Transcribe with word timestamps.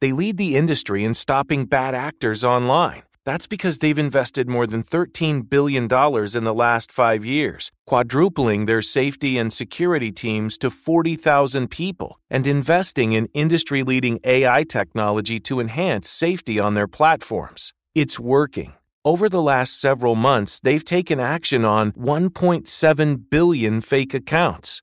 They 0.00 0.12
lead 0.12 0.38
the 0.38 0.56
industry 0.56 1.04
in 1.04 1.12
stopping 1.12 1.66
bad 1.66 1.94
actors 1.94 2.42
online. 2.42 3.02
That's 3.26 3.46
because 3.46 3.78
they've 3.78 3.98
invested 3.98 4.48
more 4.48 4.66
than 4.66 4.82
$13 4.82 5.48
billion 5.50 5.84
in 5.84 6.44
the 6.44 6.54
last 6.54 6.90
five 6.90 7.22
years, 7.22 7.70
quadrupling 7.86 8.64
their 8.64 8.80
safety 8.80 9.36
and 9.36 9.52
security 9.52 10.10
teams 10.10 10.56
to 10.58 10.70
40,000 10.70 11.70
people, 11.70 12.18
and 12.30 12.46
investing 12.46 13.12
in 13.12 13.28
industry 13.34 13.82
leading 13.82 14.20
AI 14.24 14.64
technology 14.64 15.38
to 15.40 15.60
enhance 15.60 16.08
safety 16.08 16.58
on 16.58 16.72
their 16.72 16.88
platforms. 16.88 17.74
It's 17.94 18.18
working. 18.18 18.72
Over 19.04 19.28
the 19.28 19.42
last 19.42 19.78
several 19.80 20.14
months, 20.14 20.60
they've 20.60 20.84
taken 20.84 21.20
action 21.20 21.64
on 21.64 21.92
1.7 21.92 23.30
billion 23.30 23.80
fake 23.80 24.14
accounts, 24.14 24.82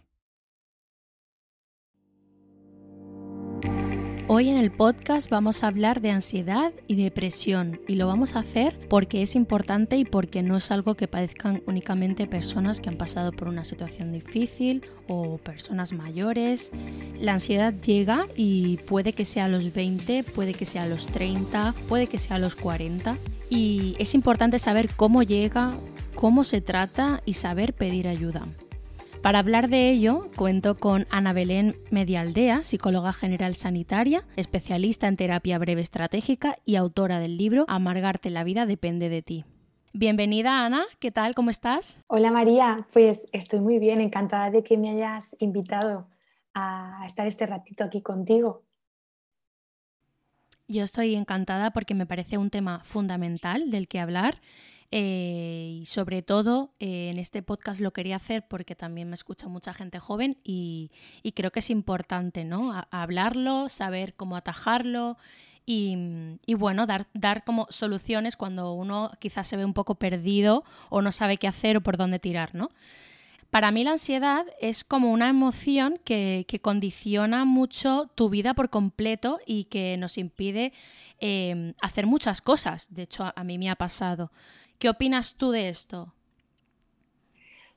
Hoy 4.33 4.47
en 4.47 4.55
el 4.55 4.71
podcast 4.71 5.29
vamos 5.29 5.61
a 5.61 5.67
hablar 5.67 5.99
de 5.99 6.09
ansiedad 6.09 6.71
y 6.87 6.95
depresión 6.95 7.81
y 7.85 7.95
lo 7.95 8.07
vamos 8.07 8.37
a 8.37 8.39
hacer 8.39 8.79
porque 8.87 9.21
es 9.23 9.35
importante 9.35 9.97
y 9.97 10.05
porque 10.05 10.41
no 10.41 10.55
es 10.55 10.71
algo 10.71 10.95
que 10.95 11.09
padezcan 11.09 11.61
únicamente 11.65 12.27
personas 12.27 12.79
que 12.79 12.87
han 12.87 12.95
pasado 12.95 13.33
por 13.33 13.49
una 13.49 13.65
situación 13.65 14.13
difícil 14.13 14.85
o 15.09 15.37
personas 15.37 15.91
mayores. 15.91 16.71
La 17.19 17.33
ansiedad 17.33 17.73
llega 17.73 18.25
y 18.37 18.77
puede 18.77 19.11
que 19.11 19.25
sea 19.25 19.45
a 19.45 19.49
los 19.49 19.73
20, 19.73 20.23
puede 20.23 20.53
que 20.53 20.65
sea 20.65 20.83
a 20.83 20.87
los 20.87 21.07
30, 21.07 21.75
puede 21.89 22.07
que 22.07 22.17
sea 22.17 22.37
a 22.37 22.39
los 22.39 22.55
40 22.55 23.17
y 23.49 23.97
es 23.99 24.13
importante 24.13 24.59
saber 24.59 24.91
cómo 24.95 25.23
llega, 25.23 25.71
cómo 26.15 26.45
se 26.45 26.61
trata 26.61 27.21
y 27.25 27.33
saber 27.33 27.73
pedir 27.73 28.07
ayuda. 28.07 28.45
Para 29.21 29.37
hablar 29.37 29.69
de 29.69 29.91
ello, 29.91 30.31
cuento 30.35 30.77
con 30.77 31.05
Ana 31.11 31.31
Belén 31.31 31.75
Medialdea, 31.91 32.63
psicóloga 32.63 33.13
general 33.13 33.53
sanitaria, 33.53 34.25
especialista 34.35 35.07
en 35.07 35.15
terapia 35.15 35.59
breve 35.59 35.81
estratégica 35.81 36.57
y 36.65 36.75
autora 36.75 37.19
del 37.19 37.37
libro 37.37 37.65
Amargarte 37.67 38.31
la 38.31 38.43
vida 38.43 38.65
depende 38.65 39.09
de 39.09 39.21
ti. 39.21 39.45
Bienvenida 39.93 40.65
Ana, 40.65 40.85
¿qué 40.99 41.11
tal? 41.11 41.35
¿Cómo 41.35 41.51
estás? 41.51 42.03
Hola 42.07 42.31
María, 42.31 42.87
pues 42.93 43.27
estoy 43.31 43.61
muy 43.61 43.77
bien, 43.77 44.01
encantada 44.01 44.49
de 44.49 44.63
que 44.63 44.75
me 44.75 44.89
hayas 44.89 45.35
invitado 45.37 46.07
a 46.55 47.03
estar 47.05 47.27
este 47.27 47.45
ratito 47.45 47.83
aquí 47.83 48.01
contigo. 48.01 48.63
Yo 50.67 50.83
estoy 50.83 51.13
encantada 51.13 51.69
porque 51.69 51.93
me 51.93 52.07
parece 52.07 52.39
un 52.39 52.49
tema 52.49 52.79
fundamental 52.83 53.69
del 53.69 53.87
que 53.87 53.99
hablar 53.99 54.41
eh, 54.91 55.79
y 55.81 55.85
sobre 55.85 56.21
todo 56.21 56.73
eh, 56.79 57.09
en 57.09 57.17
este 57.17 57.41
podcast 57.41 57.79
lo 57.79 57.93
quería 57.93 58.17
hacer 58.17 58.45
porque 58.47 58.75
también 58.75 59.07
me 59.07 59.13
escucha 59.13 59.47
mucha 59.47 59.73
gente 59.73 59.99
joven 59.99 60.37
y, 60.43 60.91
y 61.23 61.31
creo 61.31 61.51
que 61.51 61.59
es 61.59 61.69
importante 61.69 62.43
¿no? 62.43 62.73
A, 62.73 62.87
hablarlo, 62.91 63.69
saber 63.69 64.13
cómo 64.15 64.35
atajarlo 64.35 65.17
y, 65.65 65.95
y, 66.45 66.55
bueno, 66.55 66.87
dar, 66.87 67.07
dar 67.13 67.43
como 67.43 67.67
soluciones 67.69 68.35
cuando 68.35 68.73
uno 68.73 69.11
quizás 69.19 69.47
se 69.47 69.57
ve 69.57 69.63
un 69.63 69.73
poco 69.73 69.95
perdido 69.95 70.63
o 70.89 71.01
no 71.01 71.11
sabe 71.11 71.37
qué 71.37 71.47
hacer 71.47 71.77
o 71.77 71.81
por 71.81 71.97
dónde 71.97 72.19
tirar, 72.19 72.55
¿no? 72.55 72.71
Para 73.51 73.69
mí 73.71 73.83
la 73.83 73.91
ansiedad 73.91 74.45
es 74.59 74.83
como 74.83 75.11
una 75.11 75.29
emoción 75.29 75.99
que, 76.03 76.45
que 76.47 76.61
condiciona 76.61 77.45
mucho 77.45 78.09
tu 78.15 78.29
vida 78.29 78.53
por 78.53 78.69
completo 78.69 79.39
y 79.45 79.65
que 79.65 79.97
nos 79.97 80.17
impide 80.17 80.71
eh, 81.19 81.73
hacer 81.81 82.07
muchas 82.07 82.41
cosas. 82.41 82.93
De 82.93 83.03
hecho, 83.03 83.25
a, 83.25 83.33
a 83.35 83.43
mí 83.43 83.57
me 83.57 83.69
ha 83.69 83.75
pasado. 83.75 84.31
¿Qué 84.81 84.89
opinas 84.89 85.35
tú 85.35 85.51
de 85.51 85.69
esto? 85.69 86.11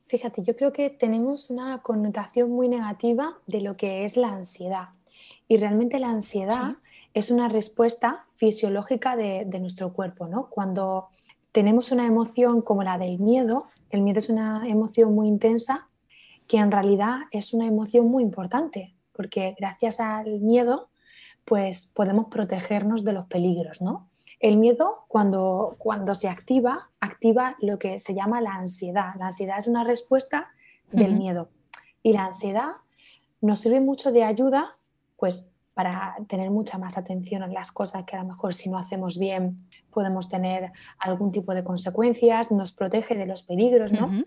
Fíjate, 0.07 0.43
yo 0.43 0.57
creo 0.57 0.73
que 0.73 0.89
tenemos 0.89 1.51
una 1.51 1.83
connotación 1.83 2.51
muy 2.51 2.67
negativa 2.67 3.37
de 3.47 3.61
lo 3.61 3.77
que 3.77 4.07
es 4.07 4.17
la 4.17 4.29
ansiedad. 4.29 4.89
Y 5.47 5.59
realmente 5.59 5.99
la 5.99 6.09
ansiedad 6.09 6.71
¿Sí? 6.71 6.89
es 7.13 7.31
una 7.31 7.51
respuesta 7.51 8.25
fisiológica 8.37 9.17
de, 9.17 9.45
de, 9.45 9.61
nuestro 9.61 9.93
cuerpo. 9.93 10.29
¿no? 10.29 10.49
Cuando 10.49 11.09
tenemos 11.53 11.93
una 11.93 12.07
emoción 12.07 12.63
como 12.63 12.83
la 12.83 12.97
del 12.97 13.19
miedo, 13.19 13.67
el 13.91 14.01
miedo 14.01 14.21
es 14.21 14.31
una 14.31 14.67
emoción 14.67 15.15
muy 15.15 15.29
intensa 15.29 15.91
que 16.49 16.57
en 16.57 16.73
realidad 16.73 17.19
es 17.33 17.53
una 17.53 17.67
emoción 17.67 18.07
muy 18.07 18.23
importante, 18.23 18.95
porque 19.13 19.55
gracias 19.59 20.01
al 20.01 20.41
miedo 20.41 20.89
pues 21.45 21.93
podemos 21.95 22.29
protegernos 22.31 23.05
de 23.05 23.13
los 23.13 23.27
peligros, 23.27 23.83
¿no? 23.83 24.09
El 24.41 24.59
miedo, 24.59 25.05
cuando, 25.09 25.77
cuando 25.79 26.15
se 26.15 26.29
activa, 26.29 26.91
activa 27.01 27.57
lo 27.61 27.79
que 27.79 27.99
se 27.99 28.15
llama 28.15 28.41
la 28.41 28.55
ansiedad. 28.55 29.15
La 29.19 29.27
ansiedad 29.27 29.59
es 29.59 29.69
una 29.69 29.85
respuesta 29.85 30.49
del 30.91 31.13
uh 31.13 31.15
-huh. 31.15 31.19
miedo. 31.19 31.49
Y 32.03 32.13
la 32.13 32.27
ansiedad 32.27 32.73
nos 33.41 33.61
sirve 33.61 33.81
mucho 33.81 34.13
de 34.13 34.25
ayuda, 34.25 34.77
pues 35.17 35.51
para 35.75 36.17
tener 36.29 36.51
mucha 36.51 36.79
más 36.79 36.97
atención 36.97 37.43
a 37.43 37.49
las 37.49 37.73
cosas 37.73 38.05
que 38.05 38.17
a 38.17 38.23
lo 38.23 38.29
mejor 38.29 38.55
si 38.55 38.71
no 38.71 38.79
hacemos 38.79 39.19
bien 39.19 39.67
podemos 39.91 40.29
tener 40.29 40.73
algún 40.99 41.33
tipo 41.33 41.53
de 41.55 41.65
consecuencias, 41.65 42.53
nos 42.53 42.73
protege 42.73 43.17
de 43.17 43.27
los 43.27 43.43
peligros, 43.43 43.93
¿no? 43.93 44.07
Uh 44.07 44.11
-huh. 44.11 44.27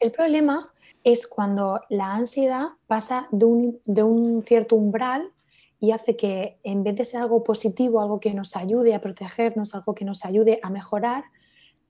El 0.00 0.12
problema 0.12 0.72
es 1.04 1.26
cuando 1.26 1.80
la 1.88 2.14
ansiedad 2.14 2.68
pasa 2.86 3.28
de 3.30 3.44
un, 3.44 3.80
de 3.84 4.02
un 4.02 4.42
cierto 4.44 4.76
umbral 4.76 5.30
y 5.80 5.92
hace 5.92 6.16
que 6.16 6.58
en 6.64 6.82
vez 6.82 6.96
de 6.96 7.04
ser 7.04 7.20
algo 7.20 7.44
positivo, 7.44 8.00
algo 8.00 8.18
que 8.18 8.34
nos 8.34 8.56
ayude 8.56 8.94
a 8.94 9.00
protegernos, 9.00 9.74
algo 9.74 9.94
que 9.94 10.04
nos 10.04 10.24
ayude 10.24 10.58
a 10.62 10.70
mejorar, 10.70 11.24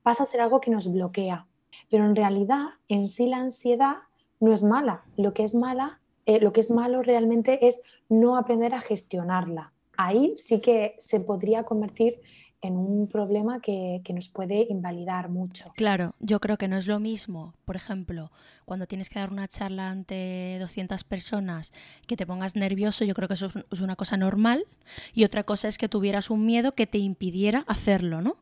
pasa 0.03 0.23
a 0.23 0.25
ser 0.25 0.41
algo 0.41 0.61
que 0.61 0.71
nos 0.71 0.91
bloquea. 0.91 1.47
Pero 1.89 2.05
en 2.05 2.15
realidad, 2.15 2.67
en 2.87 3.07
sí 3.07 3.27
la 3.27 3.37
ansiedad 3.37 3.97
no 4.39 4.53
es 4.53 4.63
mala. 4.63 5.03
Lo 5.17 5.33
que 5.33 5.43
es 5.43 5.55
mala, 5.55 5.99
eh, 6.25 6.39
lo 6.39 6.53
que 6.53 6.61
es 6.61 6.71
malo 6.71 7.01
realmente 7.01 7.67
es 7.67 7.81
no 8.09 8.37
aprender 8.37 8.73
a 8.73 8.81
gestionarla. 8.81 9.73
Ahí 9.97 10.37
sí 10.37 10.61
que 10.61 10.95
se 10.99 11.19
podría 11.19 11.63
convertir 11.63 12.21
en 12.61 12.75
un 12.75 13.07
problema 13.07 13.61
que, 13.61 14.01
nos 14.13 14.29
puede 14.29 14.65
invalidar 14.69 15.29
mucho. 15.29 15.71
Claro, 15.75 16.15
yo 16.19 16.39
creo 16.39 16.57
que 16.57 16.67
no 16.67 16.77
es 16.77 16.87
lo 16.87 16.99
mismo, 16.99 17.53
por 17.63 17.75
ejemplo, 17.75 18.31
cuando 18.65 18.87
tienes 18.87 19.09
que 19.09 19.19
dar 19.19 19.31
una 19.31 19.47
charla 19.47 19.89
ante 19.89 20.57
200 20.59 21.03
personas, 21.03 21.73
que 22.07 22.17
te 22.17 22.25
pongas 22.25 22.55
nervioso, 22.55 23.05
yo 23.05 23.13
creo 23.13 23.27
que 23.27 23.35
eso 23.35 23.47
es 23.71 23.81
una 23.81 23.95
cosa 23.95 24.17
normal, 24.17 24.65
y 25.13 25.23
otra 25.23 25.43
cosa 25.43 25.67
es 25.67 25.77
que 25.77 25.87
tuvieras 25.87 26.29
un 26.29 26.45
miedo 26.45 26.73
que 26.73 26.87
te 26.87 26.97
impidiera 26.97 27.63
hacerlo, 27.67 28.21
¿no? 28.21 28.35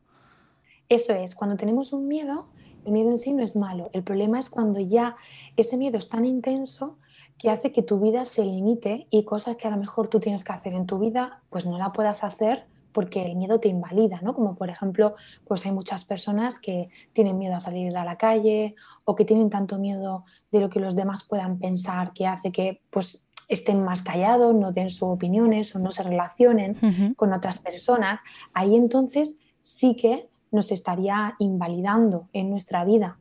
Eso 0.88 1.12
es, 1.12 1.34
cuando 1.34 1.56
tenemos 1.56 1.92
un 1.92 2.08
miedo, 2.08 2.46
el 2.86 2.92
miedo 2.92 3.10
en 3.10 3.18
sí 3.18 3.32
no 3.32 3.44
es 3.44 3.56
malo, 3.56 3.90
el 3.92 4.02
problema 4.02 4.40
es 4.40 4.50
cuando 4.50 4.80
ya 4.80 5.16
ese 5.56 5.76
miedo 5.76 5.98
es 5.98 6.08
tan 6.08 6.24
intenso 6.24 6.96
que 7.38 7.50
hace 7.50 7.70
que 7.70 7.82
tu 7.82 8.00
vida 8.00 8.24
se 8.24 8.44
limite 8.44 9.06
y 9.10 9.22
cosas 9.22 9.56
que 9.56 9.68
a 9.68 9.70
lo 9.70 9.76
mejor 9.76 10.08
tú 10.08 10.18
tienes 10.18 10.42
que 10.42 10.52
hacer 10.52 10.72
en 10.72 10.86
tu 10.86 10.98
vida, 10.98 11.40
pues 11.50 11.66
no 11.66 11.78
la 11.78 11.92
puedas 11.92 12.24
hacer 12.24 12.64
porque 12.98 13.24
el 13.24 13.36
miedo 13.36 13.60
te 13.60 13.68
invalida, 13.68 14.18
¿no? 14.22 14.34
Como 14.34 14.56
por 14.56 14.70
ejemplo, 14.70 15.14
pues 15.46 15.64
hay 15.64 15.70
muchas 15.70 16.04
personas 16.04 16.58
que 16.58 16.88
tienen 17.12 17.38
miedo 17.38 17.54
a 17.54 17.60
salir 17.60 17.96
a 17.96 18.04
la 18.04 18.16
calle 18.16 18.74
o 19.04 19.14
que 19.14 19.24
tienen 19.24 19.50
tanto 19.50 19.78
miedo 19.78 20.24
de 20.50 20.58
lo 20.58 20.68
que 20.68 20.80
los 20.80 20.96
demás 20.96 21.22
puedan 21.22 21.60
pensar 21.60 22.12
que 22.12 22.26
hace 22.26 22.50
que 22.50 22.82
pues 22.90 23.24
estén 23.46 23.84
más 23.84 24.02
callados, 24.02 24.52
no 24.52 24.72
den 24.72 24.90
sus 24.90 25.04
opiniones 25.04 25.76
o 25.76 25.78
no 25.78 25.92
se 25.92 26.02
relacionen 26.02 27.14
con 27.14 27.32
otras 27.32 27.60
personas. 27.60 28.18
Ahí 28.52 28.74
entonces 28.74 29.38
sí 29.60 29.94
que 29.94 30.28
nos 30.50 30.72
estaría 30.72 31.36
invalidando 31.38 32.28
en 32.32 32.50
nuestra 32.50 32.84
vida. 32.84 33.16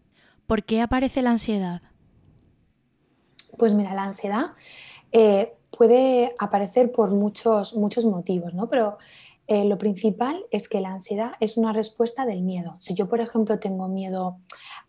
¿Por 0.47 0.63
qué 0.63 0.81
aparece 0.81 1.21
la 1.21 1.29
ansiedad? 1.29 1.83
Pues 3.59 3.75
mira, 3.75 3.93
la 3.93 4.05
ansiedad 4.05 4.53
eh, 5.11 5.53
puede 5.69 6.33
aparecer 6.39 6.91
por 6.91 7.11
muchos, 7.11 7.75
muchos 7.75 8.05
motivos, 8.05 8.55
¿no? 8.55 8.67
Pero 8.67 8.97
eh, 9.47 9.63
lo 9.63 9.77
principal 9.77 10.45
es 10.51 10.67
que 10.67 10.81
la 10.81 10.89
ansiedad 10.89 11.31
es 11.39 11.55
una 11.55 11.71
respuesta 11.71 12.25
del 12.25 12.41
miedo. 12.41 12.73
Si 12.79 12.93
yo, 12.93 13.07
por 13.07 13.21
ejemplo, 13.21 13.59
tengo 13.59 13.87
miedo 13.87 14.39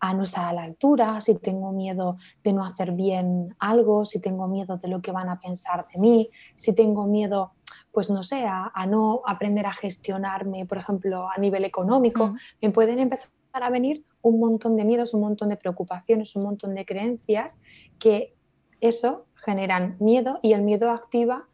a 0.01 0.13
no 0.13 0.23
estar 0.23 0.49
a 0.49 0.53
la 0.53 0.63
altura, 0.63 1.21
si 1.21 1.35
tengo 1.35 1.71
miedo 1.71 2.17
de 2.43 2.51
no 2.51 2.65
hacer 2.65 2.91
bien 2.91 3.55
algo, 3.59 4.03
si 4.03 4.21
tengo 4.21 4.47
miedo 4.47 4.77
de 4.77 4.89
lo 4.89 5.01
que 5.01 5.13
van 5.13 5.29
a 5.29 5.39
pensar 5.39 5.87
de 5.93 5.99
mí, 5.99 6.29
si 6.55 6.75
tengo 6.75 7.05
miedo, 7.07 7.53
pues 7.91 8.09
no 8.09 8.21
sé, 8.21 8.45
a, 8.45 8.85
no 8.85 9.21
aprender 9.25 9.65
a 9.65 9.73
gestionarme, 9.73 10.65
por 10.65 10.77
ejemplo, 10.77 11.29
a 11.29 11.37
nivel 11.37 11.63
económico, 11.63 12.27
mm. 12.27 12.37
me 12.61 12.69
pueden 12.71 12.99
empezar 12.99 13.29
a 13.53 13.69
venir 13.69 14.05
un 14.21 14.39
montón 14.39 14.75
de 14.75 14.83
miedos, 14.83 15.13
un 15.13 15.21
montón 15.21 15.47
de 15.47 15.55
preocupaciones, 15.55 16.35
un 16.35 16.43
montón 16.43 16.75
de 16.75 16.85
creencias 16.85 17.61
que 17.97 18.35
eso 18.81 19.25
generan 19.35 19.95
miedo 19.99 20.39
y 20.41 20.51
el 20.51 20.63
miedo 20.63 20.91
activa 20.91 21.48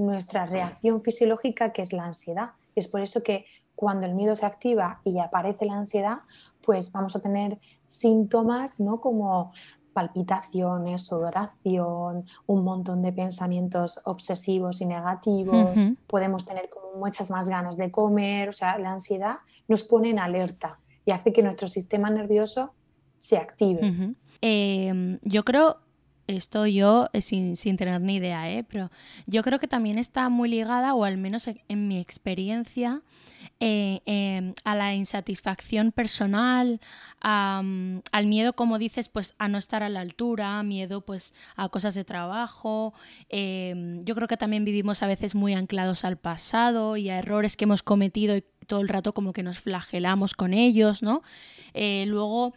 nuestra 0.00 0.46
reacción 0.46 1.02
fisiológica 1.02 1.72
que 1.72 1.82
es 1.82 1.92
la 1.92 2.04
ansiedad. 2.04 2.50
Es 2.74 2.88
por 2.88 3.00
eso 3.00 3.22
que 3.22 3.46
cuando 3.74 4.06
el 4.06 4.14
miedo 4.14 4.34
se 4.34 4.46
activa 4.46 5.00
y 5.04 5.18
aparece 5.18 5.64
la 5.64 5.74
ansiedad, 5.74 6.18
pues 6.62 6.92
vamos 6.92 7.16
a 7.16 7.20
tener 7.20 7.58
síntomas 7.86 8.78
¿no? 8.78 9.00
como 9.00 9.52
palpitaciones, 9.92 11.06
sudoración, 11.06 12.26
un 12.46 12.64
montón 12.64 13.02
de 13.02 13.12
pensamientos 13.12 14.00
obsesivos 14.04 14.80
y 14.80 14.86
negativos, 14.86 15.70
podemos 16.06 16.44
tener 16.44 16.68
como 16.70 16.98
muchas 16.98 17.30
más 17.30 17.48
ganas 17.48 17.76
de 17.76 17.90
comer, 17.90 18.48
o 18.48 18.52
sea, 18.52 18.78
la 18.78 18.92
ansiedad 18.92 19.36
nos 19.66 19.82
pone 19.82 20.10
en 20.10 20.18
alerta 20.18 20.78
y 21.04 21.10
hace 21.10 21.32
que 21.32 21.42
nuestro 21.42 21.68
sistema 21.68 22.10
nervioso 22.10 22.72
se 23.18 23.36
active. 23.36 24.14
Em, 24.40 25.18
yo 25.22 25.44
creo 25.44 25.78
esto 26.36 26.66
yo 26.66 27.08
eh, 27.12 27.20
sin, 27.22 27.54
tener 27.76 28.00
ni 28.00 28.16
idea, 28.16 28.50
¿eh? 28.50 28.64
pero 28.64 28.90
yo 29.26 29.42
creo 29.42 29.58
que 29.58 29.68
también 29.68 29.98
está 29.98 30.28
muy 30.28 30.48
ligada, 30.48 30.94
o 30.94 31.04
al 31.04 31.16
menos 31.16 31.48
en 31.48 31.88
mi 31.88 31.98
experiencia, 31.98 33.02
eh, 33.58 34.00
em, 34.06 34.54
a 34.64 34.74
la 34.74 34.94
insatisfacción 34.94 35.92
personal, 35.92 36.80
al 37.20 38.26
miedo, 38.26 38.54
como 38.54 38.78
dices, 38.78 39.08
pues 39.08 39.34
a 39.38 39.48
no 39.48 39.58
estar 39.58 39.82
a 39.82 39.88
la 39.88 40.00
altura, 40.00 40.62
miedo 40.62 41.02
pues 41.02 41.34
a 41.56 41.68
cosas 41.68 41.94
de 41.94 42.04
trabajo. 42.04 42.94
Em, 43.28 44.04
yo 44.04 44.14
creo 44.14 44.28
que 44.28 44.36
también 44.36 44.64
vivimos 44.64 45.02
a 45.02 45.06
veces 45.06 45.34
muy 45.34 45.54
anclados 45.54 46.04
al 46.04 46.16
pasado 46.16 46.96
y 46.96 47.10
a 47.10 47.18
errores 47.18 47.56
que 47.56 47.64
hemos 47.64 47.82
cometido 47.82 48.36
y 48.36 48.44
todo 48.66 48.80
el 48.80 48.88
rato 48.88 49.12
como 49.12 49.32
que 49.32 49.42
nos 49.42 49.58
flagelamos 49.58 50.34
con 50.34 50.54
ellos, 50.54 51.02
¿no? 51.02 51.22
Eh, 51.74 52.04
luego 52.06 52.54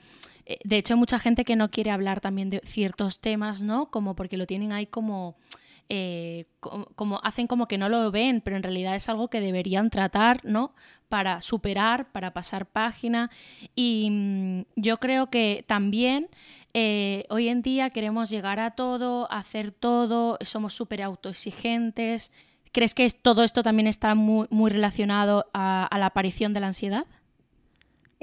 de 0.63 0.77
hecho, 0.77 0.93
hay 0.93 0.99
mucha 0.99 1.19
gente 1.19 1.45
que 1.45 1.55
no 1.55 1.71
quiere 1.71 1.91
hablar 1.91 2.19
también 2.19 2.49
de 2.49 2.61
ciertos 2.65 3.19
temas, 3.19 3.63
¿no? 3.63 3.89
Como 3.89 4.15
porque 4.15 4.37
lo 4.37 4.45
tienen 4.45 4.71
ahí 4.71 4.85
como, 4.87 5.37
eh, 5.89 6.45
como, 6.95 7.19
hacen 7.23 7.47
como 7.47 7.67
que 7.67 7.77
no 7.77 7.89
lo 7.89 8.11
ven, 8.11 8.41
pero 8.41 8.57
en 8.57 8.63
realidad 8.63 8.95
es 8.95 9.07
algo 9.09 9.29
que 9.29 9.39
deberían 9.39 9.89
tratar, 9.89 10.41
¿no? 10.43 10.75
Para 11.07 11.41
superar, 11.41 12.11
para 12.11 12.33
pasar 12.33 12.65
página. 12.65 13.31
Y 13.75 14.09
mm, 14.11 14.61
yo 14.75 14.97
creo 14.97 15.29
que 15.29 15.63
también 15.67 16.29
eh, 16.73 17.25
hoy 17.29 17.47
en 17.47 17.61
día 17.61 17.91
queremos 17.91 18.29
llegar 18.29 18.59
a 18.59 18.71
todo, 18.71 19.31
hacer 19.31 19.71
todo, 19.71 20.37
somos 20.41 20.73
súper 20.73 21.01
autoexigentes. 21.03 22.31
¿Crees 22.71 22.95
que 22.95 23.09
todo 23.09 23.43
esto 23.43 23.61
también 23.63 23.87
está 23.87 24.15
muy, 24.15 24.47
muy 24.49 24.71
relacionado 24.71 25.45
a 25.53 25.95
la 25.97 26.07
aparición 26.07 26.53
de 26.53 26.59
la 26.59 26.67
ansiedad? 26.67 27.05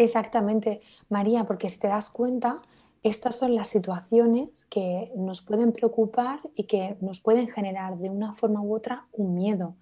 Exactamente, 0.01 0.81
María, 1.11 1.45
porque 1.45 1.69
si 1.69 1.79
te 1.79 1.89
das 1.89 2.09
cuenta, 2.09 2.63
estas 3.03 3.39
son 3.39 3.55
las 3.55 3.69
situaciones 3.69 4.65
que 4.71 5.13
nos 5.15 5.43
pueden 5.43 5.73
preocupar 5.73 6.41
y 6.55 6.65
que 6.65 6.97
nos 7.03 7.21
pueden 7.21 7.49
generar 7.49 7.99
de 7.99 8.09
una 8.09 8.33
forma 8.33 8.63
u 8.63 8.75
otra 8.75 9.07
un 9.13 9.35
miedo. 9.35 9.77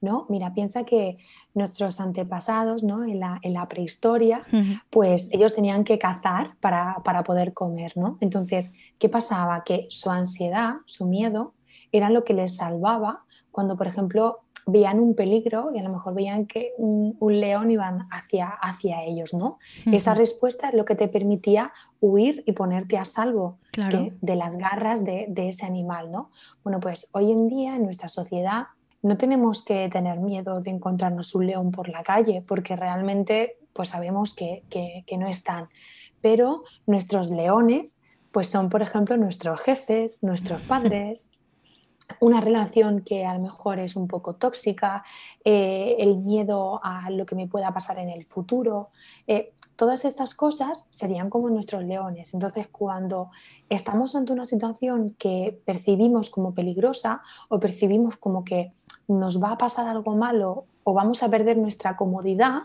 ¿no? 0.00 0.26
Mira, 0.28 0.54
piensa 0.54 0.84
que 0.84 1.18
nuestros 1.54 1.98
antepasados 1.98 2.84
¿no? 2.84 3.02
en, 3.02 3.18
la, 3.18 3.40
en 3.42 3.54
la 3.54 3.66
prehistoria, 3.66 4.44
pues 4.90 5.34
ellos 5.34 5.56
tenían 5.56 5.82
que 5.82 5.98
cazar 5.98 6.56
para, 6.60 6.98
para 7.04 7.24
poder 7.24 7.52
comer. 7.52 7.96
¿no? 7.96 8.16
Entonces, 8.20 8.70
¿qué 9.00 9.08
pasaba? 9.08 9.64
Que 9.64 9.88
su 9.90 10.08
ansiedad, 10.08 10.74
su 10.84 11.06
miedo, 11.06 11.54
era 11.90 12.10
lo 12.10 12.22
que 12.22 12.34
les 12.34 12.58
salvaba 12.58 13.24
cuando, 13.50 13.76
por 13.76 13.88
ejemplo, 13.88 14.44
veían 14.66 15.00
un 15.00 15.14
peligro 15.14 15.70
y 15.74 15.78
a 15.78 15.82
lo 15.82 15.90
mejor 15.90 16.14
veían 16.14 16.46
que 16.46 16.72
un, 16.78 17.14
león 17.20 17.70
iban 17.70 18.02
hacia, 18.10 18.48
hacia 18.48 19.02
ellos, 19.04 19.34
¿no? 19.34 19.58
Esa 19.86 20.14
respuesta 20.14 20.68
es 20.68 20.74
lo 20.74 20.84
que 20.84 20.94
te 20.94 21.08
permitía 21.08 21.72
huir 22.00 22.42
y 22.46 22.52
ponerte 22.52 22.96
a 22.96 23.04
salvo 23.04 23.58
de, 23.72 24.36
las 24.36 24.56
garras 24.56 25.04
de, 25.04 25.32
ese 25.36 25.66
animal, 25.66 26.10
¿no? 26.10 26.30
Bueno, 26.62 26.80
pues 26.80 27.08
hoy 27.12 27.32
en 27.32 27.48
día 27.48 27.76
en 27.76 27.84
nuestra 27.84 28.08
sociedad 28.08 28.64
no 29.02 29.16
tenemos 29.16 29.64
que 29.64 29.88
tener 29.90 30.18
miedo 30.20 30.60
de 30.60 30.70
encontrarnos 30.70 31.34
un 31.34 31.46
león 31.46 31.70
por 31.70 31.88
la 31.88 32.02
calle, 32.02 32.42
porque 32.46 32.76
realmente 32.76 33.58
pues 33.72 33.90
sabemos 33.90 34.34
que, 34.34 34.62
que, 34.70 35.04
que 35.06 35.18
no 35.18 35.26
están. 35.26 35.68
Pero 36.22 36.62
nuestros 36.86 37.30
leones 37.30 38.00
pues 38.34 38.48
son, 38.48 38.68
por 38.68 38.82
ejemplo, 38.82 39.16
nuestros 39.16 39.60
jefes, 39.60 40.24
nuestros 40.24 40.60
padres, 40.62 41.30
una 42.20 42.40
relación 42.40 43.00
que 43.00 43.24
a 43.24 43.34
lo 43.34 43.40
mejor 43.40 43.78
es 43.78 43.96
un 43.96 44.08
poco 44.08 44.36
tóxica, 44.36 45.04
eh, 45.44 45.96
el 45.98 46.18
miedo 46.18 46.80
a 46.82 47.10
lo 47.10 47.26
que 47.26 47.34
me 47.34 47.46
pueda 47.46 47.72
pasar 47.72 47.98
en 47.98 48.10
el 48.10 48.24
futuro. 48.24 48.90
Eh, 49.26 49.52
todas 49.76 50.04
estas 50.04 50.34
cosas 50.34 50.88
serían 50.90 51.30
como 51.30 51.48
nuestros 51.50 51.84
leones. 51.84 52.34
Entonces, 52.34 52.68
cuando 52.68 53.30
estamos 53.68 54.14
ante 54.14 54.32
una 54.32 54.46
situación 54.46 55.14
que 55.18 55.60
percibimos 55.64 56.30
como 56.30 56.54
peligrosa 56.54 57.22
o 57.48 57.58
percibimos 57.58 58.16
como 58.16 58.44
que 58.44 58.72
nos 59.08 59.42
va 59.42 59.52
a 59.52 59.58
pasar 59.58 59.88
algo 59.88 60.16
malo 60.16 60.64
o 60.84 60.94
vamos 60.94 61.22
a 61.22 61.28
perder 61.28 61.56
nuestra 61.58 61.96
comodidad, 61.96 62.62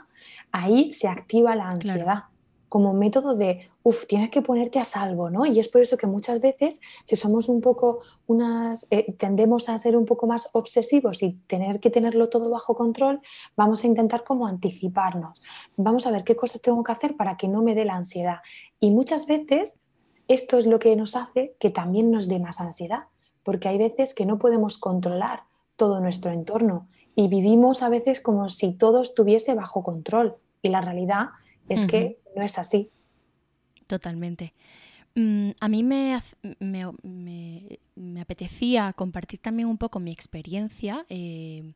ahí 0.52 0.92
se 0.92 1.08
activa 1.08 1.56
la 1.56 1.70
ansiedad 1.70 2.29
como 2.70 2.94
método 2.94 3.36
de, 3.36 3.68
uff, 3.84 4.06
tienes 4.06 4.30
que 4.30 4.42
ponerte 4.42 4.80
a 4.80 4.84
salvo, 4.84 5.30
¿no? 5.30 5.46
Y 5.46 5.60
es 5.60 5.68
por 5.68 5.82
eso 5.82 5.98
que 5.98 6.08
muchas 6.08 6.40
veces, 6.40 6.80
si 7.04 7.16
somos 7.16 7.50
un 7.50 7.62
poco 7.62 8.00
unas, 8.28 8.88
eh, 8.92 9.12
tendemos 9.14 9.68
a 9.68 9.78
ser 9.78 9.98
un 9.98 10.06
poco 10.06 10.28
más 10.28 10.50
obsesivos 10.54 11.24
y 11.24 11.34
tener 11.48 11.80
que 11.80 11.90
tenerlo 11.90 12.30
todo 12.30 12.50
bajo 12.50 12.76
control, 12.76 13.22
vamos 13.58 13.84
a 13.84 13.88
intentar 13.88 14.24
como 14.24 14.48
anticiparnos. 14.48 15.42
Vamos 15.76 16.08
a 16.08 16.12
ver 16.12 16.24
qué 16.24 16.36
cosas 16.36 16.62
tengo 16.62 16.84
que 16.84 16.92
hacer 16.92 17.18
para 17.18 17.36
que 17.36 17.48
no 17.48 17.62
me 17.62 17.76
dé 17.76 17.86
la 17.86 17.96
ansiedad. 17.96 18.38
Y 18.80 18.92
muchas 18.92 19.26
veces 19.26 19.82
esto 20.28 20.58
es 20.58 20.68
lo 20.68 20.78
que 20.80 20.96
nos 20.96 21.16
hace 21.16 21.56
que 21.60 21.72
también 21.72 22.12
nos 22.12 22.28
dé 22.28 22.40
más 22.40 22.62
ansiedad, 22.62 23.06
porque 23.44 23.68
hay 23.68 23.80
veces 23.80 24.14
que 24.14 24.28
no 24.28 24.38
podemos 24.38 24.78
controlar 24.78 25.44
todo 25.76 26.00
nuestro 26.00 26.32
entorno 26.32 26.88
y 27.16 27.28
vivimos 27.28 27.82
a 27.82 27.90
veces 27.90 28.22
como 28.22 28.48
si 28.50 28.74
todo 28.74 29.02
estuviese 29.02 29.56
bajo 29.56 29.84
control. 29.84 30.36
Y 30.62 30.70
la 30.70 30.82
realidad 30.82 31.30
es 31.70 31.86
que 31.86 32.20
no 32.36 32.44
es 32.44 32.58
así. 32.58 32.92
Totalmente. 33.88 34.54
Mm, 35.16 35.52
a 35.60 35.68
mí 35.68 35.84
me, 35.84 36.20
me, 36.60 38.22
apetecía 38.22 38.94
compartir 38.94 39.40
también 39.40 39.68
un 39.68 39.78
poco 39.78 40.00
mi 40.00 40.12
experiencia 40.12 41.06
eh, 41.10 41.74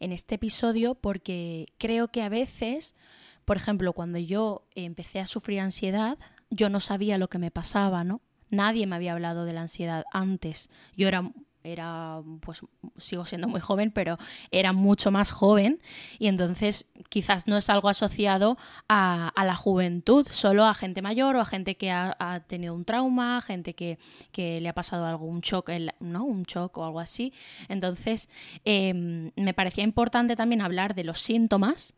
en 0.00 0.12
este 0.12 0.34
episodio 0.34 0.94
porque 0.94 1.66
creo 1.78 2.08
que 2.08 2.22
a 2.22 2.28
veces, 2.28 2.96
por 3.44 3.56
ejemplo, 3.56 3.92
cuando 3.92 4.18
yo 4.18 4.66
empecé 4.74 5.20
a 5.20 5.26
sufrir 5.26 5.60
ansiedad, 5.60 6.18
yo 6.50 6.68
no 6.68 6.80
sabía 6.80 7.18
lo 7.18 7.28
que 7.28 7.38
me 7.38 7.50
pasaba, 7.50 8.02
¿no? 8.02 8.20
nadie 8.52 8.86
me 8.86 8.94
había 8.94 9.12
hablado 9.12 9.44
de 9.44 9.54
la 9.54 9.62
ansiedad 9.62 10.04
antes. 10.12 10.70
Yo 10.96 11.08
era 11.08 11.32
era, 11.64 12.20
pues 12.40 12.62
sigo 12.96 13.26
siendo 13.26 13.48
muy 13.48 13.60
joven, 13.60 13.90
pero 13.90 14.18
era 14.50 14.72
mucho 14.72 15.10
más 15.10 15.30
joven 15.30 15.80
y 16.18 16.26
entonces 16.26 16.86
quizás 17.08 17.46
no 17.46 17.56
es 17.56 17.70
algo 17.70 17.88
asociado 17.88 18.56
a, 18.88 19.32
la 19.36 19.56
juventud, 19.56 20.26
solo 20.30 20.64
a 20.64 20.74
gente 20.74 21.02
mayor 21.02 21.36
o 21.36 21.40
a 21.40 21.44
gente 21.44 21.76
que 21.76 21.90
ha, 21.90 22.44
tenido 22.46 22.74
un 22.74 22.84
trauma, 22.84 23.40
gente 23.40 23.74
que, 23.74 23.98
le 24.36 24.68
ha 24.68 24.74
pasado 24.74 25.06
algún 25.06 25.40
shock, 25.40 25.70
¿no? 26.00 26.24
Un 26.24 26.44
shock 26.44 26.78
o 26.78 26.84
algo 26.84 27.00
así. 27.00 27.32
Entonces, 27.68 28.28
em, 28.64 29.30
me 29.36 29.54
parecía 29.54 29.84
importante 29.84 30.36
también 30.36 30.62
hablar 30.62 30.94
de 30.94 31.04
los 31.04 31.20
síntomas 31.20 31.94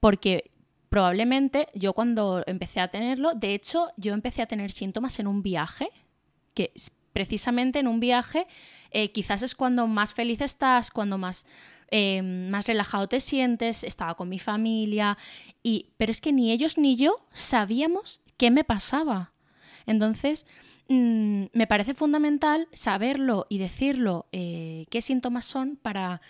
porque 0.00 0.50
probablemente 0.88 1.68
yo 1.74 1.94
cuando 1.94 2.42
empecé 2.46 2.80
a 2.80 2.88
tenerlo, 2.88 3.32
de 3.34 3.54
hecho, 3.54 3.88
yo 3.96 4.12
empecé 4.12 4.42
a 4.42 4.46
tener 4.46 4.70
síntomas 4.70 5.18
en 5.20 5.26
un 5.26 5.42
viaje, 5.42 5.88
que 6.54 6.70
precisamente 7.12 7.78
en 7.78 7.88
un 7.88 8.00
viaje 8.00 8.46
eh, 8.92 9.10
quizás 9.10 9.42
es 9.42 9.54
cuando 9.54 9.86
más 9.86 10.12
feliz 10.12 10.40
estás, 10.42 10.90
cuando 10.90 11.16
más, 11.16 11.46
eh, 11.90 12.22
más 12.22 12.66
relajado 12.66 13.08
te 13.08 13.20
sientes, 13.20 13.84
estaba 13.84 14.14
con 14.14 14.28
mi 14.28 14.38
familia, 14.38 15.16
y, 15.62 15.90
pero 15.96 16.12
es 16.12 16.20
que 16.20 16.32
ni 16.32 16.52
ellos 16.52 16.76
ni 16.76 16.96
yo 16.96 17.26
sabíamos 17.32 18.20
qué 18.36 18.50
me 18.50 18.64
pasaba. 18.64 19.32
Entonces, 19.86 20.46
mm, 20.88 21.44
me 21.52 21.66
parece 21.66 21.94
fundamental 21.94 22.68
saberlo 22.72 23.46
y 23.48 23.58
decirlo 23.58 24.26
eh, 24.32 24.84
qué 24.90 25.00
síntomas 25.00 25.46
son 25.46 25.76
para 25.76 26.20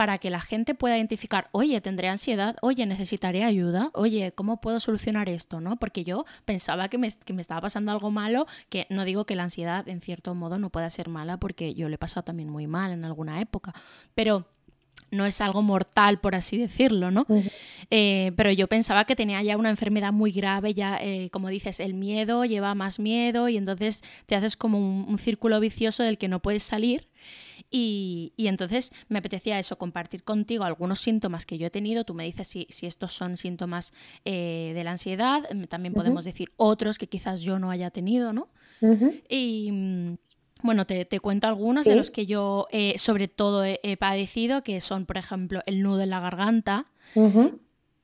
para 0.00 0.16
que 0.16 0.30
la 0.30 0.40
gente 0.40 0.74
pueda 0.74 0.96
identificar, 0.96 1.50
oye, 1.52 1.78
tendré 1.82 2.08
ansiedad, 2.08 2.56
oye, 2.62 2.86
necesitaré 2.86 3.44
ayuda, 3.44 3.90
oye, 3.92 4.32
¿cómo 4.32 4.58
puedo 4.58 4.80
solucionar 4.80 5.28
esto? 5.28 5.60
¿no? 5.60 5.76
Porque 5.76 6.04
yo 6.04 6.24
pensaba 6.46 6.88
que 6.88 6.96
me, 6.96 7.06
estaba 7.06 7.60
pasando 7.60 7.92
algo 7.92 8.10
malo, 8.10 8.46
que 8.70 8.86
no 8.88 9.04
digo 9.04 9.26
que 9.26 9.34
la 9.34 9.42
ansiedad 9.42 9.86
en 9.90 10.00
cierto 10.00 10.34
modo 10.34 10.58
no 10.58 10.70
pueda 10.70 10.88
ser 10.88 11.10
mala, 11.10 11.36
porque 11.36 11.74
yo 11.74 11.90
le 11.90 11.96
he 11.96 11.98
pasado 11.98 12.24
también 12.24 12.48
muy 12.48 12.66
mal 12.66 12.92
en 12.92 13.04
alguna 13.04 13.42
época, 13.42 13.74
pero 14.14 14.46
no 15.10 15.26
es 15.26 15.38
algo 15.42 15.60
mortal, 15.60 16.18
por 16.18 16.34
así 16.34 16.56
decirlo, 16.56 17.10
¿no? 17.10 17.26
Eh, 17.90 18.32
pero 18.38 18.50
yo 18.52 18.68
pensaba 18.68 19.04
que 19.04 19.14
tenía 19.14 19.42
ya 19.42 19.58
una 19.58 19.68
enfermedad 19.68 20.14
muy 20.14 20.32
grave, 20.32 20.72
ya, 20.72 20.96
eh, 20.96 21.28
como 21.30 21.50
dices, 21.50 21.78
el 21.78 21.92
miedo 21.92 22.46
lleva 22.46 22.74
más 22.74 23.00
miedo 23.00 23.50
y 23.50 23.58
entonces 23.58 24.00
te 24.24 24.34
haces 24.34 24.56
como 24.56 24.78
un 24.78 25.18
círculo 25.18 25.60
vicioso 25.60 26.02
del 26.02 26.16
que 26.16 26.28
no 26.28 26.40
puedes 26.40 26.62
salir 26.62 27.09
y, 27.70 28.32
entonces 28.36 28.92
me 29.08 29.18
apetecía 29.20 29.58
eso, 29.58 29.78
compartir 29.78 30.24
contigo 30.24 30.64
algunos 30.64 31.00
síntomas 31.00 31.46
que 31.46 31.56
yo 31.56 31.68
he 31.68 31.70
tenido. 31.70 32.04
Tú 32.04 32.14
me 32.14 32.24
dices 32.24 32.48
si, 32.48 32.66
estos 32.86 33.12
son 33.12 33.36
síntomas 33.36 33.92
eh, 34.24 34.72
de 34.74 34.84
la 34.84 34.92
ansiedad. 34.92 35.42
Mm, 35.52 35.64
también 35.64 35.94
podemos 35.94 36.24
decir 36.24 36.50
otros 36.56 36.98
que 36.98 37.06
quizás 37.06 37.42
yo 37.42 37.58
no 37.58 37.70
haya 37.70 37.90
tenido, 37.90 38.32
¿no? 38.32 38.48
Y 39.28 39.70
mm, 39.70 40.14
bueno, 40.62 40.84
te, 40.84 41.20
cuento 41.20 41.46
algunos 41.46 41.84
de 41.84 41.94
los 41.94 42.10
que 42.10 42.26
yo 42.26 42.66
eh, 42.70 42.98
sobre 42.98 43.28
todo 43.28 43.64
he, 43.64 43.96
padecido, 43.96 44.62
que 44.62 44.80
son, 44.80 45.06
por 45.06 45.16
ejemplo, 45.16 45.62
el 45.66 45.82
nudo 45.82 46.00
en 46.00 46.10
la 46.10 46.20
garganta. 46.20 46.86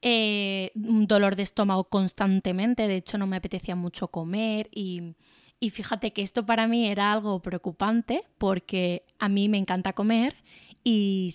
Eh, 0.02 0.70
un 0.76 1.06
dolor 1.06 1.34
de 1.34 1.42
estómago 1.42 1.84
constantemente, 1.84 2.86
de 2.86 2.96
hecho 2.96 3.18
no 3.18 3.26
me 3.26 3.36
apetecía 3.36 3.74
mucho 3.74 4.08
comer 4.08 4.68
y 4.70 5.14
y 5.58 5.70
fíjate 5.70 6.12
que 6.12 6.22
esto 6.22 6.44
para 6.44 6.66
mí 6.66 6.86
era 6.86 7.12
algo 7.12 7.40
preocupante 7.40 8.24
porque 8.38 9.04
a 9.18 9.28
mí 9.28 9.48
me 9.48 9.58
encanta 9.58 9.94
comer 9.94 10.36
y, 10.84 11.34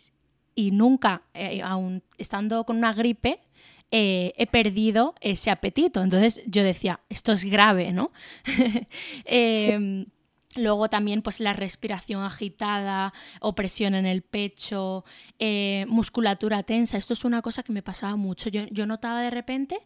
nunca, 0.55 1.23
eh, 1.33 1.61
aún 1.63 2.03
estando 2.17 2.63
con 2.65 2.77
una 2.77 2.93
gripe, 2.93 3.41
eh, 3.89 4.33
he 4.37 4.47
perdido 4.47 5.15
ese 5.21 5.49
apetito. 5.49 6.01
Entonces 6.01 6.41
yo 6.45 6.63
decía, 6.63 7.01
esto 7.09 7.31
es 7.31 7.43
grave, 7.43 7.91
¿no? 7.91 8.11
Em, 9.25 10.05
luego 10.55 10.89
también 10.89 11.21
pues 11.21 11.39
la 11.39 11.53
respiración 11.53 12.23
agitada, 12.23 13.13
opresión 13.41 13.95
en 13.95 14.05
el 14.05 14.21
pecho, 14.21 15.03
eh, 15.39 15.85
musculatura 15.89 16.63
tensa. 16.63 16.97
Esto 16.97 17.13
es 17.13 17.25
una 17.25 17.41
cosa 17.41 17.63
que 17.63 17.73
me 17.73 17.81
pasaba 17.81 18.15
mucho. 18.15 18.49
Yo, 18.49 18.65
yo 18.69 18.85
notaba 18.85 19.21
de 19.21 19.31
repente 19.31 19.79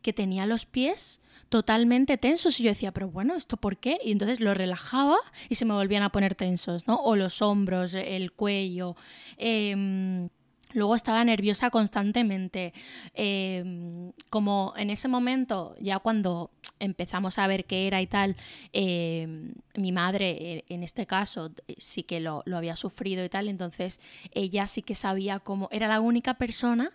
que 0.00 0.12
tenía 0.12 0.46
los 0.46 0.66
pies 0.66 1.20
totalmente 1.52 2.16
tensos 2.16 2.58
y 2.58 2.62
yo 2.62 2.70
decía, 2.70 2.92
pero 2.92 3.10
bueno, 3.10 3.34
¿esto 3.34 3.58
por 3.58 3.76
qué? 3.76 3.98
Y 4.02 4.10
entonces 4.12 4.40
lo 4.40 4.54
relajaba 4.54 5.18
y 5.50 5.56
se 5.56 5.66
me 5.66 5.74
volvían 5.74 6.02
a 6.02 6.08
poner 6.08 6.34
tensos, 6.34 6.86
¿no? 6.86 6.96
O 6.96 7.14
los 7.14 7.42
hombros, 7.42 7.92
el 7.92 8.32
cuello. 8.32 8.96
Em, 9.36 10.30
luego 10.72 10.96
estaba 10.96 11.22
nerviosa 11.22 11.68
constantemente. 11.68 12.72
Em, 13.12 14.12
como 14.30 14.72
en 14.78 14.88
ese 14.88 15.08
momento, 15.08 15.74
ya 15.78 15.98
cuando 15.98 16.50
empezamos 16.78 17.38
a 17.38 17.46
ver 17.46 17.66
qué 17.66 17.86
era 17.86 18.00
y 18.00 18.06
tal, 18.06 18.34
em, 18.72 19.52
mi 19.76 19.92
madre, 19.92 20.64
en 20.70 20.82
este 20.82 21.04
caso, 21.04 21.52
sí 21.76 22.02
que 22.02 22.18
lo, 22.20 22.42
había 22.54 22.76
sufrido 22.76 23.22
y 23.26 23.28
tal, 23.28 23.48
entonces 23.48 24.00
ella 24.30 24.66
sí 24.66 24.80
que 24.80 24.94
sabía 24.94 25.38
cómo, 25.38 25.68
era 25.70 25.86
la 25.86 26.00
única 26.00 26.32
persona 26.38 26.92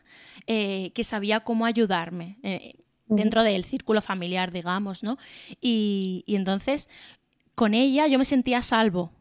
eh, 0.48 0.90
que 0.96 1.04
sabía 1.04 1.42
cómo 1.42 1.68
ayudarme. 1.68 2.38
Eh, 3.10 3.14
dentro 3.16 3.44
del 3.44 3.64
círculo 3.64 4.02
familiar, 4.02 4.52
digamos, 4.52 5.04
¿no? 5.04 5.18
Y, 5.62 6.24
entonces 6.28 6.90
con 7.56 7.74
ella 7.74 8.08
yo 8.08 8.20
me 8.20 8.26
sentía 8.26 8.62
salvo, 8.62 9.12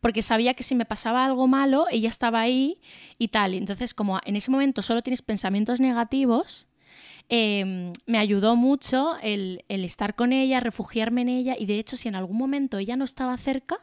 porque 0.00 0.22
sabía 0.22 0.54
que 0.54 0.64
si 0.64 0.74
me 0.74 0.84
pasaba 0.84 1.24
algo 1.24 1.46
malo, 1.46 1.86
ella 1.92 2.08
estaba 2.08 2.40
ahí 2.40 2.80
y 3.18 3.28
tal. 3.28 3.54
Y 3.54 3.58
entonces, 3.58 3.94
como 3.94 4.18
en 4.24 4.34
ese 4.34 4.50
momento 4.50 4.82
solo 4.82 5.02
tienes 5.02 5.22
pensamientos 5.22 5.78
negativos, 5.78 6.66
em, 7.28 7.92
me 8.06 8.18
ayudó 8.18 8.56
mucho 8.56 9.14
el, 9.22 9.64
estar 9.68 10.16
con 10.16 10.32
ella, 10.32 10.58
refugiarme 10.58 11.22
en 11.22 11.28
ella 11.28 11.54
y 11.56 11.66
de 11.66 11.78
hecho 11.78 11.96
si 11.96 12.08
en 12.08 12.16
algún 12.16 12.36
momento 12.36 12.78
ella 12.78 12.96
no 12.96 13.04
estaba 13.04 13.36
cerca, 13.38 13.78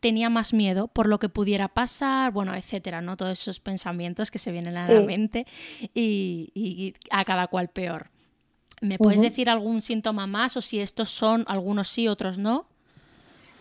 tenía 0.00 0.28
más 0.28 0.52
miedo 0.52 0.88
por 0.88 1.06
lo 1.08 1.18
que 1.18 1.30
pudiera 1.30 1.68
pasar, 1.68 2.32
bueno, 2.32 2.54
etcétera, 2.54 3.00
¿no? 3.00 3.16
Todos 3.16 3.40
esos 3.40 3.60
pensamientos 3.60 4.30
que 4.30 4.38
se 4.38 4.52
vienen 4.52 4.76
a 4.76 4.88
la 4.92 5.00
mente 5.00 5.46
y 5.94 6.92
a 7.10 7.24
cada 7.24 7.46
cual 7.46 7.68
peor. 7.68 8.10
¿Me 8.80 8.98
puedes 8.98 9.20
decir 9.20 9.48
algún 9.48 9.80
síntoma 9.80 10.26
más 10.26 10.56
o 10.56 10.60
si 10.60 10.80
estos 10.80 11.10
son 11.10 11.44
algunos 11.48 11.88
sí, 11.88 12.08
otros 12.08 12.38
no? 12.38 12.66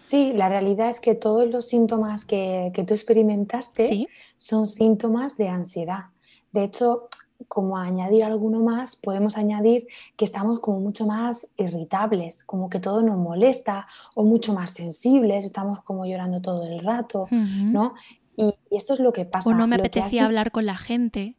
Sí, 0.02 0.34
la 0.34 0.50
realidad 0.50 0.90
es 0.90 1.00
que 1.00 1.16
todos 1.16 1.50
los 1.50 1.68
síntomas 1.68 2.26
que, 2.26 2.72
tú 2.86 2.94
experimentaste 2.94 4.08
son 4.38 4.68
síntomas 4.68 5.36
de 5.38 5.48
ansiedad. 5.48 6.06
De 6.52 6.64
hecho, 6.64 7.10
como 7.48 7.78
añadir 7.78 8.24
alguno 8.24 8.60
más, 8.60 8.96
podemos 8.96 9.38
añadir 9.38 9.88
que 10.16 10.26
estamos 10.26 10.60
como 10.60 10.80
mucho 10.80 11.06
más 11.06 11.48
irritables, 11.58 12.44
como 12.44 12.70
que 12.70 12.80
todo 12.80 13.02
nos 13.02 13.18
molesta 13.18 13.88
o 14.14 14.24
mucho 14.24 14.54
más 14.54 14.72
sensibles, 14.72 15.44
estamos 15.44 15.82
como 15.82 16.06
llorando 16.06 16.42
todo 16.42 16.64
el 16.66 16.80
rato, 16.80 17.28
¿no? 17.32 17.96
Y, 18.38 18.54
esto 18.70 18.94
es 18.94 19.00
lo 19.00 19.12
que 19.14 19.26
pasa. 19.26 19.50
O 19.50 19.54
no 19.54 19.68
me 19.68 19.76
apetecía 19.76 20.26
hablar 20.26 20.52
con 20.52 20.66
la 20.66 20.78
gente. 20.78 21.36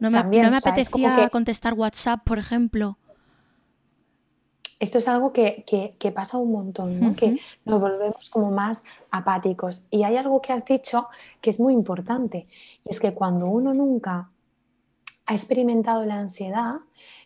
No 0.00 0.10
me, 0.10 0.18
apetecía 0.18 1.28
contestar 1.30 1.74
WhatsApp, 1.74 2.22
por 2.24 2.38
ejemplo. 2.38 2.98
Esto 4.78 4.96
es 4.96 5.08
algo 5.08 5.32
que, 5.32 5.92
pasa 6.14 6.38
un 6.38 6.52
montón, 6.52 7.00
¿no? 7.00 7.14
que 7.14 7.38
nos 7.66 7.80
volvemos 7.82 8.30
como 8.30 8.50
más 8.50 8.84
apáticos. 9.10 9.84
Y 9.90 10.04
hay 10.04 10.16
algo 10.16 10.40
que 10.40 10.54
has 10.54 10.64
dicho 10.64 11.08
que 11.42 11.50
es 11.50 11.60
muy 11.60 11.74
importante, 11.74 12.46
y 12.84 12.90
es 12.90 12.98
que 12.98 13.12
cuando 13.12 13.46
uno 13.46 13.74
nunca 13.74 14.30
ha 15.26 15.34
experimentado 15.34 16.06
la 16.06 16.16
ansiedad, 16.16 16.76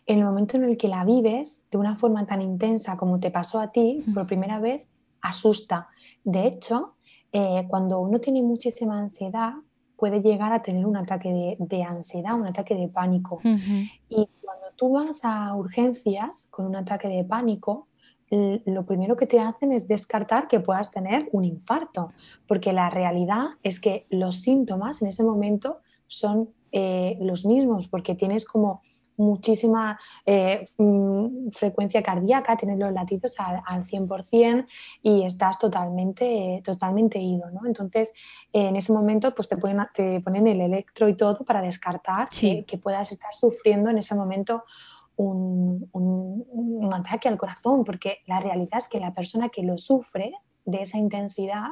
en 0.05 0.19
el 0.19 0.25
momento 0.25 0.57
en 0.57 0.65
el 0.65 0.77
que 0.77 0.87
la 0.87 1.03
vives 1.05 1.65
de 1.71 1.77
una 1.77 1.95
forma 1.95 2.25
tan 2.25 2.41
intensa 2.41 2.97
como 2.97 3.19
te 3.19 3.31
pasó 3.31 3.59
a 3.59 3.71
ti 3.71 4.03
por 4.13 4.27
primera 4.27 4.59
vez, 4.59 4.87
asusta. 5.21 5.87
De 6.23 6.45
hecho, 6.45 6.95
eh, 7.31 7.65
cuando 7.67 7.99
uno 7.99 8.19
tiene 8.19 8.41
muchísima 8.41 8.99
ansiedad, 8.99 9.53
puede 9.97 10.21
llegar 10.21 10.53
a 10.53 10.61
tener 10.61 10.85
un 10.85 10.97
ataque 10.97 11.55
de, 11.59 11.83
ansiedad, 11.83 12.35
un 12.35 12.47
ataque 12.47 12.75
de 12.75 12.87
pánico. 12.87 13.39
Y 13.43 14.29
cuando 14.41 14.67
tú 14.75 14.93
vas 14.93 15.21
a 15.23 15.55
urgencias 15.55 16.47
con 16.51 16.65
un 16.65 16.75
ataque 16.75 17.07
de 17.07 17.23
pánico, 17.23 17.87
lo 18.29 18.85
primero 18.85 19.15
que 19.15 19.27
te 19.27 19.39
hacen 19.39 19.71
es 19.71 19.87
descartar 19.87 20.47
que 20.47 20.59
puedas 20.59 20.91
tener 20.91 21.29
un 21.31 21.45
infarto, 21.45 22.11
porque 22.47 22.73
la 22.73 22.89
realidad 22.89 23.45
es 23.63 23.79
que 23.79 24.07
los 24.09 24.37
síntomas 24.37 25.01
en 25.01 25.09
ese 25.09 25.23
momento 25.23 25.79
son 26.07 26.49
eh, 26.71 27.17
los 27.21 27.45
mismos, 27.45 27.87
porque 27.87 28.15
tienes 28.15 28.45
como 28.45 28.81
muchísima 29.17 29.99
eh, 30.25 30.65
mm, 30.77 31.49
frecuencia 31.49 32.03
cardíaca, 32.03 32.57
tienes 32.57 32.79
los 32.79 32.91
latidos 32.91 33.35
al, 33.39 33.83
100% 33.85 34.65
y 35.01 35.23
estás 35.23 35.57
totalmente, 35.57 36.61
totalmente 36.63 37.19
ido. 37.19 37.49
¿no? 37.51 37.65
Entonces, 37.65 38.13
en 38.51 38.75
ese 38.75 38.93
momento 38.93 39.33
pues 39.33 39.47
te, 39.47 39.57
ponen, 39.57 39.85
te 39.93 40.21
ponen 40.21 40.47
el 40.47 40.61
electro 40.61 41.07
y 41.09 41.15
todo 41.15 41.45
para 41.45 41.61
descartar 41.61 42.29
que, 42.29 42.79
puedas 42.81 43.11
estar 43.11 43.33
sufriendo 43.33 43.89
en 43.89 43.97
ese 43.97 44.15
momento 44.15 44.63
un, 45.15 45.89
un, 45.93 46.93
ataque 46.93 47.27
al 47.27 47.37
corazón, 47.37 47.83
porque 47.83 48.19
la 48.27 48.39
realidad 48.39 48.77
es 48.77 48.87
que 48.87 48.99
la 48.99 49.13
persona 49.13 49.49
que 49.49 49.63
lo 49.63 49.77
sufre 49.77 50.33
de 50.65 50.81
esa 50.81 50.97
intensidad 50.97 51.69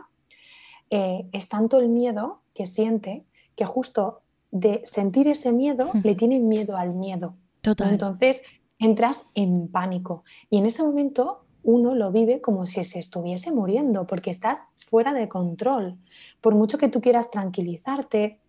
eh, 0.89 1.27
es 1.31 1.49
tanto 1.49 1.79
el 1.79 1.89
miedo 1.89 2.41
que 2.53 2.65
siente 2.65 3.25
que 3.55 3.65
justo 3.65 4.22
de 4.53 4.83
sentir 4.85 5.27
ese 5.27 5.51
miedo, 5.51 5.89
le 6.03 6.13
tienen 6.13 6.47
miedo 6.47 6.77
al 6.77 6.93
miedo. 6.93 7.33
Entonces 7.63 8.43
entras 8.77 9.31
en 9.33 9.67
pánico 9.67 10.23
y 10.49 10.59
en 10.59 10.67
ese 10.67 10.83
momento 10.83 11.45
uno 11.63 11.95
lo 11.95 12.11
vive 12.11 12.39
como 12.39 12.67
si 12.67 12.83
se 12.83 12.99
estuviese 12.99 13.51
muriendo, 13.51 14.05
porque 14.05 14.29
estás 14.29 14.59
fuera 14.75 15.13
de 15.13 15.27
control. 15.27 15.97
Por 16.39 16.53
mucho 16.53 16.77
que 16.77 16.89
tú 16.89 17.01
quieras 17.01 17.31
tranquilizarte, 17.31 18.39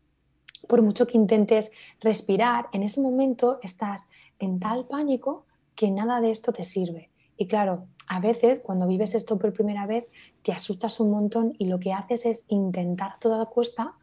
por 0.68 0.82
mucho 0.82 1.06
que 1.06 1.16
intentes 1.16 1.70
respirar, 2.00 2.66
en 2.72 2.82
ese 2.82 3.00
momento 3.00 3.58
estás 3.62 4.06
en 4.38 4.60
tal 4.60 4.86
pánico 4.86 5.46
que 5.74 5.90
nada 5.90 6.20
de 6.20 6.32
esto 6.32 6.52
te 6.52 6.64
sirve. 6.64 7.10
Y 7.38 7.46
claro, 7.46 7.86
a 8.08 8.20
veces 8.20 8.58
cuando 8.58 8.86
vives 8.86 9.14
esto 9.14 9.38
por 9.38 9.54
primera 9.54 9.86
vez 9.86 10.04
te 10.42 10.52
asustas 10.52 11.00
un 11.00 11.10
montón 11.10 11.54
y 11.58 11.66
lo 11.66 11.80
que 11.80 11.94
haces 11.94 12.26
es 12.26 12.44
intentar 12.48 13.18
toda 13.18 13.46
costa 13.46 13.94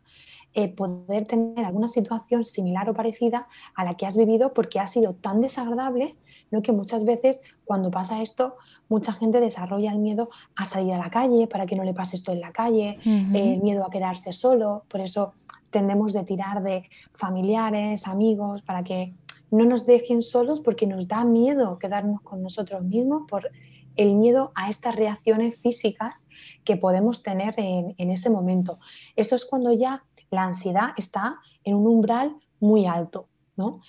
eh, 0.53 0.67
poder 0.67 1.25
tener 1.27 1.63
alguna 1.65 1.87
situación 1.87 2.43
similar 2.43 2.89
o 2.89 2.93
parecida 2.93 3.47
a 3.75 3.85
la 3.85 3.93
que 3.93 4.05
has 4.05 4.17
vivido 4.17 4.53
porque 4.53 4.79
ha 4.79 4.87
sido 4.87 5.13
tan 5.13 5.39
desagradable 5.41 6.15
¿no? 6.51 6.61
que 6.61 6.71
muchas 6.71 7.05
veces 7.05 7.41
cuando 7.63 7.89
pasa 7.89 8.21
esto, 8.21 8.57
mucha 8.89 9.13
gente 9.13 9.39
desarrolla 9.39 9.91
el 9.91 9.99
miedo 9.99 10.29
a 10.55 10.65
salir 10.65 10.93
a 10.93 10.97
la 10.97 11.09
calle 11.09 11.47
para 11.47 11.65
que 11.65 11.75
no 11.75 11.83
le 11.83 11.93
pase 11.93 12.17
esto 12.17 12.33
en 12.33 12.41
la 12.41 12.51
calle, 12.51 12.99
el 13.05 13.61
miedo 13.61 13.85
a 13.85 13.89
quedarse 13.89 14.33
solo, 14.33 14.83
por 14.89 14.99
eso 14.99 15.33
tendemos 15.69 16.11
de 16.11 16.23
tirar 16.25 16.61
de 16.61 16.83
familiares, 17.13 18.07
amigos, 18.07 18.61
para 18.61 18.83
que 18.83 19.13
no 19.51 19.65
nos 19.65 19.85
dejen 19.85 20.21
solos 20.21 20.59
porque 20.59 20.87
nos 20.87 21.07
da 21.07 21.23
miedo 21.23 21.77
quedarnos 21.77 22.21
con 22.21 22.41
nosotros 22.41 22.83
mismos 22.83 23.23
por 23.29 23.49
el 23.97 24.15
miedo 24.15 24.51
a 24.55 24.69
estas 24.69 24.95
reacciones 24.95 25.59
físicas 25.59 26.27
que 26.63 26.77
podemos 26.77 27.23
tener 27.23 27.53
en, 27.57 28.09
ese 28.09 28.29
momento. 28.29 28.79
Esto 29.15 29.35
es 29.35 29.45
cuando 29.45 29.73
ya 29.73 30.03
la 30.31 30.43
ansiedad 30.43 30.89
está 30.97 31.39
en 31.63 31.75
un 31.75 31.87
umbral 31.87 32.35
muy 32.59 32.85
alto, 32.87 33.27
¿no? 33.57 33.81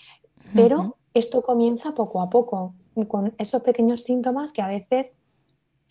Pero 0.55 0.97
esto 1.15 1.43
comienza 1.43 1.95
poco 1.95 2.21
a 2.21 2.29
poco, 2.29 2.75
con 3.09 3.35
esos 3.39 3.63
pequeños 3.63 4.03
síntomas 4.03 4.53
que 4.53 4.61
a 4.61 4.67
veces 4.67 5.13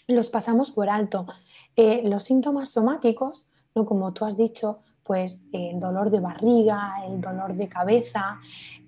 los 0.08 0.30
pasamos 0.30 0.72
por 0.72 0.90
alto. 0.90 1.26
Eh, 1.76 2.02
los 2.04 2.24
síntomas 2.24 2.70
somáticos, 2.70 3.48
¿no? 3.74 3.86
como 3.86 4.14
tú 4.14 4.26
has 4.26 4.38
dicho, 4.38 4.80
pues 5.04 5.46
el 5.54 5.80
dolor 5.80 6.10
de 6.12 6.20
barriga, 6.20 6.96
el 7.08 7.22
dolor 7.22 7.56
de 7.56 7.68
cabeza, 7.68 8.40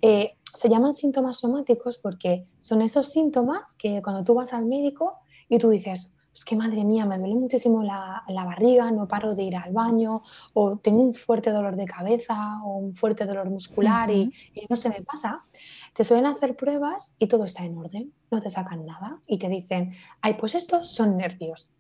eh, 0.02 0.36
se 0.54 0.70
llaman 0.70 0.94
síntomas 0.94 1.38
somáticos 1.38 1.98
porque 1.98 2.46
son 2.60 2.82
esos 2.82 3.08
síntomas 3.08 3.74
que 3.76 4.02
cuando 4.02 4.24
tú 4.24 4.36
vas 4.36 4.54
al 4.54 4.66
médico 4.66 5.16
y 5.50 5.58
tú 5.58 5.70
dices, 5.70 6.13
es 6.34 6.46
que 6.46 6.56
madre 6.56 6.84
mía, 6.84 7.06
me 7.06 7.18
duele 7.18 7.36
muchísimo 7.36 7.84
la, 7.84 8.24
barriga, 8.28 8.90
no 8.92 9.08
paro 9.08 9.36
de 9.36 9.44
ir 9.44 9.56
al 9.56 9.72
baño, 9.72 10.24
o 10.54 10.78
tengo 10.78 11.02
un 11.02 11.14
fuerte 11.14 11.52
dolor 11.52 11.76
de 11.76 11.86
cabeza 11.86 12.62
o 12.64 12.78
un 12.78 12.96
fuerte 12.96 13.26
dolor 13.26 13.50
muscular 13.50 14.10
y, 14.10 14.34
no 14.70 14.76
se 14.76 14.90
me 14.90 15.02
pasa, 15.02 15.46
te 15.94 16.04
suelen 16.04 16.26
hacer 16.26 16.56
pruebas 16.56 17.14
y 17.20 17.28
todo 17.28 17.44
está 17.44 17.64
en 17.66 17.78
orden, 17.78 18.14
no 18.32 18.42
te 18.42 18.50
sacan 18.50 18.86
nada 18.86 19.20
y 19.28 19.38
te 19.38 19.48
dicen, 19.48 19.94
ay, 20.22 20.36
pues 20.36 20.56
estos 20.56 20.90
son 20.90 21.18
nervios. 21.18 21.72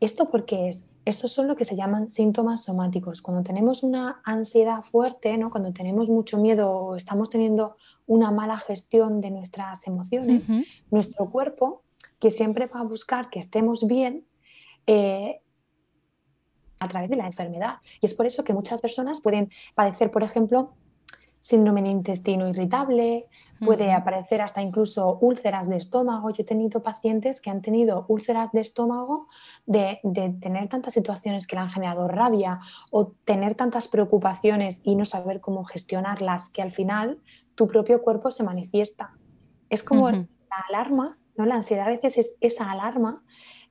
¿Esto 0.00 0.30
por 0.30 0.46
qué 0.46 0.68
es? 0.68 0.88
Estos 1.04 1.30
son 1.32 1.46
lo 1.46 1.54
que 1.54 1.64
se 1.64 1.76
llaman 1.76 2.08
síntomas 2.08 2.64
somáticos. 2.64 3.22
Cuando 3.22 3.42
tenemos 3.42 3.84
una 3.84 4.20
ansiedad 4.24 4.82
fuerte, 4.82 5.36
¿no? 5.36 5.50
cuando 5.50 5.72
tenemos 5.72 6.08
mucho 6.08 6.38
miedo 6.38 6.70
o 6.72 6.96
estamos 6.96 7.28
teniendo 7.28 7.76
una 8.06 8.30
mala 8.32 8.58
gestión 8.58 9.20
de 9.20 9.30
nuestras 9.30 9.86
emociones, 9.86 10.48
nuestro 10.90 11.30
cuerpo, 11.30 11.81
que 12.22 12.30
siempre 12.30 12.66
va 12.66 12.78
a 12.78 12.84
buscar 12.84 13.30
que 13.30 13.40
estemos 13.40 13.84
bien, 13.84 14.24
eh, 14.86 15.40
a 16.78 16.86
través 16.86 17.10
de 17.10 17.16
la 17.16 17.26
enfermedad. 17.26 17.78
Y 18.00 18.06
es 18.06 18.14
por 18.14 18.26
eso 18.26 18.44
que 18.44 18.54
muchas 18.54 18.80
personas 18.80 19.20
pueden 19.20 19.50
padecer, 19.74 20.12
por 20.12 20.22
ejemplo, 20.22 20.72
síndrome 21.40 21.82
de 21.82 21.88
intestino 21.88 22.48
irritable, 22.48 23.26
puede 23.58 23.92
aparecer 23.92 24.40
hasta 24.40 24.62
incluso 24.62 25.18
úlceras 25.20 25.68
de 25.68 25.78
estómago. 25.78 26.30
Yo 26.30 26.42
he 26.42 26.44
tenido 26.44 26.80
pacientes 26.80 27.40
que 27.40 27.50
han 27.50 27.60
tenido 27.60 28.04
úlceras 28.06 28.52
de 28.52 28.60
estómago 28.60 29.26
de, 29.66 29.98
tener 30.40 30.68
tantas 30.68 30.94
situaciones 30.94 31.48
que 31.48 31.56
le 31.56 31.62
han 31.62 31.70
generado 31.70 32.06
rabia 32.06 32.60
o 32.92 33.08
tener 33.24 33.56
tantas 33.56 33.88
preocupaciones 33.88 34.80
y 34.84 34.94
no 34.94 35.04
saber 35.04 35.40
cómo 35.40 35.64
gestionarlas, 35.64 36.50
que 36.50 36.62
al 36.62 36.70
final 36.70 37.18
tu 37.56 37.66
propio 37.66 38.00
cuerpo 38.00 38.30
se 38.30 38.44
manifiesta. 38.44 39.10
Es 39.70 39.82
como 39.82 40.08
la 40.08 40.28
alarma, 40.68 41.18
¿no? 41.36 41.46
La 41.46 41.56
ansiedad 41.56 41.86
a 41.86 41.90
veces 41.90 42.18
es 42.18 42.38
esa 42.40 42.70
alarma 42.70 43.22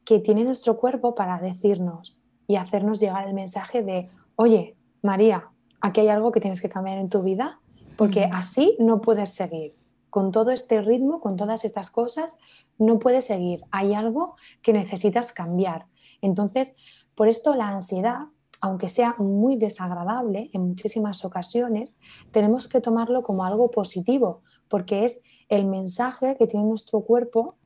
que 0.06 0.20
tiene 0.20 0.44
nuestro 0.44 0.78
cuerpo 0.78 1.16
para 1.16 1.40
decirnos 1.40 2.20
y 2.48 2.56
hacernos 2.56 3.00
llegar 3.00 3.28
el 3.28 3.34
mensaje 3.34 3.84
de, 3.84 4.10
oye, 4.36 4.76
María, 5.02 5.50
aquí 5.80 6.02
hay 6.02 6.10
algo 6.10 6.32
que 6.32 6.40
tienes 6.40 6.62
que 6.62 6.70
cambiar 6.70 6.98
en 6.98 7.10
tu 7.10 7.24
vida 7.24 7.60
porque 7.98 8.26
así 8.26 8.76
no 8.80 9.02
puedes 9.02 9.32
seguir. 9.32 9.76
Con 10.10 10.32
todo 10.32 10.52
este 10.52 10.82
ritmo, 10.82 11.22
con 11.22 11.38
todas 11.38 11.64
estas 11.64 11.90
cosas, 11.90 12.40
no 12.78 13.00
puedes 13.00 13.26
seguir. 13.26 13.64
Hay 13.72 13.94
algo 13.94 14.36
que 14.62 14.74
necesitas 14.74 15.32
cambiar. 15.34 15.86
Entonces, 16.22 16.76
por 17.16 17.28
esto 17.28 17.56
la 17.56 17.70
ansiedad, 17.70 18.28
aunque 18.60 18.90
sea 18.90 19.16
muy 19.20 19.56
desagradable 19.56 20.50
en 20.54 20.68
muchísimas 20.68 21.24
ocasiones, 21.24 22.00
tenemos 22.32 22.68
que 22.68 22.82
tomarlo 22.82 23.24
como 23.24 23.46
algo 23.46 23.72
positivo, 23.72 24.42
porque 24.68 25.06
es 25.06 25.22
el 25.52 25.66
mensaje 25.66 26.38
que 26.38 26.48
tiene 26.48 26.66
nuestro 26.66 27.02
cuerpo 27.02 27.58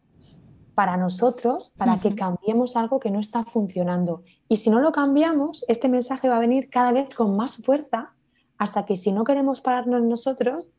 para 0.74 0.98
nosotros, 0.98 1.71
para 1.78 2.00
que 2.00 2.15
cambiemos 2.15 2.76
algo 2.76 3.00
que 3.00 3.12
no 3.12 3.19
está 3.19 3.45
funcionando. 3.45 4.24
Y 4.50 4.58
si 4.58 4.71
no 4.71 4.80
lo 4.80 4.91
cambiamos, 4.91 5.63
este 5.67 5.88
mensaje 5.88 6.28
va 6.28 6.38
a 6.38 6.39
venir 6.39 6.69
cada 6.69 6.91
vez 6.91 7.13
con 7.13 7.38
más 7.38 7.58
fuerza 7.58 8.13
hasta 8.58 8.86
que 8.86 8.98
si 8.98 9.12
no 9.12 9.24
queremos 9.24 9.62
pararnos 9.62 10.02
nosotros, 10.02 10.71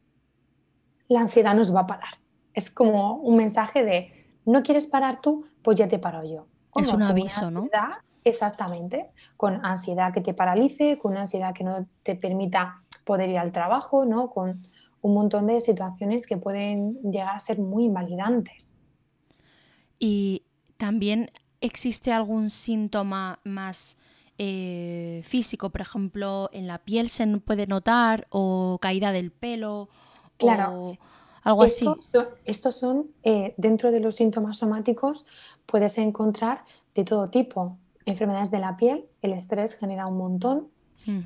la 1.07 1.21
ansiedad 1.21 1.55
nos 1.55 1.75
va 1.75 1.81
a 1.81 1.87
parar. 1.87 2.19
Es 2.53 2.71
como 2.71 3.15
un 3.19 3.37
mensaje 3.37 3.85
de, 3.85 4.27
no 4.45 4.65
quieres 4.65 4.89
parar 4.89 5.21
tú, 5.21 5.47
pues 5.63 5.79
ya 5.79 5.87
te 5.87 6.01
paro 6.01 6.25
yo. 6.25 6.49
Es 6.75 6.93
un 6.93 7.03
aviso, 7.03 7.53
¿no? 7.53 7.69
Exactamente, 8.25 9.13
con 9.37 9.65
ansiedad 9.65 10.13
que 10.13 10.21
te 10.21 10.35
paralice, 10.35 10.99
con 10.99 11.17
ansiedad 11.17 11.55
que 11.55 11.63
no 11.63 11.87
te 12.03 12.17
permita 12.17 12.75
poder 13.05 13.31
ir 13.31 13.39
al 13.39 13.53
trabajo, 13.53 14.05
¿no? 14.05 14.29
Con 14.29 14.67
un 15.07 15.15
montón 15.15 15.47
de 15.47 15.61
situaciones 15.61 16.27
que 16.27 16.37
pueden 16.37 17.01
llegar 17.03 17.37
a 17.37 17.39
ser 17.39 17.61
muy 17.61 17.85
invalidantes. 17.85 18.75
Y 20.01 20.43
también 20.79 21.31
existe 21.61 22.11
algún 22.13 22.51
síntoma 22.51 23.39
más 23.45 23.97
eh, 24.37 25.23
físico, 25.25 25.71
por 25.71 25.81
ejemplo, 25.81 26.51
en 26.53 26.67
la 26.67 26.79
piel 26.79 27.09
se 27.09 27.25
puede 27.39 27.69
notar 27.69 28.27
o 28.31 28.79
caída 28.81 29.13
del 29.13 29.31
pelo 29.31 29.89
o 30.41 30.97
algo 31.45 31.63
así. 31.63 31.87
estos 32.45 32.77
son, 32.77 33.07
eh, 33.23 33.55
dentro 33.57 33.93
de 33.93 34.01
los 34.01 34.17
síntomas 34.17 34.59
somáticos, 34.59 35.25
puedes 35.67 35.99
encontrar 35.99 36.65
de 36.97 37.05
todo 37.05 37.31
tipo. 37.31 37.79
Enfermedades 38.07 38.51
de 38.51 38.59
la 38.59 38.77
piel, 38.77 39.07
el 39.23 39.33
estrés 39.33 39.75
genera 39.75 40.09
un 40.09 40.19
montón. 40.19 40.69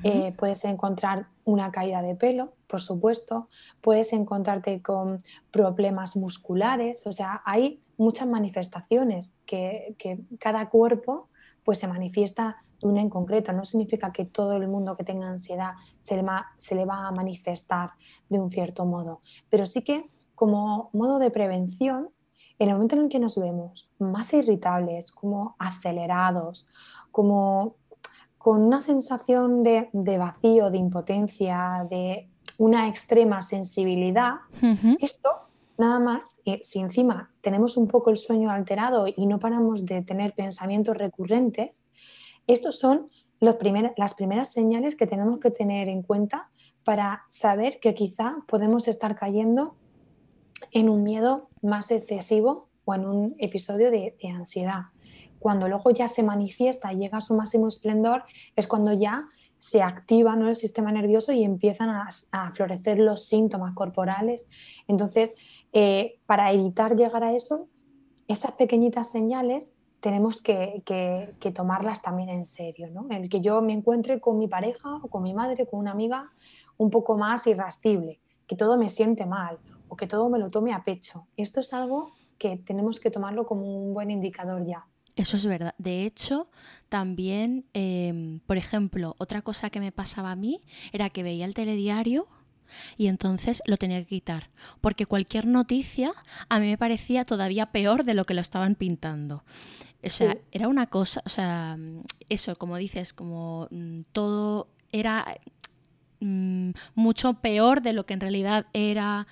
Eh, 0.03 0.33
puedes 0.37 0.63
encontrar 0.65 1.27
una 1.43 1.71
caída 1.71 2.01
de 2.01 2.15
pelo, 2.15 2.53
por 2.67 2.81
supuesto. 2.81 3.47
Puedes 3.81 4.13
encontrarte 4.13 4.81
con 4.81 5.23
problemas 5.49 6.15
musculares. 6.15 7.01
O 7.05 7.11
sea, 7.11 7.41
hay 7.45 7.79
muchas 7.97 8.27
manifestaciones 8.27 9.33
que, 9.45 9.95
que 9.97 10.19
cada 10.39 10.69
cuerpo 10.69 11.29
pues 11.63 11.79
se 11.79 11.87
manifiesta 11.87 12.63
una 12.81 13.01
en 13.01 13.09
concreto. 13.09 13.53
No 13.53 13.65
significa 13.65 14.11
que 14.11 14.25
todo 14.25 14.53
el 14.53 14.67
mundo 14.67 14.95
que 14.95 15.03
tenga 15.03 15.27
ansiedad 15.27 15.73
se 15.99 16.15
le, 16.15 16.23
va, 16.23 16.47
se 16.57 16.75
le 16.75 16.85
va 16.85 17.07
a 17.07 17.11
manifestar 17.11 17.91
de 18.29 18.39
un 18.39 18.49
cierto 18.51 18.85
modo, 18.85 19.21
pero 19.49 19.65
sí 19.65 19.83
que 19.83 20.09
como 20.35 20.89
modo 20.93 21.19
de 21.19 21.29
prevención, 21.29 22.09
en 22.57 22.69
el 22.69 22.73
momento 22.73 22.95
en 22.95 23.03
el 23.03 23.09
que 23.09 23.19
nos 23.19 23.37
vemos 23.37 23.91
más 23.99 24.33
irritables, 24.33 25.11
como 25.11 25.55
acelerados, 25.59 26.65
como 27.11 27.75
con 28.41 28.61
una 28.61 28.79
sensación 28.79 29.61
de, 29.61 29.89
vacío, 30.17 30.71
de 30.71 30.77
impotencia, 30.77 31.85
de 31.89 32.27
una 32.57 32.87
extrema 32.87 33.43
sensibilidad, 33.43 34.35
esto 34.99 35.29
nada 35.77 35.99
más, 35.99 36.41
eh, 36.45 36.59
si 36.63 36.79
encima 36.79 37.31
tenemos 37.41 37.77
un 37.77 37.87
poco 37.87 38.09
el 38.09 38.17
sueño 38.17 38.49
alterado 38.49 39.05
y 39.07 39.25
no 39.25 39.39
paramos 39.39 39.85
de 39.85 40.01
tener 40.01 40.33
pensamientos 40.33 40.97
recurrentes, 40.97 41.85
estos 42.47 42.79
son 42.79 43.09
las 43.39 43.55
primeras 43.55 44.51
señales 44.51 44.95
que 44.95 45.07
tenemos 45.07 45.39
que 45.39 45.51
tener 45.51 45.87
en 45.87 46.01
cuenta 46.01 46.49
para 46.83 47.23
saber 47.27 47.79
que 47.79 47.93
quizá 47.93 48.37
podemos 48.47 48.87
estar 48.87 49.15
cayendo 49.15 49.75
en 50.71 50.89
un 50.89 51.03
miedo 51.03 51.49
más 51.61 51.91
excesivo 51.91 52.69
o 52.85 52.95
en 52.95 53.05
un 53.05 53.35
episodio 53.37 53.91
de, 53.91 54.15
ansiedad. 54.35 54.85
Cuando 55.41 55.65
el 55.65 55.73
ojo 55.73 55.89
ya 55.89 56.07
se 56.07 56.21
manifiesta, 56.21 56.93
llega 56.93 57.17
a 57.17 57.21
su 57.21 57.35
máximo 57.35 57.67
esplendor, 57.67 58.23
es 58.55 58.67
cuando 58.67 58.93
ya 58.93 59.25
se 59.57 59.81
activa 59.81 60.35
¿no? 60.35 60.49
el 60.49 60.55
sistema 60.55 60.91
nervioso 60.91 61.31
y 61.31 61.43
empiezan 61.43 61.89
a, 61.89 62.51
florecer 62.51 62.99
los 62.99 63.25
síntomas 63.25 63.73
corporales. 63.73 64.45
Entonces, 64.87 65.33
eh, 65.73 66.19
para 66.27 66.51
evitar 66.51 66.95
llegar 66.95 67.23
a 67.23 67.33
eso, 67.33 67.67
esas 68.27 68.51
pequeñitas 68.51 69.11
señales 69.11 69.73
tenemos 69.99 70.43
que, 70.43 70.83
tomarlas 71.55 72.03
también 72.03 72.29
en 72.29 72.45
serio. 72.45 72.89
¿no? 72.91 73.07
El 73.09 73.27
que 73.27 73.41
yo 73.41 73.63
me 73.63 73.73
encuentre 73.73 74.21
con 74.21 74.37
mi 74.37 74.47
pareja 74.47 74.97
o 75.01 75.07
con 75.07 75.23
mi 75.23 75.33
madre, 75.33 75.65
con 75.65 75.79
una 75.79 75.91
amiga, 75.91 76.31
un 76.77 76.91
poco 76.91 77.17
más 77.17 77.47
irascible, 77.47 78.19
que 78.45 78.55
todo 78.55 78.77
me 78.77 78.89
siente 78.89 79.25
mal 79.25 79.57
o 79.89 79.95
que 79.95 80.05
todo 80.05 80.29
me 80.29 80.37
lo 80.37 80.51
tome 80.51 80.71
a 80.71 80.83
pecho. 80.83 81.25
Esto 81.35 81.61
es 81.61 81.73
algo 81.73 82.11
que 82.37 82.57
tenemos 82.57 82.99
que 82.99 83.09
tomarlo 83.09 83.47
como 83.47 83.65
un 83.65 83.93
buen 83.95 84.11
indicador 84.11 84.63
ya. 84.65 84.85
Eso 85.15 85.37
es 85.37 85.45
verdad. 85.45 85.75
De 85.77 86.05
hecho, 86.05 86.49
también, 86.89 87.65
em, 87.73 88.39
por 88.39 88.57
ejemplo, 88.57 89.15
otra 89.17 89.41
cosa 89.41 89.69
que 89.69 89.79
me 89.79 89.91
pasaba 89.91 90.31
a 90.31 90.35
mí 90.35 90.61
era 90.93 91.09
que 91.09 91.23
veía 91.23 91.45
el 91.45 91.53
telediario 91.53 92.27
y 92.97 93.07
entonces 93.07 93.61
lo 93.65 93.77
tenía 93.77 93.99
que 93.99 94.07
quitar, 94.07 94.49
porque 94.79 95.05
cualquier 95.05 95.45
noticia 95.45 96.13
a 96.47 96.59
mí 96.59 96.67
me 96.67 96.77
parecía 96.77 97.25
todavía 97.25 97.67
peor 97.67 98.03
de 98.03 98.13
lo 98.13 98.25
que 98.25 98.33
lo 98.33 98.41
estaban 98.41 98.75
pintando. 98.75 99.43
O 100.03 100.09
sea, 100.09 100.37
era 100.51 100.67
una 100.67 100.87
cosa, 100.87 101.21
o 101.25 101.29
sea, 101.29 101.77
eso, 102.27 102.55
como 102.55 102.77
dices, 102.77 103.13
como 103.13 103.67
mm, 103.69 104.01
todo 104.11 104.67
era 104.91 105.37
mm, 106.19 106.71
mucho 106.95 107.35
peor 107.35 107.81
de 107.81 107.93
lo 107.93 108.05
que 108.05 108.13
en 108.13 108.21
realidad 108.21 108.65
era. 108.73 109.27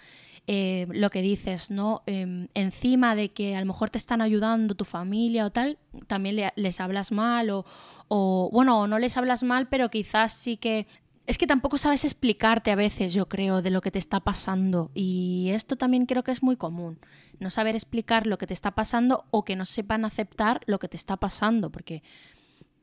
Eh, 0.52 0.88
lo 0.90 1.12
que 1.12 1.22
dices, 1.22 1.70
¿no? 1.70 2.02
Em, 2.08 2.48
encima 2.56 3.14
de 3.14 3.30
que 3.30 3.56
a 3.56 3.60
lo 3.60 3.68
mejor 3.68 3.92
te 3.92 4.00
están 4.00 4.20
ayudando 4.20 4.74
tu 4.74 4.84
familia 4.84 5.46
o 5.46 5.52
tal, 5.52 5.78
también 6.08 6.52
les 6.56 6.80
hablas 6.80 7.12
mal 7.12 7.52
o, 7.52 7.66
o, 8.08 8.50
bueno, 8.52 8.88
no 8.88 8.98
les 8.98 9.16
hablas 9.16 9.44
mal, 9.44 9.68
pero 9.68 9.90
quizás 9.90 10.34
sí 10.34 10.58
que 10.58 10.88
es 11.28 11.38
que 11.38 11.46
tampoco 11.46 11.78
sabes 11.78 12.04
explicarte 12.04 12.72
a 12.72 12.76
veces, 12.76 13.14
yo 13.14 13.28
creo, 13.28 13.62
de 13.62 13.70
lo 13.70 13.82
que 13.82 13.92
te 13.92 14.00
está 14.00 14.22
pasando. 14.22 14.90
Y 14.96 15.52
esto 15.52 15.76
también 15.76 16.08
creo 16.08 16.24
que 16.24 16.32
es 16.32 16.42
muy 16.42 16.56
común. 16.56 16.98
No 17.38 17.52
saber 17.52 17.76
explicar 17.76 18.26
lo 18.26 18.40
que 18.40 18.48
te 18.48 18.56
está 18.56 18.72
pasando 18.72 19.26
o 19.30 19.46
que 19.46 19.56
no 19.56 19.68
sepan 19.68 20.04
aceptar 20.04 20.62
lo 20.66 20.80
que 20.80 20.88
te 20.88 20.98
está 20.98 21.18
pasando. 21.18 21.72
Porque 21.72 22.02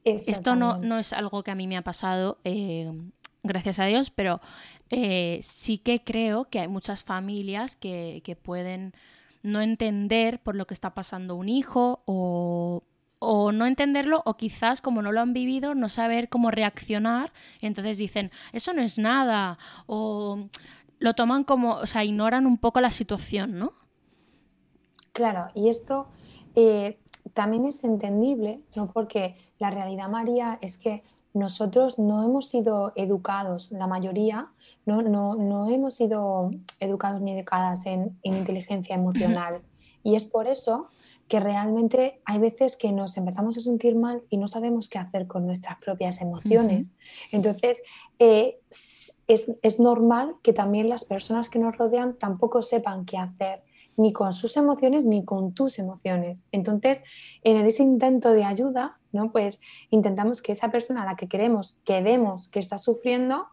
esto 0.04 0.54
no, 0.54 0.78
no, 0.78 1.00
es 1.00 1.12
algo 1.12 1.42
que 1.42 1.50
a 1.50 1.56
mí 1.56 1.66
me 1.66 1.76
ha 1.76 1.82
pasado, 1.82 2.38
eh, 2.44 2.92
gracias 3.46 3.78
a 3.78 3.86
Dios, 3.86 4.10
pero 4.10 4.40
eh, 4.90 5.40
sí 5.42 5.78
que 5.78 6.02
creo 6.02 6.46
que 6.46 6.60
hay 6.60 6.68
muchas 6.68 7.04
familias 7.04 7.76
que, 7.76 8.38
pueden 8.42 8.92
no 9.42 9.60
entender 9.60 10.40
por 10.40 10.56
lo 10.56 10.66
que 10.66 10.74
está 10.74 10.94
pasando 10.94 11.36
un 11.36 11.48
hijo 11.48 12.02
o 12.06 12.82
no 13.52 13.66
entenderlo 13.66 14.22
o 14.24 14.36
quizás 14.36 14.80
como 14.80 15.02
no 15.02 15.10
lo 15.10 15.20
han 15.20 15.32
vivido 15.32 15.74
no 15.74 15.88
saber 15.88 16.28
cómo 16.28 16.50
reaccionar 16.50 17.32
entonces 17.60 17.96
dicen 17.96 18.30
eso 18.52 18.72
no 18.72 18.82
es 18.82 18.98
nada 18.98 19.58
o 19.86 20.48
lo 20.98 21.14
toman 21.14 21.44
como, 21.44 21.74
o 21.74 21.86
sea, 21.86 22.04
ignoran 22.04 22.46
un 22.46 22.58
poco 22.58 22.80
la 22.80 22.90
situación, 22.90 23.58
¿no? 23.58 23.72
Claro, 25.12 25.48
y 25.54 25.68
esto 25.68 26.08
eh, 26.54 26.98
también 27.34 27.66
es 27.66 27.84
entendible, 27.84 28.60
¿no? 28.74 28.90
Porque 28.92 29.34
la 29.58 29.70
realidad, 29.70 30.08
María, 30.08 30.58
es 30.60 30.78
que 30.78 31.02
nosotros 31.36 31.98
no 31.98 32.24
hemos 32.24 32.48
sido 32.48 32.92
educados, 32.96 33.70
la 33.72 33.86
mayoría, 33.86 34.48
no, 34.84 35.02
no, 35.02 35.34
no 35.36 35.68
hemos 35.68 35.94
sido 35.94 36.50
educados 36.80 37.20
ni 37.20 37.32
educadas 37.32 37.86
en, 37.86 38.18
en 38.22 38.36
inteligencia 38.36 38.94
emocional. 38.94 39.60
Y 40.02 40.14
es 40.14 40.24
por 40.24 40.46
eso 40.46 40.88
que 41.28 41.40
realmente 41.40 42.20
hay 42.24 42.38
veces 42.38 42.76
que 42.76 42.92
nos 42.92 43.16
empezamos 43.16 43.56
a 43.56 43.60
sentir 43.60 43.96
mal 43.96 44.22
y 44.30 44.36
no 44.36 44.46
sabemos 44.46 44.88
qué 44.88 44.98
hacer 44.98 45.26
con 45.26 45.46
nuestras 45.46 45.78
propias 45.78 46.20
emociones. 46.20 46.92
Entonces, 47.32 47.82
eh, 48.18 48.58
es, 49.26 49.80
normal 49.80 50.36
que 50.42 50.52
también 50.52 50.88
las 50.88 51.04
personas 51.04 51.50
que 51.50 51.58
nos 51.58 51.76
rodean 51.76 52.14
tampoco 52.14 52.62
sepan 52.62 53.04
qué 53.04 53.18
hacer 53.18 53.62
ni 53.96 54.12
con 54.12 54.32
sus 54.32 54.56
emociones 54.56 55.04
ni 55.04 55.24
con 55.24 55.52
tus 55.52 55.78
emociones. 55.78 56.46
Entonces, 56.52 57.02
en 57.42 57.56
ese 57.66 57.82
intento 57.82 58.30
de 58.30 58.44
ayuda, 58.44 58.98
¿no? 59.16 59.32
Pues 59.32 59.60
intentamos 59.90 60.42
que 60.42 60.52
esa 60.52 60.70
persona 60.70 61.02
a 61.02 61.06
la 61.06 61.16
que 61.16 61.28
queremos, 61.28 61.80
que 61.84 62.00
vemos 62.02 62.48
que 62.48 62.60
está 62.60 62.78
sufriendo, 62.78 63.48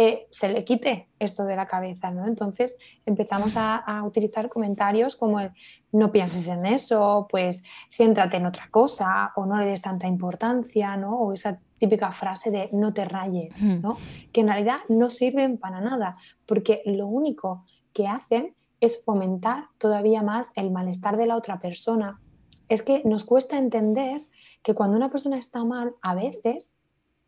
eh, 0.00 0.28
se 0.30 0.48
le 0.48 0.64
quite 0.64 1.08
esto 1.18 1.44
de 1.44 1.56
la 1.56 1.66
cabeza, 1.66 2.12
¿no? 2.12 2.28
Entonces 2.28 2.76
empezamos 3.04 3.54
a, 3.56 3.82
utilizar 4.04 4.48
comentarios 4.48 5.16
como 5.16 5.40
el 5.40 5.50
no 5.90 6.12
pienses 6.12 6.46
en 6.46 6.66
eso, 6.66 7.26
pues 7.28 7.64
céntrate 7.90 8.36
en 8.36 8.46
otra 8.46 8.68
cosa 8.70 9.32
o 9.34 9.44
no 9.44 9.58
le 9.58 9.66
des 9.66 9.82
tanta 9.82 10.06
importancia, 10.06 10.96
¿no? 10.96 11.18
O 11.18 11.32
esa 11.32 11.58
típica 11.78 12.12
frase 12.12 12.52
de 12.52 12.70
no 12.72 12.94
te 12.94 13.06
rayes, 13.06 13.60
¿no? 13.60 13.98
Que 14.32 14.42
en 14.42 14.46
realidad 14.46 14.78
no 14.88 15.10
sirven 15.10 15.58
para 15.58 15.80
nada, 15.80 16.16
porque 16.46 16.80
lo 16.84 17.08
único 17.08 17.64
que 17.92 18.06
hacen 18.06 18.54
es 18.78 19.04
fomentar 19.04 19.64
todavía 19.78 20.22
más 20.22 20.52
el 20.54 20.70
malestar 20.70 21.16
de 21.16 21.26
la 21.26 21.34
otra 21.34 21.58
persona. 21.58 22.20
Es 22.68 22.82
que 22.82 23.02
nos 23.04 23.24
cuesta 23.24 23.58
entender 23.58 24.22
que 24.68 24.74
cuando 24.74 24.98
una 24.98 25.10
persona 25.10 25.38
está 25.38 25.64
mal, 25.64 25.94
a 26.02 26.14
veces 26.14 26.76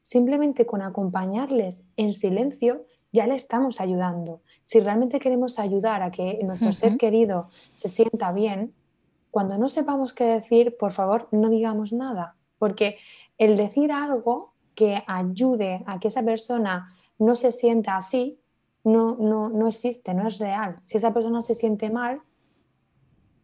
simplemente 0.02 0.66
con 0.66 0.82
acompañarles 0.82 1.86
en 1.96 2.12
silencio 2.12 2.84
ya 3.12 3.26
le 3.26 3.34
estamos 3.34 3.80
ayudando. 3.80 4.42
Si 4.62 4.78
realmente 4.78 5.20
queremos 5.20 5.58
ayudar 5.58 6.02
a 6.02 6.10
que 6.10 6.38
nuestro 6.42 6.70
ser 6.70 6.98
querido 6.98 7.48
se 7.72 7.88
sienta 7.88 8.30
bien, 8.32 8.74
cuando 9.30 9.56
no 9.56 9.70
sepamos 9.70 10.12
qué 10.12 10.24
decir, 10.24 10.76
por 10.76 10.92
favor, 10.92 11.28
no 11.30 11.48
digamos 11.48 11.94
nada, 11.94 12.36
porque 12.58 12.98
el 13.38 13.56
decir 13.56 13.90
algo 13.90 14.52
que 14.74 15.02
ayude 15.06 15.82
a 15.86 15.98
que 15.98 16.08
esa 16.08 16.22
persona 16.22 16.94
no 17.18 17.36
se 17.36 17.52
sienta 17.52 17.96
así, 17.96 18.38
no, 18.84 19.16
no, 19.18 19.48
no 19.48 19.66
existe, 19.66 20.12
no 20.12 20.28
es 20.28 20.36
real. 20.36 20.78
Si 20.84 20.98
esa 20.98 21.14
persona 21.14 21.40
se 21.40 21.54
siente 21.54 21.88
mal, 21.88 22.20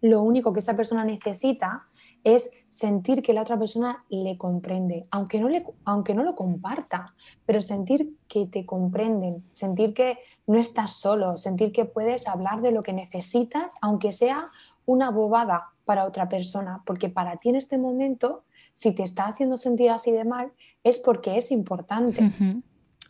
lo 0.02 0.20
único 0.20 0.52
que 0.52 0.61
esa 0.61 0.76
persona 0.76 1.02
necesita 1.02 1.87
es 2.24 2.50
sentir 2.77 3.23
que 3.23 3.33
la 3.33 3.41
otra 3.41 3.59
persona 3.59 4.05
le 4.11 4.37
comprende, 4.37 5.07
aunque 5.11 5.41
no, 5.41 5.49
le, 5.49 5.65
aunque 5.87 6.12
no 6.12 6.23
lo 6.25 6.35
comparta, 6.35 7.15
pero 7.47 7.62
sentir 7.62 8.15
que 8.29 8.45
te 8.45 8.67
comprenden, 8.67 9.43
sentir 9.49 9.95
que 9.95 10.19
no 10.47 10.59
estás 10.59 10.93
solo, 10.93 11.39
sentir 11.39 11.73
que 11.73 11.87
puedes 11.87 12.29
hablar 12.29 12.61
de 12.61 12.73
lo 12.73 12.83
que 12.83 12.93
necesitas, 12.93 13.73
aunque 13.81 14.12
sea 14.12 14.51
una 14.85 15.11
bobada 15.11 15.71
para 15.87 16.05
otra 16.05 16.29
persona, 16.29 16.83
porque 16.85 17.09
para 17.09 17.39
ti 17.39 17.49
en 17.49 17.57
este 17.57 17.79
momento, 17.79 18.45
si 18.75 18.93
te 18.93 19.05
está 19.05 19.29
haciendo 19.29 19.57
sentir 19.57 19.89
así 19.89 20.12
de 20.12 20.27
mal, 20.27 20.53
es 20.85 20.99
porque 20.99 21.39
es 21.39 21.53
importante. 21.53 22.31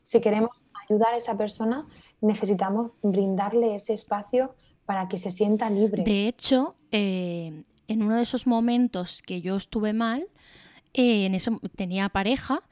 Si 0.05 0.21
queremos 0.21 0.51
ayudar 0.89 1.15
a 1.15 1.17
esa 1.17 1.37
persona, 1.37 1.89
necesitamos 2.21 2.93
brindarle 3.03 3.75
ese 3.75 3.95
espacio 3.95 4.55
para 4.85 5.09
que 5.09 5.19
se 5.19 5.33
sienta 5.33 5.69
libre. 5.71 6.05
De 6.05 6.29
hecho, 6.29 6.77
eh, 6.93 7.65
en 7.89 8.03
uno 8.03 8.17
de 8.17 8.23
esos 8.23 8.47
momentos 8.47 9.23
que 9.23 9.41
yo 9.41 9.57
estuve 9.57 9.93
mal, 9.93 10.27
eh, 10.95 11.27
en 11.27 11.35
eso 11.35 11.61
tenía 11.77 12.09
pareja 12.09 12.63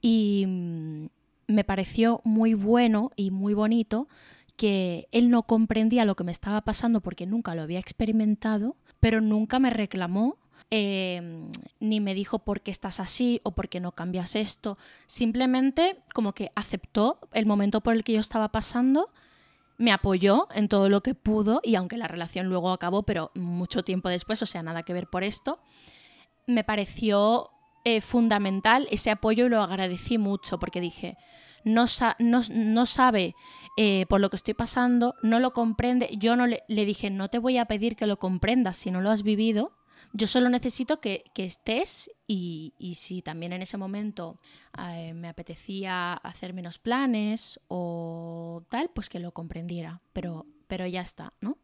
y 0.00 0.44
mm, 0.46 1.06
me 1.48 1.64
pareció 1.64 2.20
muy 2.24 2.54
bueno 2.54 3.10
y 3.16 3.30
muy 3.30 3.54
bonito 3.54 4.08
que 4.56 5.08
él 5.12 5.30
no 5.30 5.42
comprendía 5.42 6.04
lo 6.04 6.14
que 6.14 6.24
me 6.24 6.32
estaba 6.32 6.60
pasando 6.62 7.00
porque 7.00 7.26
nunca 7.26 7.54
lo 7.54 7.62
había 7.62 7.78
experimentado, 7.78 8.76
pero 9.00 9.20
nunca 9.20 9.58
me 9.58 9.70
reclamó 9.70 10.38
em, 10.70 11.50
ni 11.80 12.00
me 12.00 12.14
dijo 12.14 12.38
por 12.38 12.60
qué 12.60 12.70
estás 12.70 13.00
así 13.00 13.40
o 13.44 13.52
por 13.52 13.68
qué 13.68 13.80
no 13.80 13.92
cambias 13.92 14.36
esto. 14.36 14.78
Simplemente 15.06 15.98
como 16.14 16.32
que 16.32 16.50
aceptó 16.54 17.18
el 17.32 17.46
momento 17.46 17.80
por 17.80 17.94
el 17.94 18.04
que 18.04 18.14
yo 18.14 18.20
estaba 18.20 18.50
pasando 18.50 19.10
me 19.76 19.92
apoyó 19.92 20.48
en 20.54 20.68
todo 20.68 20.88
lo 20.88 21.02
que 21.02 21.14
pudo 21.14 21.60
y 21.62 21.74
aunque 21.74 21.96
la 21.96 22.08
relación 22.08 22.46
luego 22.46 22.70
acabó, 22.70 23.02
pero 23.02 23.30
mucho 23.34 23.82
tiempo 23.82 24.08
después, 24.08 24.40
o 24.42 24.46
sea, 24.46 24.62
nada 24.62 24.82
que 24.82 24.92
ver 24.92 25.08
por 25.08 25.24
esto, 25.24 25.58
me 26.46 26.64
pareció 26.64 27.50
eh, 27.84 28.00
fundamental 28.00 28.86
ese 28.90 29.10
apoyo 29.10 29.46
y 29.46 29.48
lo 29.48 29.62
agradecí 29.62 30.18
mucho 30.18 30.58
porque 30.58 30.80
dije, 30.80 31.16
no, 31.64 31.86
sabe 31.86 33.34
eh, 33.76 34.06
por 34.08 34.20
lo 34.20 34.30
que 34.30 34.36
estoy 34.36 34.54
pasando, 34.54 35.14
no 35.22 35.40
lo 35.40 35.52
comprende, 35.52 36.10
yo 36.16 36.36
no 36.36 36.46
le 36.46 36.84
dije, 36.84 37.10
no 37.10 37.28
te 37.28 37.38
voy 37.38 37.58
a 37.58 37.64
pedir 37.64 37.96
que 37.96 38.06
lo 38.06 38.18
comprendas 38.18 38.76
si 38.76 38.90
no 38.90 39.00
lo 39.00 39.10
has 39.10 39.22
vivido, 39.22 39.72
yo 40.16 40.28
solo 40.28 40.48
necesito 40.48 41.00
que, 41.00 41.24
estés 41.34 42.08
y, 42.28 42.72
si 42.94 43.20
también 43.20 43.52
en 43.52 43.62
ese 43.62 43.76
momento 43.76 44.38
eh, 44.78 45.12
me 45.12 45.28
apetecía 45.28 46.14
hacer 46.14 46.54
menos 46.54 46.78
planes 46.78 47.60
o 47.66 48.62
tal, 48.68 48.90
pues 48.94 49.08
que 49.08 49.18
lo 49.18 49.32
comprendiera, 49.32 50.00
pero, 50.12 50.46
pero 50.68 50.86
ya 50.86 51.00
está, 51.00 51.32
¿no? 51.40 51.58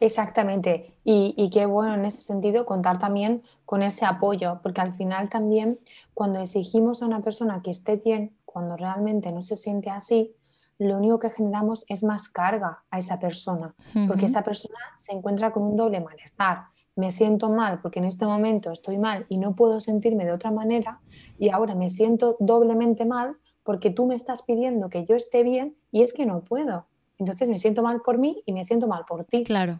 Exactamente. 0.00 0.94
Y, 1.04 1.34
y, 1.36 1.50
qué 1.50 1.66
bueno 1.66 1.94
en 1.94 2.06
ese 2.06 2.22
sentido 2.22 2.64
contar 2.64 2.98
también 2.98 3.42
con 3.66 3.82
ese 3.82 4.06
apoyo, 4.06 4.60
porque 4.62 4.80
al 4.80 4.94
final 4.94 5.28
también 5.28 5.78
cuando 6.14 6.40
exigimos 6.40 7.02
a 7.02 7.06
una 7.06 7.20
persona 7.20 7.60
que 7.62 7.70
esté 7.70 7.96
bien, 7.96 8.34
cuando 8.46 8.74
realmente 8.78 9.32
no 9.32 9.42
se 9.42 9.56
siente 9.56 9.90
así, 9.90 10.34
lo 10.78 10.96
único 10.96 11.18
que 11.18 11.28
generamos 11.28 11.84
es 11.88 12.04
más 12.04 12.30
carga 12.30 12.84
a 12.90 12.98
esa 12.98 13.18
persona, 13.18 13.74
porque 14.06 14.26
esa 14.26 14.42
persona 14.42 14.78
se 14.96 15.12
encuentra 15.12 15.50
con 15.50 15.64
un 15.64 15.76
doble 15.76 16.00
malestar 16.00 16.68
me 16.98 17.12
siento 17.12 17.48
mal 17.48 17.80
porque 17.80 18.00
en 18.00 18.06
este 18.06 18.26
momento 18.26 18.72
estoy 18.72 18.98
mal 18.98 19.24
y 19.28 19.38
no 19.38 19.54
puedo 19.54 19.80
sentirme 19.80 20.24
de 20.24 20.32
otra 20.32 20.50
manera 20.50 21.00
y 21.38 21.48
ahora 21.50 21.76
me 21.76 21.90
siento 21.90 22.36
doblemente 22.40 23.04
mal 23.04 23.36
porque 23.62 23.90
tú 23.90 24.08
me 24.08 24.16
estás 24.16 24.42
pidiendo 24.42 24.90
que 24.90 25.06
yo 25.06 25.14
esté 25.14 25.44
bien 25.44 25.76
y 25.92 26.02
es 26.02 26.12
que 26.12 26.26
no 26.26 26.40
puedo. 26.40 26.86
Entonces 27.18 27.48
me 27.50 27.60
siento 27.60 27.82
mal 27.82 28.00
por 28.04 28.18
mí 28.18 28.42
y 28.46 28.52
me 28.52 28.64
siento 28.64 28.88
mal 28.88 29.04
por 29.06 29.24
ti. 29.24 29.44
Claro. 29.44 29.78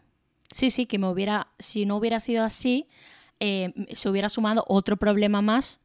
Sí, 0.52 0.70
sí, 0.70 0.86
que 0.86 0.98
me 0.98 1.08
hubiera, 1.08 1.48
si 1.58 1.86
no 1.86 1.96
hubiera 1.96 2.20
sido 2.20 2.44
así, 2.44 2.86
eh, 3.40 3.72
se 3.92 4.08
hubiera 4.08 4.28
sumado 4.28 4.64
otro 4.68 4.96
problema 4.96 5.42
más 5.42 5.80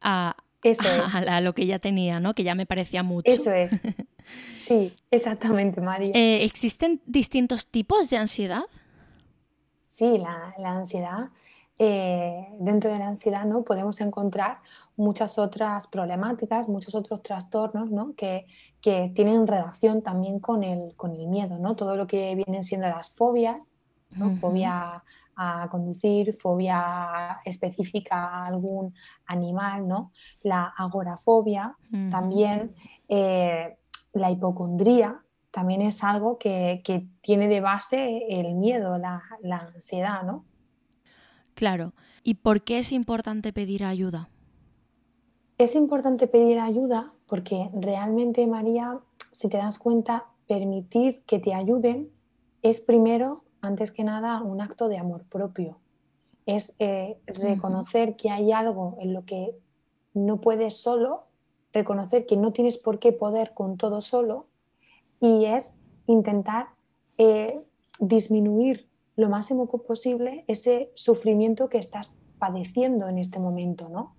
a, 0.00 0.34
lo 1.42 1.54
que 1.54 1.66
ya 1.66 1.78
tenía, 1.78 2.20
¿no? 2.20 2.34
Que 2.34 2.42
ya 2.42 2.54
me 2.54 2.64
parecía 2.64 3.02
mucho. 3.02 3.30
Eso 3.30 3.52
es. 3.52 3.78
Sí, 4.54 4.94
exactamente, 5.10 5.80
María. 5.80 6.12
Eh, 6.14 6.44
¿Existen 6.44 7.00
distintos 7.04 7.66
tipos 7.66 8.10
de 8.10 8.18
ansiedad? 8.18 8.62
Sí, 10.00 10.16
la, 10.16 10.54
ansiedad, 10.78 11.28
eh, 11.78 12.48
dentro 12.58 12.90
de 12.90 12.98
la 12.98 13.08
ansiedad 13.08 13.44
¿no? 13.44 13.64
podemos 13.64 14.00
encontrar 14.00 14.60
muchas 14.96 15.38
otras 15.38 15.88
problemáticas, 15.88 16.68
muchos 16.68 16.94
otros 16.94 17.22
trastornos 17.22 17.90
¿no? 17.90 18.14
que, 18.14 18.46
tienen 18.80 19.46
relación 19.46 20.00
también 20.00 20.40
con 20.40 20.64
el, 20.64 20.94
con 20.96 21.14
el 21.14 21.26
miedo, 21.26 21.58
¿no? 21.58 21.76
todo 21.76 21.96
lo 21.96 22.06
que 22.06 22.34
vienen 22.34 22.64
siendo 22.64 22.88
las 22.88 23.10
fobias, 23.10 23.72
fobia 24.40 25.04
a 25.36 25.68
conducir, 25.70 26.34
fobia 26.34 27.38
específica 27.44 28.16
a 28.16 28.46
algún 28.46 28.94
animal, 29.26 29.86
¿no? 29.86 30.12
la 30.42 30.72
agorafobia, 30.78 31.76
también 32.10 32.74
eh, 33.06 33.76
la 34.14 34.30
hipocondría, 34.30 35.22
también 35.50 35.82
es 35.82 36.04
algo 36.04 36.38
que, 36.38 36.82
tiene 37.20 37.48
de 37.48 37.60
base 37.60 38.26
el 38.28 38.54
miedo, 38.54 38.98
la, 38.98 39.22
ansiedad, 39.74 40.22
¿no? 40.22 40.44
Claro. 41.54 41.92
¿Y 42.22 42.34
por 42.34 42.62
qué 42.62 42.78
es 42.78 42.92
importante 42.92 43.52
pedir 43.52 43.84
ayuda? 43.84 44.28
Es 45.58 45.74
importante 45.74 46.26
pedir 46.26 46.58
ayuda 46.58 47.12
porque 47.26 47.70
realmente, 47.74 48.46
María, 48.46 48.98
si 49.32 49.48
te 49.48 49.58
das 49.58 49.78
cuenta, 49.78 50.26
permitir 50.46 51.22
que 51.26 51.38
te 51.38 51.54
ayuden 51.54 52.10
es 52.62 52.80
primero, 52.80 53.44
antes 53.60 53.90
que 53.90 54.04
nada, 54.04 54.42
un 54.42 54.60
acto 54.60 54.88
de 54.88 54.98
amor 54.98 55.24
propio. 55.24 55.78
Es 56.46 56.74
eh, 56.78 57.18
reconocer 57.26 58.16
que 58.16 58.30
hay 58.30 58.52
algo 58.52 58.96
en 59.00 59.12
lo 59.12 59.24
que 59.24 59.54
no 60.14 60.40
puedes 60.40 60.76
solo, 60.76 61.24
reconocer 61.72 62.26
que 62.26 62.36
no 62.36 62.52
tienes 62.52 62.78
por 62.78 62.98
qué 62.98 63.12
poder 63.12 63.52
con 63.54 63.76
todo 63.76 64.00
solo 64.00 64.46
y 65.20 65.44
es 65.44 65.78
intentar 66.06 66.68
eh, 67.18 67.60
disminuir 67.98 68.88
lo 69.16 69.28
máximo 69.28 69.66
posible 69.66 70.44
ese 70.48 70.90
sufrimiento 70.94 71.68
que 71.68 71.78
estás 71.78 72.18
padeciendo 72.38 73.08
en 73.08 73.18
este 73.18 73.38
momento, 73.38 73.88
¿no? 73.88 74.16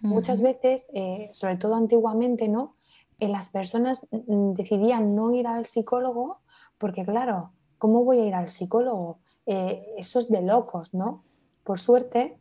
Muchas 0.00 0.42
veces, 0.42 0.88
eh, 0.94 1.30
sobre 1.32 1.56
todo 1.58 1.76
antiguamente, 1.76 2.48
¿no? 2.48 2.74
Eh, 3.20 3.28
las 3.28 3.50
personas 3.50 4.08
mm, 4.10 4.54
decidían 4.54 5.14
no 5.14 5.32
ir 5.32 5.46
al 5.46 5.64
psicólogo 5.64 6.40
porque, 6.76 7.04
claro, 7.04 7.52
¿cómo 7.78 8.02
voy 8.02 8.18
a 8.18 8.26
ir 8.26 8.34
al 8.34 8.48
psicólogo? 8.48 9.20
eso 9.44 10.20
es 10.20 10.30
de 10.30 10.40
locos, 10.40 10.94
¿no? 10.94 11.24
Por 11.64 11.80
suerte, 11.80 12.38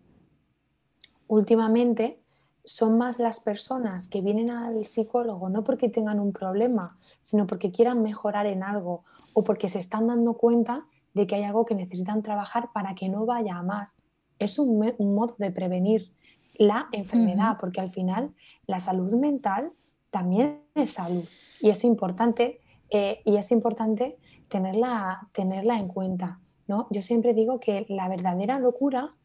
últimamente 1.27 2.20
son 2.63 2.97
más 2.97 3.19
las 3.19 3.39
personas 3.39 4.07
que 4.07 4.21
vienen 4.21 4.51
al 4.51 4.85
psicólogo 4.85 5.49
no 5.49 5.63
porque 5.63 5.89
tengan 5.89 6.19
un 6.19 6.31
problema, 6.31 6.97
sino 7.21 7.47
porque 7.47 7.71
quieran 7.71 8.01
mejorar 8.01 8.45
en 8.45 8.63
algo 8.63 9.03
o 9.33 9.43
porque 9.43 9.69
se 9.69 9.79
están 9.79 10.07
dando 10.07 10.33
cuenta 10.33 10.85
de 11.13 11.27
que 11.27 11.35
hay 11.35 11.43
algo 11.43 11.65
que 11.65 11.75
necesitan 11.75 12.21
trabajar 12.21 12.69
para 12.73 12.95
que 12.95 13.09
no 13.09 13.25
vaya 13.25 13.57
a 13.57 13.63
más. 13.63 13.95
Es 14.39 14.59
un, 14.59 14.77
modo 14.99 15.35
de 15.37 15.51
prevenir 15.51 16.11
la 16.55 16.87
enfermedad, 16.91 17.57
porque 17.59 17.81
al 17.81 17.89
final 17.89 18.33
la 18.67 18.79
salud 18.79 19.13
mental 19.15 19.71
también 20.09 20.61
es 20.75 20.93
salud 20.93 21.25
y 21.59 21.69
es 21.69 21.83
importante, 21.83 22.59
eh, 22.89 23.21
y 23.25 23.37
es 23.37 23.51
importante 23.51 24.17
tenerla, 24.49 25.27
tenerla 25.31 25.79
en 25.79 25.87
cuenta. 25.87 26.39
¿no? 26.67 26.87
Yo 26.91 27.01
siempre 27.01 27.33
digo 27.33 27.59
que 27.59 27.85
la 27.89 28.07
verdadera 28.07 28.59
locura, 28.59 29.15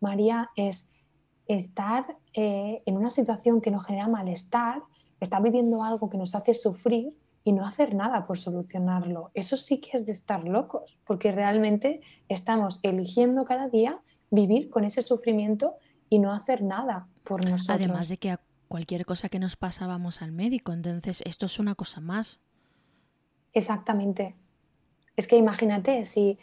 María, 0.00 0.50
es 0.56 0.90
estar 1.46 2.16
eh, 2.32 2.82
en 2.86 2.96
una 2.96 3.10
situación 3.10 3.60
que 3.60 3.70
nos 3.70 3.84
genera 3.86 4.08
malestar, 4.08 4.82
estar 5.20 5.42
viviendo 5.42 5.82
algo 5.82 6.08
que 6.10 6.18
nos 6.18 6.34
hace 6.34 6.54
sufrir 6.54 7.14
y 7.44 7.52
no 7.52 7.66
hacer 7.66 7.94
nada 7.94 8.26
por 8.26 8.38
solucionarlo. 8.38 9.30
Eso 9.34 9.56
sí 9.56 9.78
que 9.78 9.96
es 9.96 10.06
de 10.06 10.12
estar 10.12 10.44
locos, 10.44 10.98
porque 11.06 11.30
realmente 11.30 12.00
estamos 12.28 12.80
eligiendo 12.82 13.44
cada 13.44 13.68
día 13.68 14.00
vivir 14.30 14.70
con 14.70 14.84
ese 14.84 15.02
sufrimiento 15.02 15.76
y 16.08 16.18
no 16.18 16.32
hacer 16.32 16.62
nada 16.62 17.06
por 17.22 17.48
nosotros. 17.48 17.76
Además 17.76 18.08
de 18.08 18.16
que 18.16 18.30
a 18.30 18.40
cualquier 18.68 19.04
cosa 19.04 19.28
que 19.28 19.38
nos 19.38 19.56
pasa 19.56 19.86
vamos 19.86 20.22
al 20.22 20.32
médico, 20.32 20.72
entonces 20.72 21.22
esto 21.26 21.46
es 21.46 21.58
una 21.58 21.74
cosa 21.74 22.00
más. 22.00 22.40
Exactamente. 23.52 24.34
Es 25.16 25.28
que 25.28 25.36
imagínate, 25.36 26.04
si 26.06 26.38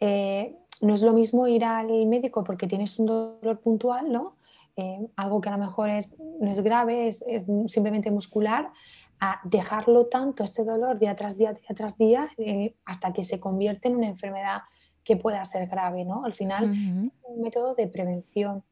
eh, 0.00 0.56
no 0.80 0.94
es 0.94 1.02
lo 1.02 1.12
mismo 1.12 1.46
ir 1.46 1.64
al 1.64 2.06
médico 2.06 2.44
porque 2.44 2.66
tienes 2.66 2.98
un 2.98 3.06
dolor 3.06 3.60
puntual, 3.60 4.10
¿no? 4.10 4.35
Eh, 4.76 5.08
algo 5.16 5.40
que 5.40 5.48
a 5.48 5.52
lo 5.52 5.58
mejor 5.58 5.88
es, 5.88 6.10
no 6.40 6.50
es 6.50 6.60
grave, 6.60 7.08
es, 7.08 7.24
simplemente 7.66 8.10
muscular, 8.10 8.70
a 9.18 9.40
dejarlo 9.44 10.06
tanto, 10.06 10.44
este 10.44 10.64
dolor, 10.64 10.98
día 10.98 11.16
tras 11.16 11.38
día, 11.38 11.54
día 11.54 11.74
tras 11.74 11.96
día, 11.96 12.28
eh, 12.36 12.74
hasta 12.84 13.14
que 13.14 13.24
se 13.24 13.40
convierte 13.40 13.88
en 13.88 13.96
una 13.96 14.08
enfermedad 14.08 14.62
que 15.02 15.16
pueda 15.16 15.42
ser 15.46 15.68
grave, 15.68 16.04
¿no? 16.04 16.24
Al 16.24 16.34
final, 16.34 16.64
un 16.64 17.40
método 17.40 17.74
de 17.74 17.86
prevención. 17.86 18.64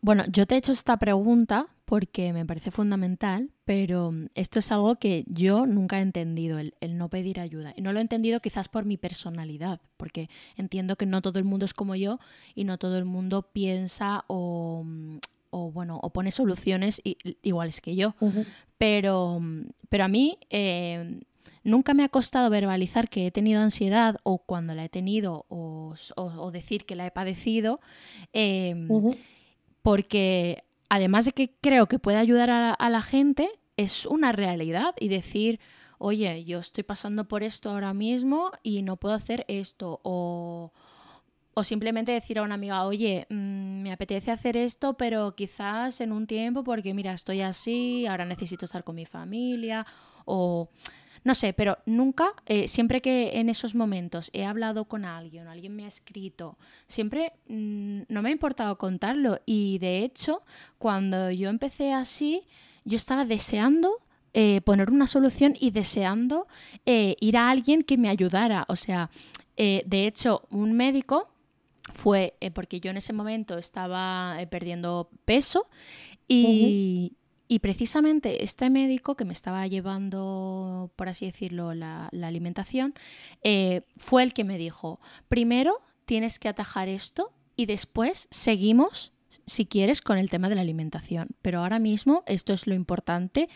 Bueno, 0.00 0.24
yo 0.32 0.46
te 0.46 0.54
he 0.54 0.58
hecho 0.58 0.72
esta 0.72 0.96
pregunta 0.96 1.66
porque 1.84 2.32
me 2.32 2.46
parece 2.46 2.70
fundamental, 2.70 3.50
pero 3.64 4.12
esto 4.34 4.60
es 4.60 4.72
algo 4.72 4.96
que 4.96 5.24
yo 5.26 5.66
nunca 5.66 5.98
he 5.98 6.02
entendido, 6.02 6.58
el, 6.58 6.74
el, 6.80 6.96
no 6.96 7.10
pedir 7.10 7.40
ayuda. 7.40 7.74
Y 7.76 7.82
no 7.82 7.92
lo 7.92 7.98
he 7.98 8.02
entendido 8.02 8.40
quizás 8.40 8.68
por 8.68 8.86
mi 8.86 8.96
personalidad, 8.96 9.80
porque 9.96 10.30
entiendo 10.56 10.96
que 10.96 11.04
no 11.04 11.20
todo 11.20 11.38
el 11.38 11.44
mundo 11.44 11.66
es 11.66 11.74
como 11.74 11.96
yo 11.96 12.18
y 12.54 12.64
no 12.64 12.78
todo 12.78 12.96
el 12.96 13.04
mundo 13.04 13.50
piensa 13.52 14.24
o, 14.28 14.86
o 15.50 15.70
bueno, 15.70 15.98
o 16.02 16.10
pone 16.10 16.30
soluciones 16.30 17.02
iguales 17.42 17.80
que 17.80 17.96
yo. 17.96 18.14
pero, 18.78 19.40
pero 19.88 20.04
a 20.04 20.08
mí 20.08 20.38
eh, 20.48 21.20
nunca 21.64 21.94
me 21.94 22.04
ha 22.04 22.08
costado 22.08 22.50
verbalizar 22.50 23.08
que 23.08 23.26
he 23.26 23.30
tenido 23.30 23.60
ansiedad 23.60 24.16
o 24.22 24.38
cuando 24.38 24.74
la 24.74 24.84
he 24.84 24.88
tenido 24.88 25.46
o, 25.48 25.94
decir 26.52 26.86
que 26.86 26.96
la 26.96 27.06
he 27.06 27.10
padecido, 27.10 27.80
em, 28.32 28.88
porque 29.82 30.64
además 30.88 31.24
de 31.24 31.32
que 31.32 31.54
creo 31.60 31.86
que 31.86 31.98
puede 31.98 32.18
ayudar 32.18 32.50
a, 32.50 32.72
a 32.72 32.90
la 32.90 33.02
gente, 33.02 33.50
es 33.76 34.06
una 34.06 34.32
realidad 34.32 34.94
y 34.98 35.08
decir, 35.08 35.60
oye, 35.98 36.44
yo 36.44 36.58
estoy 36.58 36.84
pasando 36.84 37.28
por 37.28 37.42
esto 37.42 37.70
ahora 37.70 37.94
mismo 37.94 38.50
y 38.62 38.82
no 38.82 38.96
puedo 38.96 39.14
hacer 39.14 39.44
esto 39.48 40.00
o 40.02 40.72
o 41.54 41.64
simplemente 41.64 42.12
decir 42.12 42.38
a 42.38 42.42
una 42.42 42.54
amiga, 42.54 42.84
oye, 42.84 43.26
mm, 43.28 43.82
me 43.82 43.92
apetece 43.92 44.30
hacer 44.30 44.56
esto, 44.56 44.94
pero 44.94 45.34
quizás 45.34 46.00
en 46.00 46.12
un 46.12 46.26
tiempo 46.26 46.62
porque 46.62 46.94
mira, 46.94 47.12
estoy 47.12 47.40
así, 47.40 48.06
ahora 48.06 48.24
necesito 48.24 48.64
estar 48.64 48.84
con 48.84 48.94
mi 48.96 49.06
familia 49.06 49.86
o 50.24 50.70
no 51.22 51.34
sé, 51.34 51.52
pero 51.52 51.78
nunca, 51.84 52.32
eh, 52.46 52.66
siempre 52.66 53.02
que 53.02 53.38
en 53.40 53.50
esos 53.50 53.74
momentos 53.74 54.30
he 54.32 54.44
hablado 54.44 54.86
con 54.86 55.04
alguien, 55.04 55.48
alguien 55.48 55.76
me 55.76 55.84
ha 55.84 55.88
escrito, 55.88 56.56
siempre 56.86 57.32
mm, 57.48 58.02
no 58.08 58.22
me 58.22 58.30
ha 58.30 58.32
importado 58.32 58.78
contarlo 58.78 59.38
y 59.44 59.78
de 59.80 59.98
hecho, 59.98 60.42
cuando 60.78 61.30
yo 61.30 61.50
empecé 61.50 61.92
así, 61.92 62.44
yo 62.84 62.96
estaba 62.96 63.24
deseando 63.26 63.98
eh, 64.32 64.60
poner 64.62 64.90
una 64.90 65.08
solución 65.08 65.56
y 65.58 65.72
deseando 65.72 66.46
eh, 66.86 67.16
ir 67.20 67.36
a 67.36 67.50
alguien 67.50 67.82
que 67.82 67.98
me 67.98 68.08
ayudara. 68.08 68.64
O 68.68 68.76
sea, 68.76 69.10
de 69.56 70.06
hecho, 70.06 70.46
un 70.50 70.72
médico 70.72 71.28
fue 71.90 72.34
eh, 72.40 72.50
porque 72.50 72.80
yo 72.80 72.90
en 72.90 72.96
ese 72.96 73.12
momento 73.12 73.58
estaba 73.58 74.36
eh, 74.40 74.46
perdiendo 74.46 75.10
peso 75.24 75.68
y, 76.28 77.16
precisamente 77.60 78.44
este 78.44 78.70
médico 78.70 79.16
que 79.16 79.24
me 79.24 79.32
estaba 79.32 79.66
llevando, 79.66 80.92
por 80.94 81.08
así 81.08 81.26
decirlo, 81.26 81.74
la, 81.74 82.08
alimentación, 82.22 82.94
eh, 83.42 83.82
fue 83.96 84.22
el 84.22 84.32
que 84.32 84.44
me 84.44 84.56
dijo, 84.56 85.00
primero 85.28 85.80
tienes 86.04 86.38
que 86.38 86.48
atajar 86.48 86.88
esto 86.88 87.32
y 87.56 87.66
después 87.66 88.28
seguimos 88.30 89.12
si 89.46 89.64
quieres, 89.64 90.00
con 90.00 90.18
el 90.18 90.28
tema 90.28 90.48
de 90.48 90.56
la 90.56 90.60
alimentación. 90.62 91.28
Pero 91.40 91.60
ahora 91.60 91.78
mismo 91.78 92.24
esto 92.26 92.52
es 92.52 92.66
lo 92.66 92.74
importante 92.74 93.48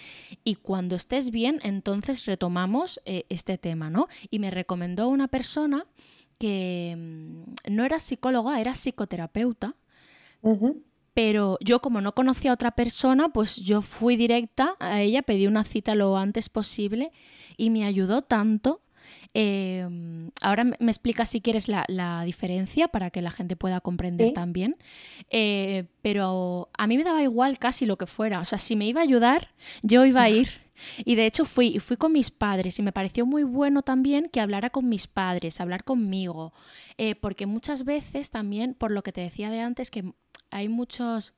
y 0.45 0.55
cuando 0.55 0.95
estés 0.95 1.33
bien, 1.33 1.59
entonces 1.65 2.27
retomamos 2.27 3.01
este 3.05 3.59
tema, 3.59 3.91
¿no? 3.91 4.07
Y 4.31 4.39
me 4.39 4.53
recomendó 4.53 5.09
una 5.09 5.27
persona 5.27 5.85
que 6.39 6.95
mm, 6.97 7.73
no 7.75 7.85
era 7.85 7.99
psicóloga, 7.99 8.61
era 8.61 8.75
psicoterapeuta. 8.75 9.75
Pero 11.15 11.57
yo 11.61 11.81
como 11.81 12.01
no 12.01 12.15
conocía 12.15 12.51
a 12.51 12.55
otra 12.55 12.73
persona, 12.73 13.31
pues 13.31 13.57
yo 13.57 13.83
fui 13.83 14.17
directa 14.17 14.77
a 14.81 15.01
ella, 15.01 15.23
pedí 15.23 15.47
una 15.47 15.65
cita 15.65 15.95
lo 15.95 16.19
antes 16.19 16.49
posible 16.49 17.13
y 17.57 17.71
me 17.71 17.85
ayudó 17.85 18.23
tanto. 18.23 18.83
Em, 19.33 20.31
ahora 20.43 20.65
me 20.65 20.91
explica 20.91 21.25
si 21.25 21.41
quieres 21.41 21.69
la, 21.69 22.23
diferencia 22.25 22.89
para 22.89 23.11
que 23.11 23.23
la 23.23 23.31
gente 23.31 23.57
pueda 23.57 23.81
comprender 23.81 24.33
también. 24.33 24.77
Eh, 25.31 25.85
pero 26.03 26.69
a 26.77 26.87
mí 26.87 26.97
me 26.97 27.05
daba 27.05 27.23
igual 27.23 27.59
casi 27.59 27.87
lo 27.87 27.97
que 27.97 28.07
fuera. 28.07 28.41
O 28.41 28.45
sea, 28.45 28.59
si 28.59 28.77
me 28.77 28.87
iba 28.87 29.01
a 29.01 29.05
ayudar, 29.05 29.51
yo 29.83 30.05
iba 30.05 30.23
a 30.23 30.31
ir. 30.31 30.64
Y 31.05 31.15
de 31.15 31.27
hecho 31.27 31.45
fui, 31.45 31.79
fui 31.79 31.97
con 31.97 32.13
mis 32.13 32.31
padres 32.31 32.79
y 32.79 32.83
me 32.83 32.93
pareció 32.93 33.27
muy 33.27 33.45
bueno 33.45 33.83
también 33.83 34.29
que 34.33 34.41
hablara 34.41 34.71
con 34.71 34.89
mis 34.89 35.07
padres, 35.07 35.61
hablar 35.61 35.85
conmigo, 35.85 36.53
eh, 36.99 37.15
porque 37.15 37.47
muchas 37.47 37.85
veces 37.85 38.31
también, 38.31 38.75
por 38.75 38.91
lo 38.91 39.03
que 39.03 39.13
te 39.13 39.21
decía 39.21 39.51
de 39.51 39.61
antes, 39.61 39.91
que 39.91 40.13
hay 40.51 40.69
muchos 40.69 41.35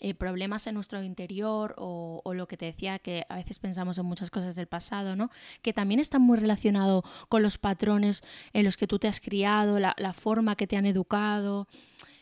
eh, 0.00 0.14
problemas 0.14 0.66
en 0.68 0.74
nuestro 0.74 1.02
interior 1.02 1.74
o, 1.76 2.22
lo 2.32 2.46
que 2.46 2.56
te 2.56 2.66
decía 2.66 3.00
que 3.00 3.24
a 3.28 3.36
veces 3.36 3.58
pensamos 3.58 3.98
en 3.98 4.04
muchas 4.04 4.30
cosas 4.30 4.54
del 4.54 4.68
pasado, 4.68 5.16
¿no? 5.16 5.28
Que 5.60 5.72
también 5.72 5.98
están 5.98 6.22
muy 6.22 6.38
relacionados 6.38 7.02
con 7.28 7.42
los 7.42 7.58
patrones 7.58 8.22
en 8.52 8.64
los 8.64 8.76
que 8.76 8.86
tú 8.86 9.00
te 9.00 9.08
has 9.08 9.20
criado, 9.20 9.80
la, 9.80 10.12
forma 10.12 10.54
que 10.54 10.68
te 10.68 10.76
han 10.76 10.86
educado. 10.86 11.66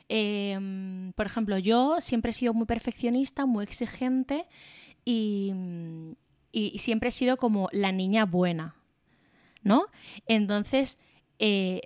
Em, 0.09 1.13
por 1.13 1.27
ejemplo, 1.27 1.59
yo 1.59 2.01
siempre 2.01 2.31
he 2.31 2.35
sido 2.35 2.55
muy 2.55 2.65
perfeccionista, 2.65 3.45
muy 3.45 3.65
exigente 3.65 4.47
y, 5.05 5.53
siempre 6.77 7.11
he 7.11 7.13
sido 7.13 7.37
como 7.37 7.69
la 7.73 7.93
niña 7.93 8.25
buena, 8.25 8.77
¿no? 9.63 9.87
Entonces, 10.27 10.99
eh, 11.39 11.83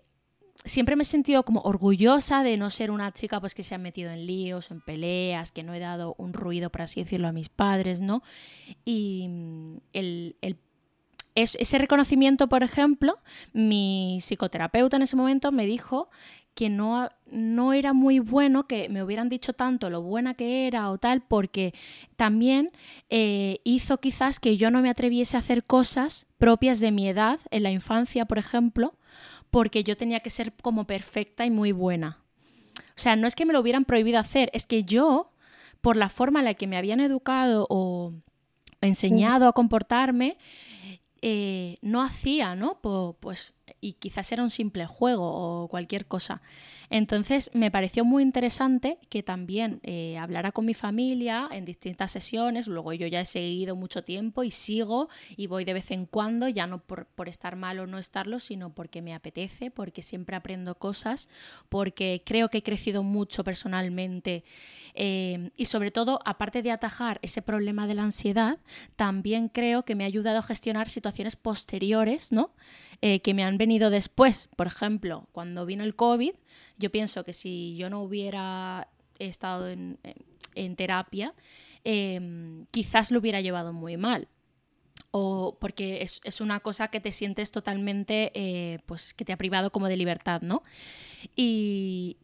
siempre 0.64 0.96
me 0.96 1.02
he 1.02 1.06
sentido 1.06 1.44
como 1.44 1.60
orgullosa 1.60 2.42
de 2.42 2.56
no 2.56 2.70
ser 2.70 2.90
una 2.90 3.12
chica 3.12 3.40
pues 3.40 3.54
que 3.54 3.62
se 3.62 3.74
ha 3.74 3.78
metido 3.78 4.10
en 4.10 4.26
líos, 4.26 4.70
en 4.70 4.80
peleas, 4.80 5.52
que 5.52 5.62
no 5.62 5.74
he 5.74 5.78
dado 5.78 6.14
un 6.18 6.32
ruido, 6.32 6.70
por 6.70 6.82
así 6.82 7.02
decirlo, 7.02 7.28
a 7.28 7.32
mis 7.32 7.48
padres, 7.48 8.00
¿no? 8.00 8.22
Y 8.84 9.26
mm, 9.28 9.76
el, 9.92 10.36
ese 11.34 11.78
reconocimiento, 11.78 12.48
por 12.48 12.62
ejemplo, 12.62 13.18
mi 13.52 14.18
psicoterapeuta 14.20 14.96
en 14.96 15.02
ese 15.02 15.16
momento 15.16 15.52
me 15.52 15.66
dijo 15.66 16.10
que 16.60 16.68
no, 16.68 17.08
no 17.30 17.72
era 17.72 17.94
muy 17.94 18.18
bueno 18.18 18.66
que 18.66 18.90
me 18.90 19.02
hubieran 19.02 19.30
dicho 19.30 19.54
tanto 19.54 19.88
lo 19.88 20.02
buena 20.02 20.34
que 20.34 20.66
era 20.66 20.90
o 20.90 20.98
tal, 20.98 21.22
porque 21.22 21.72
también 22.16 22.70
eh, 23.08 23.60
hizo 23.64 23.98
quizás 23.98 24.38
que 24.38 24.58
yo 24.58 24.70
no 24.70 24.82
me 24.82 24.90
atreviese 24.90 25.38
a 25.38 25.40
hacer 25.40 25.64
cosas 25.64 26.26
propias 26.36 26.78
de 26.78 26.90
mi 26.90 27.08
edad, 27.08 27.40
en 27.50 27.62
la 27.62 27.70
infancia, 27.70 28.26
por 28.26 28.36
ejemplo, 28.36 28.92
porque 29.50 29.84
yo 29.84 29.96
tenía 29.96 30.20
que 30.20 30.28
ser 30.28 30.52
como 30.52 30.86
perfecta 30.86 31.46
y 31.46 31.50
muy 31.50 31.72
buena. 31.72 32.18
O 32.76 33.00
sea, 33.00 33.16
no 33.16 33.26
es 33.26 33.34
que 33.34 33.46
me 33.46 33.54
lo 33.54 33.60
hubieran 33.60 33.86
prohibido 33.86 34.18
hacer, 34.18 34.50
es 34.52 34.66
que 34.66 34.84
yo, 34.84 35.32
por 35.80 35.96
la 35.96 36.10
forma 36.10 36.40
en 36.40 36.44
la 36.44 36.52
que 36.52 36.66
me 36.66 36.76
habían 36.76 37.00
educado 37.00 37.66
o 37.70 38.12
enseñado 38.82 39.48
a 39.48 39.54
comportarme, 39.54 40.36
eh, 41.22 41.78
no 41.82 42.02
hacía, 42.02 42.54
¿no? 42.54 42.80
Pues, 42.80 43.52
y 43.80 43.94
quizás 43.94 44.32
era 44.32 44.42
un 44.42 44.50
simple 44.50 44.86
juego 44.86 45.62
o 45.64 45.68
cualquier 45.68 46.06
cosa. 46.06 46.42
Entonces 46.90 47.50
me 47.54 47.70
pareció 47.70 48.04
muy 48.04 48.24
interesante 48.24 48.98
que 49.08 49.22
también 49.22 49.78
eh, 49.84 50.18
hablara 50.18 50.50
con 50.50 50.66
mi 50.66 50.74
familia 50.74 51.48
en 51.52 51.64
distintas 51.64 52.10
sesiones, 52.10 52.66
luego 52.66 52.92
yo 52.92 53.06
ya 53.06 53.20
he 53.20 53.24
seguido 53.24 53.76
mucho 53.76 54.02
tiempo 54.02 54.42
y 54.42 54.50
sigo 54.50 55.08
y 55.36 55.46
voy 55.46 55.64
de 55.64 55.72
vez 55.72 55.92
en 55.92 56.06
cuando, 56.06 56.48
ya 56.48 56.66
no 56.66 56.82
por, 56.82 57.06
estar 57.28 57.54
mal 57.54 57.78
o 57.78 57.86
no 57.86 57.98
estarlo, 57.98 58.40
sino 58.40 58.74
porque 58.74 59.02
me 59.02 59.14
apetece, 59.14 59.70
porque 59.70 60.02
siempre 60.02 60.34
aprendo 60.34 60.74
cosas, 60.74 61.28
porque 61.68 62.22
creo 62.26 62.48
que 62.48 62.58
he 62.58 62.62
crecido 62.62 63.04
mucho 63.04 63.44
personalmente 63.44 64.42
eh, 64.94 65.50
y 65.56 65.66
sobre 65.66 65.92
todo, 65.92 66.20
aparte 66.24 66.62
de 66.62 66.72
atajar 66.72 67.20
ese 67.22 67.40
problema 67.40 67.86
de 67.86 67.94
la 67.94 68.02
ansiedad, 68.02 68.58
también 68.96 69.48
creo 69.48 69.84
que 69.84 69.94
me 69.94 70.04
ha 70.04 70.08
ayudado 70.08 70.38
a 70.38 70.42
gestionar 70.42 70.88
situaciones 70.88 71.36
posteriores, 71.36 72.32
¿no? 72.32 72.50
Eh, 73.02 73.20
que 73.20 73.32
me 73.32 73.44
han 73.44 73.56
venido 73.56 73.88
después. 73.88 74.50
Por 74.56 74.66
ejemplo, 74.66 75.26
cuando 75.32 75.64
vino 75.64 75.84
el 75.84 75.96
COVID, 75.96 76.32
yo 76.76 76.90
pienso 76.90 77.24
que 77.24 77.32
si 77.32 77.74
yo 77.76 77.88
no 77.88 78.02
hubiera 78.02 78.88
estado 79.18 79.70
en, 79.70 79.96
terapia, 80.76 81.34
em, 81.84 82.66
quizás 82.70 83.10
lo 83.10 83.20
hubiera 83.20 83.40
llevado 83.40 83.72
muy 83.72 83.96
mal. 83.96 84.28
O 85.12 85.56
porque 85.58 86.02
es, 86.02 86.40
una 86.42 86.60
cosa 86.60 86.88
que 86.88 87.00
te 87.00 87.10
sientes 87.10 87.50
totalmente, 87.52 88.32
eh, 88.34 88.80
pues 88.84 89.14
que 89.14 89.24
te 89.24 89.32
ha 89.32 89.38
privado 89.38 89.72
como 89.72 89.88
de 89.88 89.96
libertad, 89.96 90.42
¿no? 90.42 90.62
Y, 91.36 92.16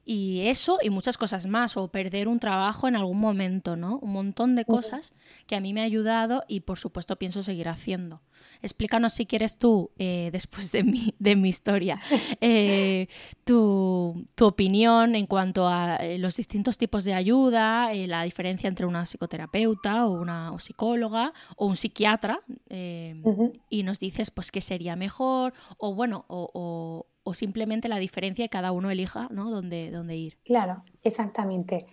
eso 0.46 0.78
y 0.80 0.90
muchas 0.90 1.18
cosas 1.18 1.46
más, 1.46 1.76
o 1.76 1.88
perder 1.88 2.28
un 2.28 2.38
trabajo 2.38 2.86
en 2.86 2.96
algún 2.96 3.18
momento, 3.18 3.74
¿no? 3.76 3.98
Un 3.98 4.12
montón 4.12 4.54
de 4.54 4.64
cosas 4.64 5.12
que 5.46 5.56
a 5.56 5.60
mí 5.60 5.72
me 5.72 5.80
ha 5.80 5.84
ayudado 5.84 6.44
y 6.46 6.60
por 6.60 6.78
supuesto 6.78 7.16
pienso 7.16 7.42
seguir 7.42 7.68
haciendo. 7.68 8.22
Explícanos 8.62 9.12
si 9.12 9.26
quieres 9.26 9.58
tú, 9.58 9.90
eh, 9.98 10.30
después 10.32 10.72
de 10.72 10.82
mi, 10.82 11.14
de 11.18 11.36
mi 11.36 11.48
historia, 11.48 12.00
eh, 12.40 13.08
tu, 13.44 14.26
opinión 14.40 15.14
en 15.14 15.26
cuanto 15.26 15.66
a 15.68 15.96
eh, 15.96 16.18
los 16.18 16.36
distintos 16.36 16.78
tipos 16.78 17.04
de 17.04 17.14
ayuda, 17.14 17.92
la 17.94 18.22
diferencia 18.22 18.68
entre 18.68 18.86
una 18.86 19.04
psicoterapeuta 19.04 20.06
o 20.06 20.12
una 20.12 20.52
psicóloga 20.58 21.32
o 21.56 21.66
un 21.66 21.76
psiquiatra, 21.76 22.40
y 22.70 23.82
nos 23.82 23.98
dices 23.98 24.30
pues 24.30 24.50
qué 24.50 24.60
sería 24.60 24.96
mejor, 24.96 25.52
o 25.78 25.94
bueno, 25.94 26.24
o, 26.28 26.50
o, 26.54 27.06
simplemente 27.34 27.88
la 27.88 27.98
diferencia 27.98 28.44
que 28.44 28.50
cada 28.50 28.72
uno 28.72 28.90
elija, 28.90 29.28
¿no? 29.30 29.50
Dónde, 29.50 29.90
dónde 29.90 30.16
ir. 30.16 30.38
Claro, 30.44 30.84
exactamente. 31.02 31.86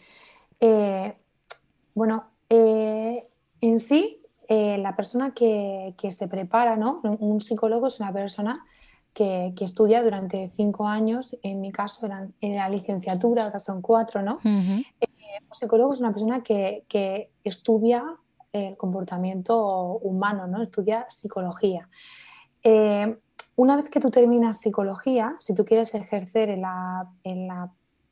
bueno, 1.94 2.32
en 2.50 3.80
sí 3.80 4.24
eh, 4.48 4.78
la 4.78 4.96
persona 4.96 5.34
que, 5.34 5.96
se 6.12 6.28
prepara, 6.28 6.76
¿no? 6.76 7.00
Un 7.20 7.40
psicólogo 7.40 7.88
es 7.88 8.00
una 8.00 8.12
persona 8.12 8.66
que, 9.14 9.54
estudia 9.62 10.04
durante 10.04 10.50
cinco 10.50 10.88
años, 10.88 11.38
en 11.44 11.62
mi 11.62 11.72
caso 11.72 12.06
eran 12.06 12.34
en 12.42 12.56
la 12.56 12.68
licenciatura, 12.70 13.46
ahora 13.46 13.60
son 13.60 13.82
cuatro, 13.82 14.22
¿no? 14.22 14.40
Eh, 14.44 15.08
un 15.48 15.54
psicólogo 15.54 15.94
es 15.94 16.02
una 16.02 16.12
persona 16.12 16.44
que, 16.44 17.30
estudia 17.44 18.04
el 18.52 18.78
comportamiento 18.78 19.98
humano, 20.00 20.46
¿no? 20.46 20.62
Estudia 20.62 21.08
psicología. 21.10 21.90
Eh, 22.62 23.18
una 23.56 23.76
vez 23.76 23.90
que 23.90 24.00
tú 24.00 24.10
terminas 24.10 24.60
psicología, 24.60 25.36
si 25.40 25.54
tú 25.54 25.66
quieres 25.66 25.94
ejercer 25.96 26.50
en 26.50 26.62
la, 26.62 27.10
en 27.24 27.48
la 27.48 27.72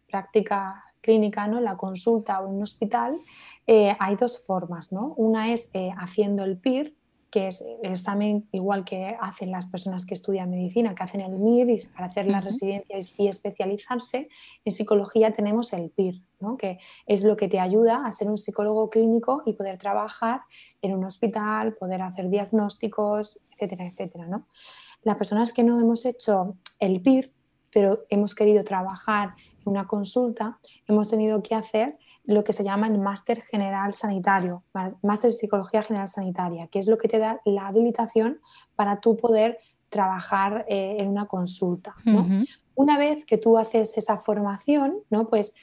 práctica 0.10 0.84
clínica, 1.02 1.48
¿no? 1.48 1.58
en 1.58 1.64
la 1.64 1.78
consulta 1.78 2.40
o 2.40 2.48
en 2.48 2.56
un 2.56 2.64
hospital, 2.64 3.20
eh, 3.68 3.96
hay 4.00 4.16
dos 4.16 4.44
formas, 4.46 4.92
¿no? 4.92 5.14
Una 5.18 5.52
es 5.52 5.72
eh, 5.74 5.92
haciendo 5.98 6.44
el 6.44 6.58
PIR, 6.58 6.96
que 7.32 7.48
es 7.48 7.62
el 7.82 7.94
examen 7.94 8.48
igual 8.52 8.84
que 8.84 9.16
hacen 9.20 9.52
las 9.52 9.66
personas 9.66 10.06
que 10.06 10.14
estudian 10.14 10.50
medicina, 10.50 10.94
que 10.94 11.04
hacen 11.04 11.22
el 11.22 11.32
MIR 11.32 11.70
y 11.70 11.82
para 11.88 12.08
hacer 12.08 12.28
la 12.28 12.42
residencia 12.42 13.00
y 13.18 13.28
especializarse. 13.30 14.28
En 14.66 14.72
psicología 14.74 15.32
tenemos 15.32 15.72
el 15.72 15.90
PIR, 15.92 16.22
¿no? 16.42 16.58
que 16.58 16.80
es 17.08 17.24
lo 17.24 17.38
que 17.38 17.48
te 17.48 17.60
ayuda 17.60 18.06
a 18.06 18.12
ser 18.12 18.30
un 18.30 18.38
psicólogo 18.38 18.90
clínico 18.90 19.44
y 19.46 19.54
poder 19.54 19.78
trabajar 19.78 20.42
en 20.82 20.94
un 20.94 21.06
hospital, 21.06 21.74
poder 21.76 22.02
hacer 22.02 22.30
diagnósticos, 22.30 23.40
etcétera, 23.52 23.88
etcétera. 23.88 24.28
¿no? 24.28 24.46
Las 25.04 25.18
personas 25.18 25.54
que 25.54 25.64
no 25.64 25.80
hemos 25.80 26.06
hecho 26.06 26.58
el 26.80 27.02
PIR, 27.02 27.34
pero 27.72 28.06
hemos 28.10 28.36
querido 28.36 28.64
trabajar 28.64 29.34
en 29.62 29.72
una 29.72 29.88
consulta, 29.88 30.60
hemos 30.88 31.10
tenido 31.10 31.42
que 31.42 31.56
hacer 31.56 31.98
lo 32.24 32.44
que 32.44 32.54
se 32.54 32.64
llama 32.64 32.88
el 32.88 33.00
máster 33.00 33.42
general 33.42 33.94
sanitario, 33.94 34.64
máster 35.02 35.32
de 35.32 35.38
psicología 35.38 35.82
general 35.82 36.08
sanitaria, 36.08 36.68
que 36.68 36.80
es 36.80 36.88
lo 36.88 36.98
que 36.98 37.08
te 37.08 37.20
da 37.20 37.42
la 37.46 37.68
habilitación 37.68 38.40
para 38.76 39.00
tú 39.00 39.18
poder 39.18 39.60
trabajar 39.90 40.66
eh, 40.68 40.98
en 41.00 41.10
una 41.10 41.28
consulta. 41.28 41.96
Una 42.76 42.98
vez 42.98 43.26
que 43.26 43.38
tú 43.38 43.58
haces 43.58 43.98
esa 43.98 44.18
formación, 44.20 45.00
¿no? 45.10 45.28
pues 45.28 45.54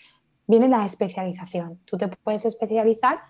viene 0.46 0.68
la 0.68 0.84
especialización. 0.84 1.78
Tú 1.84 1.96
te 1.96 2.08
puedes 2.08 2.44
especializar 2.44 3.20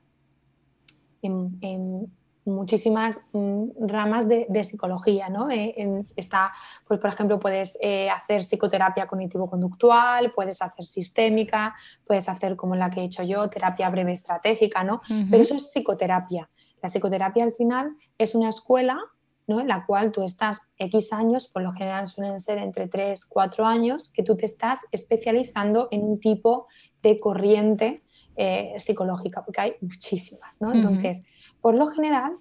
en, 1.22 1.58
en 1.60 2.12
muchísimas 2.48 3.20
mm, 3.32 3.86
ramas 3.86 4.26
de, 4.28 4.64
psicología, 4.64 5.28
¿no? 5.28 5.50
Eh, 5.50 5.74
está, 6.16 6.52
pues, 6.86 7.00
por 7.00 7.10
ejemplo, 7.10 7.38
puedes 7.38 7.78
eh, 7.80 8.10
hacer 8.10 8.42
psicoterapia 8.42 9.06
cognitivo-conductual, 9.06 10.32
puedes 10.32 10.60
hacer 10.62 10.84
sistémica, 10.84 11.74
puedes 12.06 12.28
hacer 12.28 12.56
como 12.56 12.74
la 12.74 12.90
que 12.90 13.00
he 13.00 13.04
hecho 13.04 13.22
yo, 13.22 13.48
terapia 13.48 13.90
breve 13.90 14.12
estratégica, 14.12 14.82
¿no? 14.84 15.00
Pero 15.30 15.42
eso 15.42 15.54
es 15.54 15.70
psicoterapia. 15.70 16.48
La 16.82 16.88
psicoterapia 16.88 17.44
al 17.44 17.52
final 17.52 17.96
es 18.18 18.34
una 18.34 18.48
escuela 18.48 18.98
¿no? 19.46 19.60
en 19.60 19.68
la 19.68 19.84
cual 19.86 20.12
tú 20.12 20.22
estás 20.22 20.60
X 20.76 21.12
años, 21.12 21.48
por 21.48 21.62
lo 21.62 21.72
general 21.72 22.06
suelen 22.06 22.38
ser 22.38 22.58
entre 22.58 22.86
3, 22.86 23.24
4 23.24 23.66
años, 23.66 24.10
que 24.12 24.22
tú 24.22 24.36
te 24.36 24.46
estás 24.46 24.80
especializando 24.92 25.88
en 25.90 26.04
un 26.04 26.20
tipo 26.20 26.66
de 27.02 27.18
corriente 27.18 28.02
eh, 28.36 28.74
psicológica, 28.78 29.44
porque 29.44 29.60
hay 29.60 29.74
muchísimas, 29.80 30.60
¿no? 30.60 30.72
Entonces, 30.72 31.24
por 31.60 31.74
lo 31.74 31.86
general, 31.86 32.36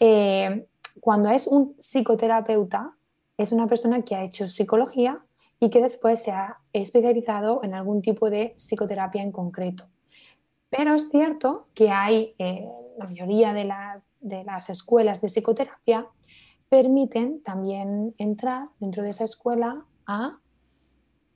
eh, 0.00 0.66
cuando 1.00 1.30
es 1.30 1.46
un 1.46 1.74
psicoterapeuta, 1.78 2.96
es 3.36 3.52
una 3.52 3.66
persona 3.66 4.02
que 4.02 4.14
ha 4.14 4.24
hecho 4.24 4.48
psicología 4.48 5.20
y 5.58 5.70
que 5.70 5.80
después 5.80 6.22
se 6.22 6.32
ha 6.32 6.58
especializado 6.72 7.60
en 7.62 7.74
algún 7.74 8.02
tipo 8.02 8.30
de 8.30 8.54
psicoterapia 8.56 9.22
en 9.22 9.32
concreto. 9.32 9.84
Pero 10.70 10.94
es 10.94 11.08
cierto 11.08 11.68
que 11.74 11.90
hay, 11.90 12.34
eh, 12.38 12.68
la 12.98 13.06
mayoría 13.06 13.52
de 13.52 13.64
las, 13.64 14.04
de 14.20 14.44
las 14.44 14.70
escuelas 14.70 15.20
de 15.20 15.28
psicoterapia 15.28 16.06
permiten 16.68 17.42
también 17.42 18.14
entrar 18.18 18.68
dentro 18.80 19.02
de 19.02 19.10
esa 19.10 19.24
escuela 19.24 19.84
a 20.06 20.38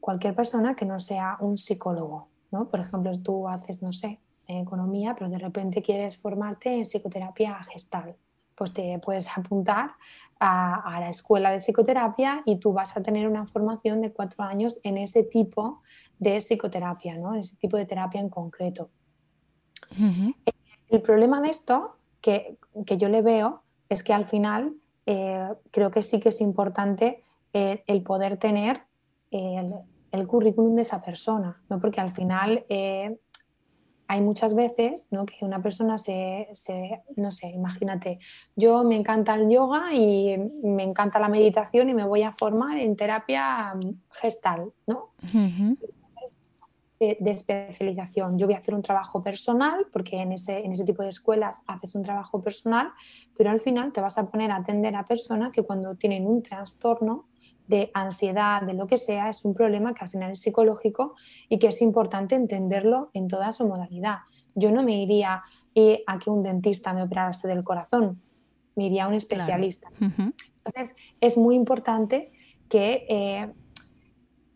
cualquier 0.01 0.35
persona 0.35 0.75
que 0.75 0.87
no 0.87 0.99
sea 0.99 1.37
un 1.41 1.59
psicólogo. 1.59 2.29
¿no? 2.51 2.69
Por 2.69 2.81
ejemplo, 2.81 3.13
tú 3.23 3.49
haces, 3.49 3.83
no 3.83 3.93
sé, 3.93 4.21
economía, 4.47 5.15
pero 5.19 5.31
de 5.31 5.39
repente 5.39 5.83
quieres 5.83 6.17
formarte 6.19 6.75
en 6.75 6.83
psicoterapia 6.83 7.63
gestal, 7.65 8.17
pues 8.55 8.73
te 8.73 8.99
puedes 8.99 9.29
apuntar 9.37 9.91
a, 10.41 10.99
la 11.01 11.09
escuela 11.09 11.51
de 11.51 11.59
psicoterapia 11.59 12.43
y 12.45 12.57
tú 12.57 12.73
vas 12.73 12.97
a 12.97 13.03
tener 13.03 13.29
una 13.29 13.47
formación 13.47 14.01
de 14.01 14.13
cuatro 14.13 14.45
años 14.45 14.81
en 14.83 14.99
ese 14.99 15.23
tipo 15.23 15.83
de 16.19 16.39
psicoterapia, 16.39 17.17
¿no? 17.17 17.35
en 17.35 17.41
ese 17.41 17.57
tipo 17.57 17.77
de 17.77 17.87
terapia 17.87 18.21
en 18.21 18.29
concreto. 18.29 18.91
El 20.89 21.03
problema 21.03 21.41
de 21.41 21.49
esto 21.49 21.97
que, 22.21 22.59
yo 22.75 23.09
le 23.09 23.23
veo 23.23 23.63
es 23.89 24.03
que 24.03 24.13
al 24.13 24.27
final 24.27 24.75
eh, 25.07 25.49
creo 25.71 25.91
que 25.91 26.03
sí 26.03 26.21
que 26.21 26.31
es 26.31 26.41
importante 26.41 27.23
eh, 27.53 27.83
el 27.87 28.03
poder 28.03 28.37
tener 28.37 28.83
el, 29.31 29.75
el, 30.13 30.27
currículum 30.27 30.75
de 30.77 30.83
esa 30.83 31.03
persona, 31.03 31.63
¿no? 31.69 31.79
porque 31.81 32.01
al 32.01 32.11
final 32.11 32.65
hay 34.09 34.21
muchas 34.21 34.55
veces 34.55 35.09
¿no? 35.11 35.27
que 35.27 35.45
una 35.45 35.63
persona 35.63 35.99
se, 35.99 36.49
no 37.17 37.31
sé, 37.31 37.49
imagínate, 37.49 38.19
yo 38.55 38.85
me 38.85 38.97
encanta 38.97 39.35
el 39.35 39.51
yoga 39.51 39.95
y 39.95 40.37
me 40.63 40.85
encanta 40.85 41.19
la 41.19 41.29
meditación 41.29 41.89
y 41.89 41.95
me 41.95 42.05
voy 42.05 42.23
a 42.23 42.33
formar 42.33 42.79
en 42.79 42.97
terapia 42.97 43.75
gestal, 44.11 44.73
¿no? 44.87 45.11
de, 46.99 47.31
especialización. 47.31 48.39
Yo 48.39 48.47
voy 48.47 48.55
a 48.55 48.59
hacer 48.59 48.75
un 48.75 48.83
trabajo 48.83 49.23
personal, 49.23 49.87
porque 49.93 50.17
en 50.17 50.33
ese, 50.33 50.65
en 50.65 50.73
ese 50.73 50.85
tipo 50.85 51.03
de 51.03 51.11
escuelas 51.11 51.63
haces 51.67 51.95
un 51.95 52.03
trabajo 52.03 52.41
personal, 52.43 52.91
pero 53.37 53.51
al 53.51 53.61
final 53.61 53.93
te 53.93 54.01
vas 54.01 54.19
a 54.19 54.27
poner 54.31 54.51
a 54.51 54.57
atender 54.57 54.95
a 54.97 55.05
personas 55.05 55.53
que 55.53 55.63
cuando 55.63 55.95
tienen 55.97 56.27
un 56.27 56.43
trastorno 56.43 57.27
de 57.69 57.91
ansiedad, 57.95 58.63
de 58.63 58.75
lo 58.75 58.87
que 58.87 58.99
sea, 58.99 59.29
es 59.29 59.45
un 59.45 59.55
problema 59.55 59.95
que 59.95 60.05
al 60.05 60.11
final 60.11 60.33
es 60.33 60.41
psicológico 60.41 61.15
y 61.49 61.59
que 61.59 61.69
es 61.69 61.83
importante 61.83 62.35
entenderlo 62.35 63.11
en 63.13 63.29
toda 63.29 63.53
su 63.53 63.67
modalidad. 63.67 64.19
Yo 64.55 64.71
no 64.71 64.83
me 64.83 65.03
iría 65.03 65.43
a 66.07 66.19
que 66.19 66.31
un 66.31 66.43
dentista 66.43 66.93
me 66.93 67.03
operase 67.03 67.49
del 67.49 67.65
corazón, 67.65 68.21
me 68.75 68.87
iría 68.87 69.05
a 69.05 69.09
un 69.09 69.15
especialista. 69.15 69.89
Entonces, 70.01 70.97
es 71.21 71.37
muy 71.37 71.55
importante 71.55 72.33
que, 72.69 73.07
eh, 73.09 73.53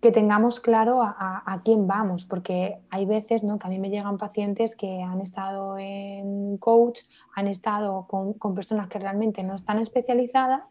que 0.00 0.12
tengamos 0.12 0.61
claro 0.61 1.02
a, 1.02 1.61
quién 1.62 1.86
vamos, 1.86 2.24
porque 2.24 2.78
hay 2.88 3.04
veces 3.04 3.42
¿no? 3.42 3.58
que 3.58 3.66
a 3.66 3.70
mí 3.70 3.78
me 3.78 3.90
llegan 3.90 4.16
pacientes 4.16 4.74
que 4.74 5.02
han 5.02 5.20
estado 5.20 5.76
en 5.78 6.56
coach, 6.56 7.00
han 7.36 7.46
estado 7.46 8.06
con, 8.08 8.54
personas 8.54 8.88
que 8.88 8.98
realmente 8.98 9.42
no 9.42 9.54
están 9.54 9.78
especializadas 9.78 10.62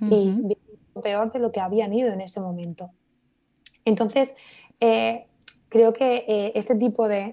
y 0.00 0.56
peor 1.00 1.32
de 1.32 1.38
lo 1.38 1.52
que 1.52 1.60
habían 1.60 1.92
ido 1.92 2.12
en 2.12 2.20
ese 2.20 2.40
momento. 2.40 2.90
Entonces, 3.84 4.34
eh, 4.80 5.26
creo 5.68 5.92
que 5.92 6.24
eh, 6.28 6.52
este 6.54 6.74
tipo 6.74 7.08
de, 7.08 7.32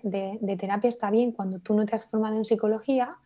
terapia 0.58 0.88
está 0.88 1.12
bien 1.12 1.32
cuando 1.32 1.60
tú 1.60 1.74
no 1.74 1.86
te 1.86 1.96
has 1.96 2.10
formado 2.10 2.38
en 2.38 2.46
psicología, 2.46 3.18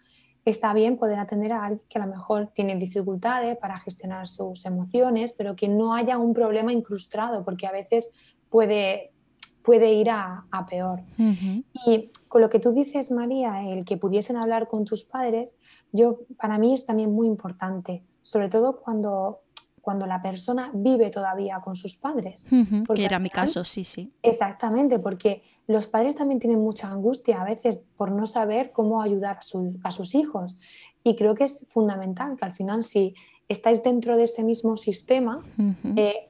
está 0.46 0.74
bien 0.74 0.98
poder 0.98 1.20
atender 1.20 1.52
a 1.52 1.66
alguien 1.66 1.86
que 1.88 2.00
a 2.00 2.06
lo 2.06 2.12
mejor 2.12 2.48
tiene 2.54 2.76
dificultades 2.76 3.58
para 3.58 3.80
gestionar 3.80 4.28
sus 4.28 4.66
emociones, 4.66 5.34
pero 5.34 5.56
que 5.56 5.68
no 5.68 5.94
haya 5.94 6.18
un 6.18 6.34
problema 6.34 6.74
incrustado, 6.74 7.44
porque 7.44 7.68
a 7.68 7.72
veces 7.72 8.10
puede, 8.50 9.12
puede 9.62 9.94
ir 9.94 10.10
a, 10.10 10.46
peor. 10.68 11.02
Y 11.86 12.10
con 12.28 12.42
lo 12.42 12.50
que 12.50 12.60
tú 12.60 12.72
dices, 12.72 13.12
María, 13.12 13.70
el 13.70 13.86
que 13.86 13.98
pudiesen 13.98 14.38
hablar 14.38 14.68
con 14.68 14.86
tus 14.86 15.04
padres, 15.04 15.56
yo, 15.92 16.22
para 16.38 16.58
mí 16.58 16.74
es 16.74 16.86
también 16.86 17.12
muy 17.12 17.28
importante, 17.28 18.04
sobre 18.22 18.50
todo 18.50 18.80
cuando 18.80 19.42
cuando 19.82 20.06
la 20.06 20.22
persona 20.22 20.72
vive 20.74 21.10
todavía 21.10 21.60
con 21.60 21.76
sus 21.76 21.98
padres. 21.98 22.40
que 22.94 23.06
era 23.06 23.20
mi 23.20 23.30
caso, 23.30 23.64
sí, 23.64 23.84
sí. 23.84 24.14
Exactamente, 24.22 25.00
porque 25.00 25.44
los 25.68 25.88
padres 25.88 26.16
también 26.16 26.40
tienen 26.40 26.60
mucha 26.60 26.90
angustia 26.90 27.42
a 27.42 27.46
veces 27.46 27.82
por 27.98 28.12
no 28.12 28.28
saber 28.28 28.72
cómo 28.72 29.02
ayudar 29.02 29.40
a, 29.84 29.92
sus 29.92 30.16
hijos. 30.16 30.58
Y 31.04 31.16
creo 31.16 31.36
que 31.36 31.46
es 31.46 31.66
fundamental 31.70 32.38
que 32.38 32.46
al 32.46 32.54
final 32.54 32.84
si 32.84 33.16
estáis 33.48 33.82
dentro 33.84 34.18
de 34.18 34.24
ese 34.24 34.44
mismo 34.44 34.78
sistema, 34.78 35.44
eh, 35.96 36.30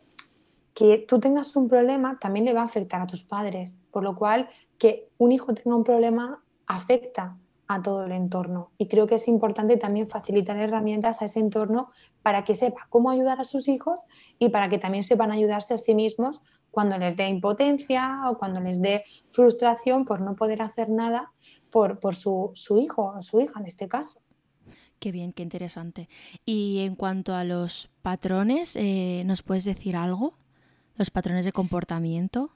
que 0.74 1.06
tú 1.08 1.20
tengas 1.20 1.56
un 1.56 1.68
problema 1.68 2.18
también 2.20 2.46
le 2.46 2.54
va 2.54 2.62
a 2.62 2.66
afectar 2.66 3.02
a 3.02 3.08
tus 3.08 3.24
padres. 3.24 3.78
Por 3.92 4.04
lo 4.04 4.16
cual, 4.16 4.50
que 4.78 5.10
un 5.18 5.32
hijo 5.32 5.54
tenga 5.54 5.76
un 5.76 5.84
problema 5.84 6.42
afecta 6.66 7.38
a 7.74 7.82
todo 7.82 8.06
el 8.06 8.12
entorno. 8.12 8.72
Y 8.78 8.88
creo 8.88 9.08
que 9.08 9.16
es 9.16 9.28
importante 9.28 9.78
también 9.78 10.08
facilitar 10.08 10.58
herramientas 10.58 11.22
a 11.22 11.26
ese 11.26 11.40
entorno 11.40 11.92
para 12.22 12.44
que 12.44 12.56
sepa 12.56 12.88
cómo 12.90 13.10
ayudar 13.10 13.40
a 13.40 13.46
sus 13.46 13.68
hijos 13.68 14.02
y 14.40 14.50
para 14.50 14.70
que 14.70 14.78
también 14.78 15.04
sepan 15.04 15.32
ayudarse 15.32 15.74
a 15.74 15.78
sí 15.78 15.96
mismos 15.96 16.42
cuando 16.70 16.98
les 16.98 17.16
dé 17.16 17.28
impotencia 17.28 18.24
o 18.30 18.38
cuando 18.38 18.60
les 18.60 18.82
dé 18.82 19.04
frustración 19.30 20.06
por 20.06 20.22
no 20.22 20.36
poder 20.36 20.62
hacer 20.62 20.90
nada 20.90 21.32
por, 21.70 22.00
por 22.00 22.16
su, 22.16 22.54
hijo 22.82 23.14
o 23.18 23.22
su 23.22 23.40
hija 23.42 23.60
en 23.60 23.68
este 23.68 23.88
caso. 23.88 24.20
Qué 25.00 25.12
bien, 25.12 25.34
qué 25.34 25.42
interesante. 25.42 26.10
Y 26.46 26.80
en 26.86 26.96
cuanto 26.96 27.34
a 27.34 27.44
los 27.44 27.90
patrones, 28.02 28.76
eh, 28.76 29.24
¿nos 29.26 29.42
puedes 29.42 29.66
decir 29.66 29.96
algo? 29.96 30.34
¿Los 30.96 31.10
patrones 31.10 31.46
de 31.46 31.52
comportamiento? 31.52 32.52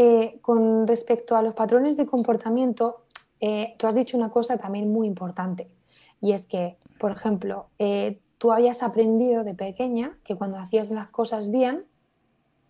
Eh, 0.00 0.38
con 0.42 0.86
respecto 0.86 1.36
a 1.36 1.42
los 1.42 1.54
patrones 1.54 1.96
de 1.96 2.06
comportamiento, 2.06 3.04
eh, 3.40 3.74
tú 3.78 3.86
has 3.86 3.94
dicho 3.94 4.16
una 4.16 4.30
cosa 4.30 4.58
también 4.58 4.92
muy 4.92 5.06
importante 5.06 5.68
y 6.20 6.32
es 6.32 6.46
que, 6.46 6.76
por 6.98 7.12
ejemplo, 7.12 7.66
eh, 7.78 8.20
tú 8.38 8.52
habías 8.52 8.82
aprendido 8.82 9.44
de 9.44 9.54
pequeña 9.54 10.18
que 10.24 10.36
cuando 10.36 10.58
hacías 10.58 10.90
las 10.90 11.08
cosas 11.08 11.50
bien 11.50 11.84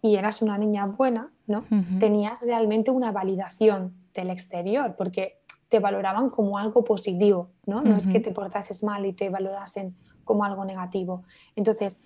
y 0.02 0.16
eras 0.16 0.42
una 0.42 0.58
niña 0.58 0.86
buena, 0.86 1.30
¿no? 1.46 1.64
Tenías 1.98 2.40
realmente 2.40 2.90
una 2.90 3.10
validación 3.10 3.94
del 4.14 4.30
exterior 4.30 4.94
porque 4.96 5.38
te 5.68 5.80
valoraban 5.80 6.30
como 6.30 6.58
algo 6.58 6.84
positivo, 6.84 7.50
¿no? 7.66 7.82
No 7.82 7.96
es 7.96 8.06
que 8.06 8.20
te 8.20 8.30
portases 8.30 8.84
mal 8.84 9.04
y 9.06 9.12
te 9.12 9.28
valorasen 9.28 9.96
como 10.24 10.44
algo 10.44 10.64
negativo. 10.64 11.24
Entonces, 11.56 12.02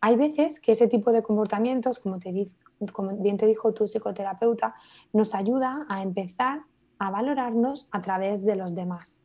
hay 0.00 0.16
veces 0.16 0.60
que 0.60 0.72
ese 0.72 0.88
tipo 0.88 1.12
de 1.12 1.22
comportamientos, 1.22 1.98
como, 1.98 2.18
te, 2.18 2.32
como 2.92 3.16
bien 3.18 3.36
te 3.36 3.46
dijo 3.46 3.72
tu 3.72 3.84
psicoterapeuta, 3.84 4.74
nos 5.12 5.34
ayuda 5.34 5.86
a 5.88 6.02
empezar 6.02 6.62
a 7.02 7.10
valorarnos 7.10 7.88
a 7.90 8.00
través 8.00 8.44
de 8.44 8.54
los 8.54 8.76
demás. 8.76 9.24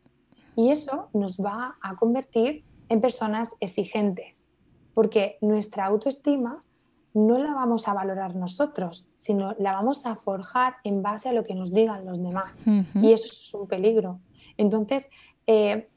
Y 0.55 0.71
eso 0.71 1.09
nos 1.13 1.37
va 1.37 1.77
a 1.79 1.95
convertir 1.95 2.65
en 2.89 3.01
personas 3.01 3.55
exigentes, 3.59 4.49
porque 4.95 5.37
nuestra 5.41 5.85
autoestima 5.85 6.63
no 7.13 7.37
la 7.37 7.53
vamos 7.53 7.87
a 7.87 7.93
valorar 7.93 8.35
nosotros, 8.35 9.07
sino 9.15 9.53
la 9.59 9.73
vamos 9.73 10.07
a 10.07 10.15
forjar 10.15 10.77
en 10.83 11.03
base 11.03 11.29
a 11.29 11.33
lo 11.33 11.43
que 11.43 11.53
nos 11.53 11.71
digan 11.71 12.03
los 12.05 12.21
demás. 12.21 12.63
Y 12.95 13.11
eso 13.11 13.25
es 13.25 13.53
un 13.53 13.67
peligro. 13.67 14.21
Entonces, 14.57 15.11
eh, 15.45 15.87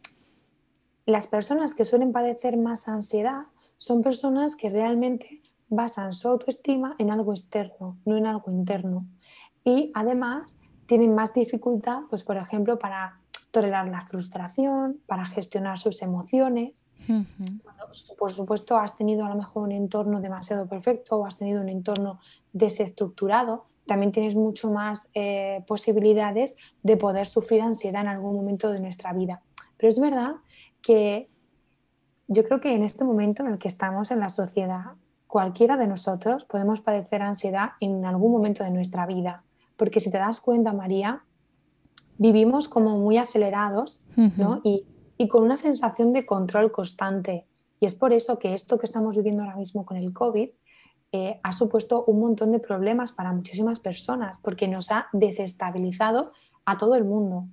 las 1.06 1.28
personas 1.28 1.74
que 1.74 1.86
suelen 1.86 2.12
padecer 2.12 2.58
más 2.58 2.88
ansiedad 2.88 3.44
son 3.76 4.02
personas 4.02 4.54
que 4.54 4.68
realmente 4.68 5.40
basan 5.70 6.12
su 6.12 6.28
autoestima 6.28 6.94
en 6.98 7.10
algo 7.10 7.32
externo, 7.32 7.96
no 8.04 8.18
en 8.18 8.26
algo 8.26 8.50
interno. 8.50 9.06
Y 9.64 9.90
además 9.94 10.59
tienen 10.90 11.14
más 11.14 11.32
dificultad, 11.32 12.00
pues 12.10 12.24
por 12.24 12.36
ejemplo, 12.36 12.76
para 12.76 13.20
tolerar 13.52 13.86
la 13.86 14.00
frustración, 14.00 15.00
para 15.06 15.24
gestionar 15.24 15.78
sus 15.78 16.02
emociones. 16.02 16.72
por 18.18 18.32
supuesto, 18.32 18.76
has 18.76 18.96
tenido 18.96 19.24
a 19.24 19.28
lo 19.28 19.36
mejor 19.36 19.62
un 19.62 19.70
entorno 19.70 20.20
demasiado 20.20 20.66
perfecto 20.66 21.14
o 21.14 21.26
has 21.26 21.36
tenido 21.36 21.60
un 21.60 21.68
entorno 21.68 22.18
desestructurado, 22.52 23.66
también 23.86 24.10
tienes 24.10 24.34
mucho 24.34 24.68
más 24.72 25.08
eh, 25.14 25.62
posibilidades 25.68 26.56
de 26.82 26.96
poder 26.96 27.26
sufrir 27.26 27.62
ansiedad 27.62 28.02
en 28.02 28.08
algún 28.08 28.34
momento 28.34 28.72
de 28.72 28.80
nuestra 28.80 29.12
vida. 29.12 29.42
Pero 29.76 29.90
es 29.90 30.00
verdad 30.00 30.32
que 30.82 31.30
yo 32.26 32.42
creo 32.42 32.60
que 32.60 32.74
en 32.74 32.82
este 32.82 33.04
momento 33.04 33.44
en 33.44 33.52
el 33.52 33.58
que 33.58 33.68
estamos 33.68 34.10
en 34.10 34.18
la 34.18 34.28
sociedad, 34.28 34.94
cualquiera 35.28 35.76
de 35.76 35.86
nosotros 35.86 36.46
podemos 36.46 36.80
padecer 36.80 37.22
ansiedad 37.22 37.74
en 37.78 38.04
algún 38.04 38.32
momento 38.32 38.64
de 38.64 38.72
nuestra 38.72 39.06
vida 39.06 39.44
porque 39.80 39.98
si 39.98 40.10
te 40.10 40.18
das 40.18 40.42
cuenta, 40.42 40.74
María, 40.74 41.24
vivimos 42.18 42.68
como 42.68 42.98
muy 42.98 43.16
acelerados 43.16 44.02
y, 44.62 44.84
con 45.28 45.42
una 45.42 45.56
sensación 45.56 46.12
de 46.12 46.26
control 46.26 46.70
constante. 46.70 47.46
Y 47.80 47.86
es 47.86 47.94
por 47.94 48.12
eso 48.12 48.38
que 48.38 48.52
esto 48.52 48.78
que 48.78 48.84
estamos 48.84 49.16
viviendo 49.16 49.42
ahora 49.42 49.56
mismo 49.56 49.86
con 49.86 49.96
el 49.96 50.12
COVID 50.12 50.50
eh, 51.12 51.40
ha 51.42 51.52
supuesto 51.54 52.04
un 52.04 52.20
montón 52.20 52.52
de 52.52 52.58
problemas 52.58 53.12
para 53.12 53.32
muchísimas 53.32 53.80
personas, 53.80 54.36
porque 54.42 54.68
nos 54.68 54.90
ha 54.90 55.06
desestabilizado 55.14 56.32
a 56.66 56.76
todo 56.76 56.94
el 56.94 57.04
mundo. 57.04 57.46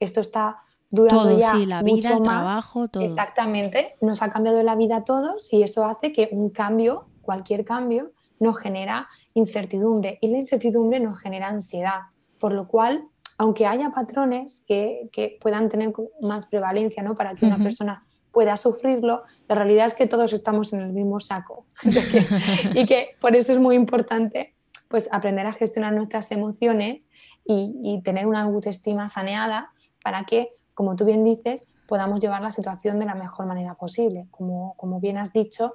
Esto 0.00 0.20
está 0.20 0.58
durando 0.90 1.38
ya 1.38 1.52
sí, 1.52 1.64
la 1.64 1.82
vida, 1.82 2.12
el 2.12 2.22
trabajo, 2.22 2.88
todo. 2.88 3.02
Exactamente, 3.02 3.96
nos 4.02 4.20
ha 4.20 4.28
cambiado 4.28 4.62
la 4.62 4.76
vida 4.76 4.96
a 4.96 5.04
todos 5.04 5.50
y 5.50 5.62
eso 5.62 5.86
hace 5.86 6.12
que 6.12 6.28
un 6.30 6.50
cambio, 6.50 7.06
cualquier 7.22 7.64
cambio, 7.64 8.12
nos 8.40 8.58
genera 8.58 9.08
incertidumbre 9.34 10.18
y 10.20 10.28
la 10.28 10.38
incertidumbre 10.38 10.98
nos 10.98 11.20
genera 11.20 11.48
ansiedad, 11.48 12.00
por 12.40 12.52
lo 12.52 12.66
cual, 12.66 13.04
aunque 13.38 13.66
haya 13.66 13.90
patrones 13.90 14.64
que, 14.66 15.08
puedan 15.40 15.68
tener 15.68 15.92
más 16.20 16.46
prevalencia 16.46 17.02
¿no? 17.02 17.16
para 17.16 17.34
que 17.34 17.46
una 17.46 17.58
persona 17.58 18.04
pueda 18.32 18.56
sufrirlo, 18.56 19.22
la 19.48 19.54
realidad 19.54 19.86
es 19.86 19.94
que 19.94 20.06
todos 20.06 20.32
estamos 20.32 20.72
en 20.72 20.80
el 20.80 20.92
mismo 20.92 21.20
saco 21.20 21.66
y 22.74 22.86
que 22.86 23.10
por 23.20 23.36
eso 23.36 23.52
es 23.52 23.60
muy 23.60 23.76
importante 23.76 24.54
pues, 24.88 25.08
aprender 25.12 25.46
a 25.46 25.52
gestionar 25.52 25.92
nuestras 25.92 26.30
emociones 26.32 27.06
y, 27.44 28.00
tener 28.04 28.26
una 28.26 28.42
autoestima 28.42 29.08
saneada 29.08 29.72
para 30.04 30.24
que, 30.24 30.50
como 30.74 30.94
tú 30.94 31.04
bien 31.04 31.24
dices, 31.24 31.66
podamos 31.88 32.20
llevar 32.20 32.42
la 32.42 32.52
situación 32.52 33.00
de 33.00 33.06
la 33.06 33.16
mejor 33.16 33.46
manera 33.46 33.74
posible. 33.74 34.28
Como, 34.30 34.74
como 34.76 35.00
bien 35.00 35.18
has 35.18 35.32
dicho, 35.32 35.74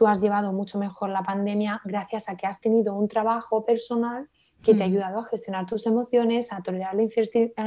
tú 0.00 0.06
has 0.06 0.18
llevado 0.18 0.54
mucho 0.54 0.78
mejor 0.78 1.10
la 1.10 1.22
pandemia 1.22 1.82
gracias 1.84 2.30
a 2.30 2.36
que 2.38 2.46
has 2.46 2.58
tenido 2.58 2.94
un 2.94 3.06
trabajo 3.06 3.66
personal 3.66 4.30
que 4.62 4.74
te 4.74 4.82
ha 4.82 4.86
ayudado 4.86 5.18
a 5.18 5.24
gestionar 5.24 5.66
tus 5.66 5.86
emociones, 5.86 6.54
a 6.54 6.62
tolerar 6.62 6.94
la 6.94 7.02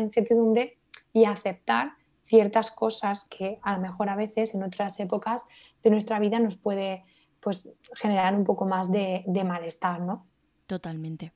incertidumbre 0.01 0.79
y 1.13 1.25
a 1.25 1.29
aceptar 1.29 1.91
ciertas 2.23 2.71
cosas 2.71 3.25
que 3.25 3.59
a 3.61 3.73
lo 3.73 3.81
mejor 3.81 4.09
a 4.09 4.15
veces 4.15 4.55
en 4.55 4.63
otras 4.63 4.99
épocas 4.99 5.43
de 5.83 5.91
nuestra 5.91 6.17
vida 6.17 6.39
nos 6.39 6.55
puede 6.55 7.03
pues, 7.39 7.71
generar 7.93 8.33
un 8.33 8.45
poco 8.45 8.65
más 8.65 8.91
de, 8.91 9.23
malestar, 9.45 10.01
¿no? 10.01 10.25
Totalmente. 10.65 11.33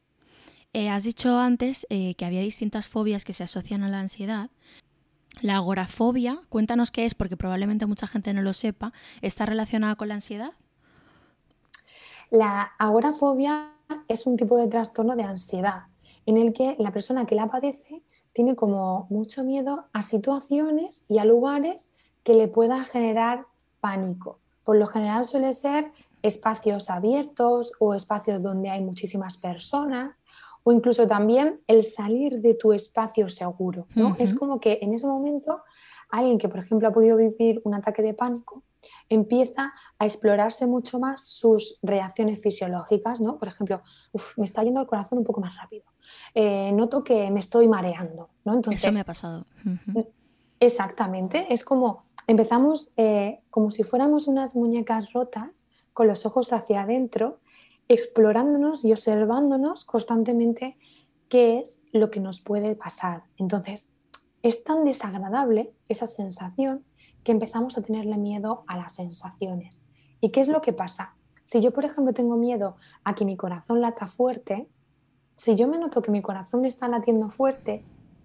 Eh, 0.73 0.89
has 0.89 1.03
dicho 1.03 1.37
antes 1.37 1.85
eh, 1.91 2.15
que 2.15 2.25
había 2.25 2.41
distintas 2.41 2.87
fobias 2.87 3.23
que 3.23 3.33
se 3.33 3.43
asocian 3.43 3.83
a 3.83 3.89
la 3.89 3.99
ansiedad. 3.99 4.49
La 5.41 5.57
agorafobia, 5.57 6.41
cuéntanos 6.49 6.89
qué 6.89 7.05
es, 7.05 7.13
porque 7.13 7.37
probablemente 7.37 7.85
mucha 7.85 8.07
gente 8.07 8.33
no 8.33 8.41
lo 8.41 8.53
sepa, 8.53 8.93
¿está 9.21 9.45
relacionada 9.45 9.95
con 9.95 10.07
la 10.07 10.15
ansiedad? 10.15 10.53
La 12.29 12.73
agorafobia 12.77 13.73
es 14.07 14.27
un 14.27 14.37
tipo 14.37 14.57
de 14.57 14.67
trastorno 14.67 15.15
de 15.15 15.23
ansiedad 15.23 15.83
en 16.25 16.37
el 16.37 16.53
que 16.53 16.75
la 16.77 16.91
persona 16.91 17.25
que 17.25 17.35
la 17.35 17.47
padece 17.47 18.03
tiene 18.33 18.55
como 18.55 19.07
mucho 19.09 19.43
miedo 19.43 19.85
a 19.93 20.03
situaciones 20.03 21.05
y 21.09 21.19
a 21.19 21.25
lugares 21.25 21.91
que 22.23 22.33
le 22.33 22.47
pueda 22.47 22.83
generar 22.83 23.45
pánico. 23.79 24.39
Por 24.63 24.75
lo 24.75 24.87
general 24.87 25.25
suele 25.25 25.53
ser 25.53 25.91
espacios 26.21 26.89
abiertos 26.89 27.71
o 27.79 27.93
espacios 27.93 28.43
donde 28.43 28.69
hay 28.69 28.83
muchísimas 28.83 29.37
personas 29.37 30.15
o 30.63 30.73
incluso 30.73 31.07
también 31.07 31.61
el 31.67 31.85
salir 31.85 32.41
de 32.41 32.53
tu 32.53 32.73
espacio 32.73 33.29
seguro. 33.29 33.87
¿no? 33.95 34.17
Es 34.19 34.33
como 34.33 34.59
que 34.59 34.79
en 34.81 34.91
ese 34.91 35.07
momento 35.07 35.61
alguien 36.09 36.37
que, 36.37 36.49
por 36.49 36.59
ejemplo, 36.59 36.89
ha 36.89 36.91
podido 36.91 37.15
vivir 37.15 37.61
un 37.63 37.73
ataque 37.73 38.01
de 38.01 38.13
pánico, 38.13 38.63
empieza 39.09 39.73
a 39.99 40.05
explorarse 40.05 40.67
mucho 40.67 40.99
más 40.99 41.25
sus 41.25 41.79
reacciones 41.81 42.41
fisiológicas, 42.41 43.21
¿no? 43.21 43.37
Por 43.37 43.47
ejemplo, 43.47 43.81
me 44.37 44.45
está 44.45 44.63
yendo 44.63 44.81
el 44.81 44.87
corazón 44.87 45.19
un 45.19 45.23
poco 45.23 45.41
más 45.41 45.55
rápido, 45.55 45.85
eh, 46.33 46.71
noto 46.71 47.03
que 47.03 47.29
me 47.31 47.39
estoy 47.39 47.67
mareando, 47.67 48.29
¿no? 48.45 48.53
Entonces, 48.53 48.83
Eso 48.83 48.93
me 48.93 49.01
ha 49.01 49.05
pasado. 49.05 49.45
Exactamente, 50.59 51.47
es 51.53 51.63
como 51.63 52.07
empezamos 52.25 52.91
eh, 52.97 53.39
como 53.49 53.71
si 53.71 53.83
fuéramos 53.83 54.27
unas 54.27 54.55
muñecas 54.55 55.13
rotas 55.13 55.65
con 55.93 56.07
los 56.07 56.25
ojos 56.25 56.53
hacia 56.53 56.81
adentro, 56.81 57.39
explorándonos 57.87 58.83
y 58.83 58.91
observándonos 58.91 59.85
constantemente 59.85 60.77
qué 61.29 61.59
es 61.59 61.81
lo 61.91 62.11
que 62.11 62.19
nos 62.19 62.41
puede 62.41 62.75
pasar. 62.75 63.23
Entonces, 63.37 63.93
es 64.43 64.63
tan 64.63 64.83
desagradable 64.83 65.73
esa 65.87 66.07
sensación 66.07 66.83
que 67.27 67.33
empezamos 67.33 67.77
a 67.77 67.81
tenerle 67.81 68.15
miedo 68.15 68.63
a 68.67 68.77
las 68.77 68.93
sensaciones. 68.93 69.83
¿Y 70.21 70.29
qué 70.29 70.39
es 70.39 70.47
lo 70.47 70.61
que 70.61 70.71
pasa? 70.71 71.13
Si 71.43 71.59
yo, 71.59 71.73
por 71.73 71.83
ejemplo, 71.83 72.13
tengo 72.13 72.37
miedo 72.37 72.77
a 73.03 73.15
que 73.15 73.25
mi 73.25 73.35
corazón 73.35 73.81
lata 73.81 74.07
fuerte, 74.07 74.69
si 75.35 75.57
yo 75.57 75.67
me 75.67 75.77
noto 75.77 76.01
que 76.01 76.09
mi 76.09 76.21
corazón 76.21 76.63
está 76.63 76.87
latiendo 76.87 77.29
fuerte, 77.29 77.83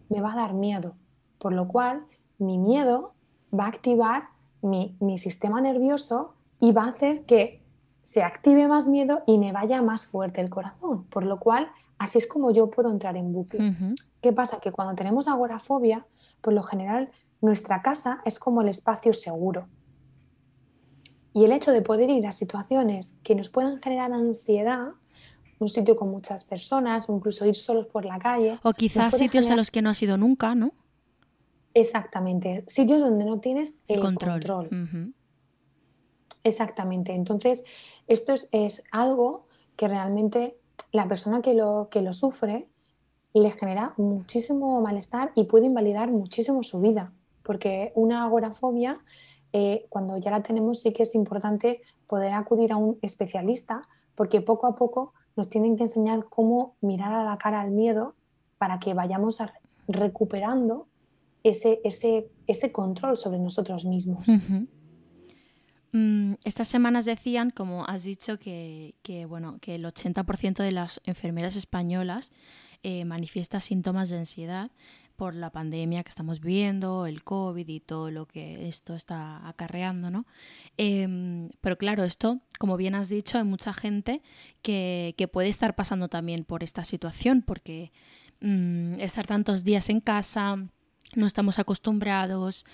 me 0.09 0.21
va 0.21 0.35
a 0.35 0.37
dar 0.37 0.55
miedo, 0.55 0.95
por 1.41 1.53
lo 1.53 1.67
cual 1.67 2.05
mi 2.39 2.59
miedo 2.59 3.15
va 3.53 3.65
a 3.65 3.71
activar 3.71 4.29
mi, 4.61 4.97
mi 5.01 5.19
sistema 5.19 5.61
nervioso 5.61 6.35
y 6.61 6.71
va 6.71 6.85
a 6.85 6.91
hacer 6.91 7.25
que 7.25 7.61
se 8.03 8.23
active 8.23 8.69
más 8.69 8.87
miedo 8.87 9.25
y 9.27 9.39
me 9.39 9.51
vaya 9.51 9.83
más 9.83 10.07
fuerte 10.07 10.41
el 10.41 10.49
corazón, 10.49 11.07
por 11.11 11.25
lo 11.25 11.41
cual 11.41 11.73
así 11.99 12.19
es 12.19 12.29
como 12.29 12.53
yo 12.53 12.71
puedo 12.71 12.89
entrar 12.89 13.17
en 13.17 13.33
bucle. 13.33 13.75
¿Qué 14.21 14.33
pasa? 14.33 14.61
Que 14.61 14.71
cuando 14.71 14.95
tenemos 14.95 15.27
agorafobia, 15.27 16.07
por 16.41 16.53
lo 16.53 16.63
general 16.63 17.11
nuestra 17.43 17.83
casa 17.83 18.23
es 18.25 18.39
como 18.39 18.63
el 18.63 18.69
espacio 18.69 19.13
seguro. 19.13 19.67
Y 21.35 21.45
el 21.45 21.53
hecho 21.53 21.73
de 21.73 21.83
poder 21.83 22.09
ir 22.09 22.27
a 22.27 22.33
situaciones 22.33 23.17
que 23.23 23.35
nos 23.35 23.49
puedan 23.49 23.83
generar 23.83 24.13
ansiedad, 24.13 24.93
un 25.59 25.69
sitio 25.69 25.97
con 25.97 26.11
muchas 26.11 26.45
personas, 26.45 27.09
o 27.09 27.17
incluso 27.17 27.45
ir 27.45 27.57
solos 27.57 27.87
por 27.87 28.05
la 28.05 28.19
calle. 28.19 28.59
O 28.63 28.73
quizás 28.73 29.17
sitios 29.17 29.51
a 29.51 29.57
los 29.57 29.71
que 29.71 29.83
no 29.83 29.91
has 29.91 30.03
ido 30.03 30.17
nunca, 30.17 30.55
¿no? 30.55 30.73
Exactamente, 31.75 32.65
sitios 32.69 33.01
donde 33.01 33.25
no 33.25 33.41
tienes 33.41 33.81
el 33.89 34.01
control. 34.01 34.69
Exactamente, 36.45 37.15
entonces 37.15 37.65
esto 38.09 38.35
es, 38.35 38.49
es, 38.53 38.83
algo 38.91 39.47
que 39.77 39.89
realmente 39.89 40.57
la 40.91 41.09
persona 41.09 41.41
que 41.41 41.55
lo, 41.55 41.89
que 41.91 42.03
lo 42.03 42.13
sufre 42.13 42.69
le 43.33 43.53
genera 43.53 43.95
muchísimo 43.97 44.81
malestar 44.83 45.33
y 45.35 45.45
puede 45.45 45.67
invalidar 45.67 46.11
muchísimo 46.11 46.63
su 46.63 46.81
vida 46.81 47.13
porque 47.43 47.93
una 47.95 48.25
agorafobia, 48.25 49.01
eh, 49.53 49.87
cuando 49.89 50.17
ya 50.19 50.31
la 50.31 50.43
tenemos, 50.43 50.81
sí 50.81 50.93
que 50.93 51.03
es 51.03 51.15
importante 51.15 51.83
poder 52.07 52.33
acudir 52.33 52.73
a 52.73 52.77
un 52.77 52.99
especialista, 53.03 53.83
porque 54.15 54.41
poco 54.41 54.67
a 54.67 54.75
poco 54.75 55.13
nos 55.37 55.49
tienen 55.49 55.77
que 55.77 55.85
enseñar 55.85 56.25
cómo 56.25 56.77
mirar 56.81 57.13
a 57.13 57.25
la 57.25 57.39
cara 57.39 57.61
al 57.61 57.71
miedo 57.71 58.15
para 58.59 58.79
que 58.79 58.95
vayamos 58.95 59.39
recuperando 59.89 60.87
ese, 61.43 61.81
ese, 61.85 62.31
ese, 62.47 62.71
control 62.71 63.17
sobre 63.17 63.39
nosotros 63.39 63.85
mismos. 63.85 64.27
Mm, 65.93 66.35
estas 66.45 66.69
semanas 66.69 67.05
decían, 67.05 67.51
como 67.51 67.85
has 67.87 68.03
dicho, 68.05 68.39
que, 68.39 68.95
bueno, 69.29 69.59
que 69.61 69.75
el 69.75 69.85
80% 69.85 70.63
de 70.63 70.73
las 70.73 71.01
enfermeras 71.05 71.57
españolas 71.57 72.33
eh, 72.83 73.05
manifiesta 73.05 73.61
síntomas 73.61 74.09
de 74.09 74.19
ansiedad 74.19 74.71
por 75.13 75.35
la 75.35 75.51
pandemia 75.51 76.03
que 76.03 76.09
estamos 76.09 76.41
viviendo, 76.41 77.07
el 77.07 77.23
COVID 77.23 77.69
y 77.69 77.81
todo 77.81 78.11
lo 78.11 78.27
que 78.27 78.69
esto 78.69 78.95
está 78.95 79.47
acarreando, 79.49 80.11
¿no? 80.11 80.27
Em, 80.77 81.51
pero 81.61 81.77
claro, 81.79 82.05
esto, 82.05 82.41
como 82.59 82.77
bien 82.77 82.95
has 82.95 83.09
dicho, 83.09 83.39
hay 83.39 83.45
mucha 83.45 83.73
gente 83.73 84.23
que, 84.63 85.15
puede 85.33 85.49
estar 85.49 85.75
pasando 85.75 86.09
también 86.09 86.45
por 86.45 86.63
esta 86.63 86.85
situación, 86.85 87.43
porque 87.43 87.93
mm, 88.41 89.01
estar 89.01 89.27
tantos 89.27 89.65
días 89.65 89.89
en 89.89 90.01
casa, 90.01 90.57
no 91.15 91.27
estamos 91.27 91.59
acostumbrados, 91.59 92.65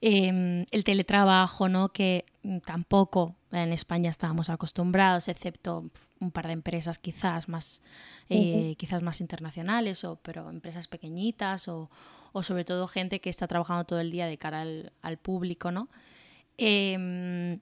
em, 0.00 0.64
el 0.70 0.84
teletrabajo, 0.84 1.68
¿no? 1.68 1.88
que 1.90 2.24
tampoco 2.64 3.36
en 3.50 3.72
España 3.72 4.10
estábamos 4.10 4.50
acostumbrados, 4.50 5.28
excepto 5.28 5.84
un 6.20 6.30
par 6.30 6.46
de 6.46 6.52
empresas 6.52 6.98
quizás 6.98 7.48
más, 7.48 7.82
eh, 8.28 8.74
quizás 8.78 9.02
más 9.02 9.20
internacionales, 9.20 10.04
o, 10.04 10.16
pero 10.16 10.50
empresas 10.50 10.86
pequeñitas 10.88 11.68
o, 11.68 11.90
sobre 12.42 12.64
todo 12.64 12.86
gente 12.86 13.20
que 13.20 13.30
está 13.30 13.48
trabajando 13.48 13.84
todo 13.84 14.00
el 14.00 14.12
día 14.12 14.26
de 14.26 14.38
cara 14.38 14.62
al, 14.62 15.18
público. 15.18 15.72
¿no? 15.72 15.88
Em, 16.56 17.60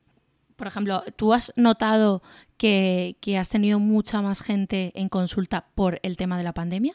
por 0.57 0.67
ejemplo, 0.67 1.03
¿tú 1.17 1.33
has 1.33 1.53
notado 1.57 2.23
que, 2.59 3.17
que 3.21 3.39
has 3.39 3.49
tenido 3.49 3.79
mucha 3.79 4.21
más 4.21 4.43
gente 4.43 4.93
en 4.95 5.09
consulta 5.09 5.69
por 5.75 5.99
el 6.03 6.19
tema 6.19 6.37
de 6.37 6.45
la 6.45 6.53
pandemia? 6.53 6.93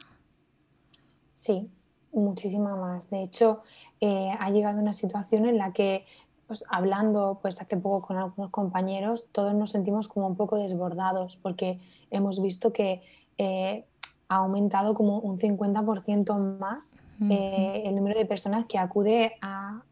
Sí, 1.34 1.72
muchísima 2.12 2.76
más. 2.76 3.10
De 3.10 3.24
hecho, 3.24 3.62
eh, 4.00 4.32
ha 4.40 4.50
llegado 4.50 4.80
una 4.80 4.94
situación 4.94 5.46
en 5.46 5.58
la 5.58 5.74
que, 5.74 6.06
pues, 6.48 6.64
hablando 6.70 7.40
pues, 7.42 7.62
hace 7.62 7.78
poco 7.78 8.08
con 8.08 8.18
algunos 8.18 8.52
compañeros, 8.52 9.28
todos 9.32 9.54
nos 9.54 9.72
sentimos 9.72 10.08
como 10.08 10.28
un 10.28 10.36
poco 10.36 10.58
desbordados 10.58 11.38
porque 11.42 11.80
hemos 12.10 12.42
visto 12.42 12.74
que 12.74 13.02
eh, 13.38 13.86
ha 14.32 14.38
aumentado 14.38 14.94
como 14.94 15.20
un 15.20 15.38
50% 15.38 16.58
más 16.58 16.96
eh, 17.30 17.84
el 17.86 17.96
número 17.98 18.18
de 18.18 18.26
personas 18.26 18.66
que 18.66 18.80
acude 18.80 19.34
a, 19.42 19.84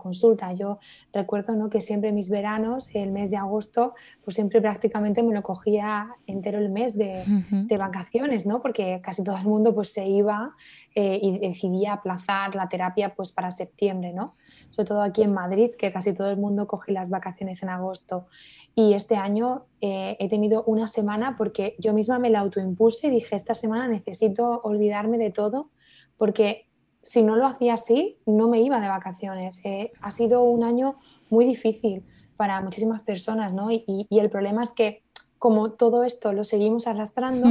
consulta. 0.00 0.52
Yo 0.52 0.78
recuerdo 1.12 1.54
¿no? 1.54 1.70
que 1.70 1.80
siempre 1.80 2.10
mis 2.10 2.28
veranos, 2.30 2.88
el 2.94 3.12
mes 3.12 3.30
de 3.30 3.36
agosto, 3.36 3.94
pues 4.24 4.34
siempre 4.34 4.60
prácticamente 4.60 5.22
me 5.22 5.32
lo 5.32 5.42
cogía 5.42 6.08
entero 6.26 6.58
el 6.58 6.70
mes 6.70 6.96
de, 6.96 7.22
de 7.50 7.76
vacaciones, 7.76 8.46
¿no? 8.46 8.60
porque 8.60 9.00
casi 9.02 9.22
todo 9.22 9.36
el 9.36 9.44
mundo 9.44 9.74
pues, 9.74 9.92
se 9.92 10.06
iba 10.06 10.54
eh, 10.94 11.20
y 11.22 11.38
decidía 11.38 11.92
aplazar 11.94 12.54
la 12.54 12.68
terapia 12.68 13.14
pues, 13.14 13.30
para 13.30 13.50
septiembre, 13.50 14.12
¿no? 14.12 14.34
Sobre 14.70 14.88
todo 14.88 15.02
aquí 15.02 15.22
en 15.22 15.32
Madrid, 15.32 15.70
que 15.78 15.92
casi 15.92 16.12
todo 16.12 16.30
el 16.30 16.36
mundo 16.36 16.66
coge 16.66 16.92
las 16.92 17.10
vacaciones 17.10 17.62
en 17.62 17.68
agosto. 17.68 18.26
Y 18.74 18.94
este 18.94 19.16
año 19.16 19.66
eh, 19.80 20.16
he 20.18 20.28
tenido 20.28 20.64
una 20.64 20.88
semana 20.88 21.36
porque 21.36 21.76
yo 21.78 21.92
misma 21.92 22.18
me 22.18 22.30
la 22.30 22.40
autoimpuse 22.40 23.06
y 23.08 23.10
dije, 23.10 23.36
esta 23.36 23.54
semana 23.54 23.88
necesito 23.88 24.60
olvidarme 24.62 25.18
de 25.18 25.30
todo 25.30 25.70
porque 26.16 26.66
si 27.02 27.22
no 27.22 27.36
lo 27.36 27.46
hacía 27.46 27.74
así, 27.74 28.18
no 28.26 28.48
me 28.48 28.60
iba 28.60 28.80
de 28.80 28.88
vacaciones. 28.88 29.60
Eh, 29.64 29.90
ha 30.00 30.10
sido 30.10 30.42
un 30.42 30.64
año 30.64 30.96
muy 31.30 31.44
difícil 31.44 32.04
para 32.36 32.60
muchísimas 32.60 33.00
personas, 33.02 33.52
¿no? 33.52 33.70
Y, 33.70 34.06
el 34.10 34.28
problema 34.28 34.62
es 34.62 34.72
que 34.72 35.02
como 35.38 35.72
todo 35.72 36.02
esto 36.04 36.32
lo 36.32 36.44
seguimos 36.44 36.86
arrastrando, 36.86 37.48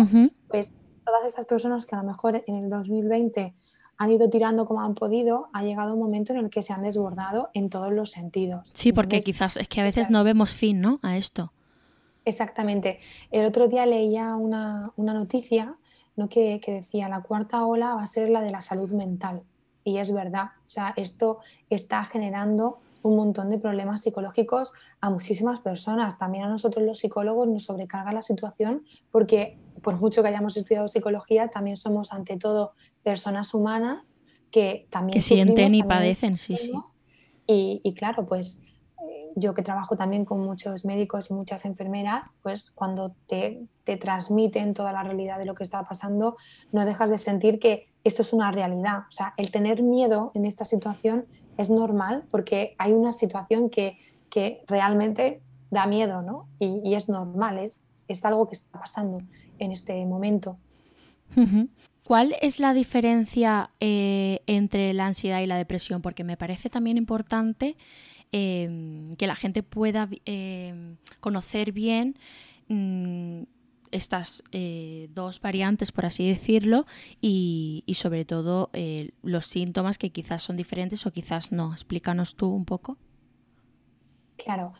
pues 0.49 0.73
todas 1.05 1.25
esas 1.25 1.45
personas 1.45 1.85
que 1.85 1.95
a 1.95 1.99
lo 1.99 2.07
mejor 2.07 2.43
en 2.47 2.55
el 2.55 2.69
2020 2.69 3.53
han 3.97 4.11
ido 4.11 4.29
tirando 4.29 4.65
como 4.65 4.81
han 4.81 4.95
podido, 4.95 5.47
ha 5.53 5.63
llegado 5.63 5.93
un 5.93 5.99
momento 5.99 6.33
en 6.33 6.39
el 6.39 6.49
que 6.49 6.63
se 6.63 6.73
han 6.73 6.83
desbordado 6.83 7.49
en 7.53 7.69
todos 7.69 7.91
los 7.91 8.11
sentidos. 8.11 8.69
Sí, 8.73 8.91
porque 8.91 9.21
quizás 9.21 9.57
es 9.57 9.67
que 9.67 9.81
a 9.81 9.83
veces 9.83 10.09
no 10.09 10.23
vemos 10.23 10.53
fin, 10.53 10.81
¿no? 10.81 10.99
A 11.01 11.17
esto. 11.17 11.51
Exactamente. 12.25 12.99
El 13.31 13.45
otro 13.45 13.67
día 13.67 13.85
leía 13.85 14.35
una, 14.35 14.91
una 14.97 15.13
noticia 15.13 15.77
¿no? 16.15 16.27
que, 16.27 16.59
decía 16.65 17.07
la 17.07 17.21
cuarta 17.21 17.65
ola 17.65 17.95
va 17.95 18.03
a 18.03 18.07
ser 18.07 18.29
la 18.29 18.41
de 18.41 18.49
la 18.49 18.61
salud 18.61 18.91
mental. 18.91 19.43
Y 19.83 19.97
es 19.97 20.11
verdad, 20.11 20.45
o 20.65 20.69
sea, 20.69 20.93
esto 20.97 21.39
está 21.69 22.03
generando 22.05 22.79
un 23.03 23.17
montón 23.17 23.51
de 23.51 23.59
problemas 23.59 24.01
psicológicos 24.01 24.73
a 24.99 25.11
muchísimas 25.11 25.59
personas. 25.59 26.17
También 26.17 26.45
a 26.45 26.49
nosotros 26.49 26.83
los 26.83 26.97
psicólogos 26.97 27.47
nos 27.47 27.65
sobrecarga 27.65 28.11
la 28.11 28.23
situación 28.23 28.83
porque 29.11 29.59
por 29.85 30.01
mucho 30.01 30.23
que 30.23 30.29
hayamos 30.29 30.57
estudiado 30.57 30.87
psicología, 30.87 31.49
también 31.49 31.77
somos 31.77 32.11
ante 32.11 32.37
todo 32.37 32.73
personas 33.03 33.53
humanas 33.53 34.15
que 34.49 34.87
también... 34.89 35.13
Que 35.13 35.21
sienten 35.21 35.75
y 35.75 35.83
padecen, 35.83 36.39
sí, 36.39 36.57
sí. 36.57 36.73
Y, 37.45 37.93
claro, 37.93 38.25
pues 38.25 38.59
eh, 39.07 39.31
yo 39.35 39.53
que 39.53 39.61
trabajo 39.61 39.95
también 39.95 40.25
con 40.25 40.39
muchos 40.39 40.85
médicos 40.85 41.29
y 41.29 41.35
muchas 41.35 41.65
enfermeras, 41.65 42.31
pues 42.41 42.71
cuando 42.71 43.13
te, 43.27 43.61
te, 43.83 43.97
transmiten 43.97 44.73
toda 44.73 44.91
la 44.91 45.03
realidad 45.03 45.37
de 45.37 45.45
lo 45.45 45.53
que 45.53 45.63
está 45.63 45.83
pasando, 45.83 46.35
no 46.71 46.83
dejas 46.83 47.11
de 47.11 47.19
sentir 47.19 47.59
que 47.59 47.87
esto 48.03 48.23
es 48.23 48.33
una 48.33 48.51
realidad. 48.51 49.01
O 49.07 49.11
sea, 49.11 49.35
el 49.37 49.51
tener 49.51 49.83
miedo 49.83 50.31
en 50.33 50.47
esta 50.47 50.65
situación 50.65 51.27
es 51.59 51.69
normal 51.69 52.23
porque 52.31 52.73
hay 52.79 52.91
una 52.91 53.13
situación 53.13 53.69
que, 53.69 53.99
que 54.31 54.63
realmente 54.65 55.43
da 55.69 55.85
miedo, 55.85 56.23
¿no? 56.23 56.47
Y, 56.57 56.95
es 56.95 57.07
normal, 57.07 57.59
es, 57.59 57.83
es 58.07 58.25
algo 58.25 58.47
que 58.47 58.55
está 58.55 58.79
pasando 58.79 59.19
en 59.59 59.71
este 59.71 60.05
momento. 60.05 60.57
¿Cuál 62.03 62.35
es 62.41 62.59
la 62.59 62.73
diferencia 62.73 63.71
eh, 63.79 64.41
entre 64.45 64.93
la 64.93 65.07
ansiedad 65.07 65.41
y 65.41 65.47
la 65.47 65.57
depresión? 65.57 66.01
Porque 66.01 66.23
me 66.23 66.37
parece 66.37 66.69
también 66.69 66.97
importante 66.97 67.77
em, 68.31 69.13
que 69.15 69.27
la 69.27 69.35
gente 69.35 69.63
pueda 69.63 70.07
em, 70.25 70.97
conocer 71.19 71.71
bien 71.71 72.15
mm, 72.67 73.41
estas 73.91 74.43
eh, 74.51 75.09
dos 75.15 75.41
variantes, 75.41 75.91
por 75.91 76.05
así 76.05 76.27
decirlo, 76.27 76.85
y, 77.21 77.83
y 77.87 77.95
sobre 77.95 78.23
todo 78.23 78.69
eh, 78.73 79.11
los 79.23 79.47
síntomas 79.47 79.97
que 79.97 80.11
quizás 80.11 80.43
son 80.43 80.57
diferentes 80.57 81.05
o 81.05 81.11
quizás 81.11 81.51
no. 81.51 81.73
Explícanos 81.73 82.35
tú 82.35 82.49
un 82.49 82.65
poco. 82.65 82.97
Claro, 84.37 84.73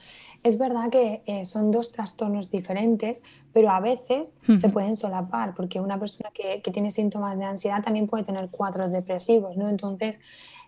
es 0.45 0.59
verdad 0.59 0.91
que 0.91 1.23
eh, 1.25 1.43
son 1.43 1.71
dos 1.71 1.91
trastornos 1.91 2.51
diferentes, 2.51 3.23
pero 3.51 3.71
a 3.71 3.79
veces 3.79 4.35
se 4.59 4.69
pueden 4.69 4.95
solapar, 4.95 5.55
porque 5.55 5.79
una 5.81 5.99
persona 5.99 6.29
que, 6.31 6.61
tiene 6.71 6.91
síntomas 6.91 7.35
de 7.39 7.45
ansiedad 7.45 7.83
también 7.83 8.05
puede 8.05 8.25
tener 8.25 8.51
cuadros 8.51 8.91
depresivos, 8.91 9.57
¿no? 9.57 9.67
Entonces, 9.67 10.19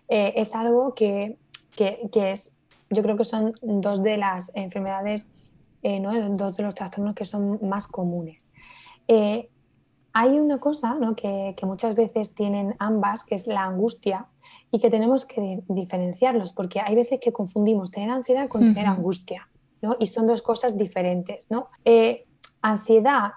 eh, 0.08 0.32
es 0.34 0.56
algo 0.56 0.96
que, 0.96 1.38
es, 1.78 2.56
yo 2.90 3.02
creo 3.04 3.16
que 3.16 3.24
son 3.24 3.52
dos 3.62 4.02
de 4.02 4.16
las 4.16 4.50
enfermedades, 4.56 5.28
eh, 5.84 6.00
¿no? 6.00 6.12
Dos 6.36 6.56
de 6.56 6.64
los 6.64 6.74
trastornos 6.74 7.14
que 7.14 7.24
son 7.24 7.60
más 7.62 7.86
comunes. 7.86 8.50
hay 10.12 10.40
una 10.40 10.58
cosa 10.58 10.94
¿no? 10.94 11.14
que, 11.14 11.54
que 11.56 11.66
muchas 11.66 11.94
veces 11.94 12.34
tienen 12.34 12.74
ambas, 12.80 13.22
que 13.22 13.36
es 13.36 13.46
la 13.46 13.62
angustia, 13.62 14.26
y 14.72 14.80
que 14.80 14.90
tenemos 14.90 15.24
que 15.24 15.62
diferenciarlos, 15.68 16.52
porque 16.52 16.80
hay 16.80 16.96
veces 16.96 17.20
que 17.20 17.32
confundimos 17.32 17.92
tener 17.92 18.10
ansiedad 18.10 18.48
con 18.48 18.60
tener 18.62 18.86
angustia. 18.86 19.47
Y 19.98 20.06
son 20.06 20.26
dos 20.26 20.42
cosas 20.42 20.76
diferentes, 20.76 21.46
¿no? 21.50 21.68
Eh, 21.84 22.26
ansiedad 22.62 23.32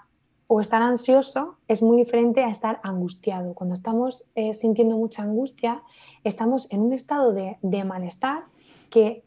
o 0.54 0.60
estar 0.60 0.82
ansioso 0.82 1.60
es 1.70 1.82
muy 1.82 1.96
diferente 1.96 2.44
a 2.44 2.50
estar 2.50 2.82
angustiado. 2.84 3.54
Cuando 3.54 3.74
estamos 3.74 4.26
eh, 4.36 4.54
sintiendo 4.54 4.98
mucha 4.98 5.24
angustia, 5.24 5.82
estamos 6.26 6.70
en 6.72 6.82
un 6.82 6.92
estado 6.92 7.32
de, 7.32 7.84
malestar 7.86 8.44
que 8.90 9.24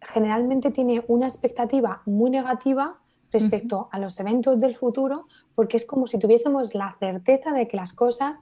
generalmente 0.00 0.70
tiene 0.70 1.04
una 1.08 1.26
expectativa 1.26 2.02
muy 2.06 2.30
negativa 2.30 3.00
respecto 3.32 3.88
a 3.90 3.98
los 3.98 4.20
eventos 4.20 4.60
del 4.60 4.76
futuro, 4.76 5.26
porque 5.56 5.76
es 5.76 5.84
como 5.84 6.06
si 6.06 6.18
tuviésemos 6.20 6.74
la 6.76 6.96
certeza 7.00 7.52
de 7.52 7.66
que 7.66 7.76
las 7.76 7.92
cosas 7.92 8.36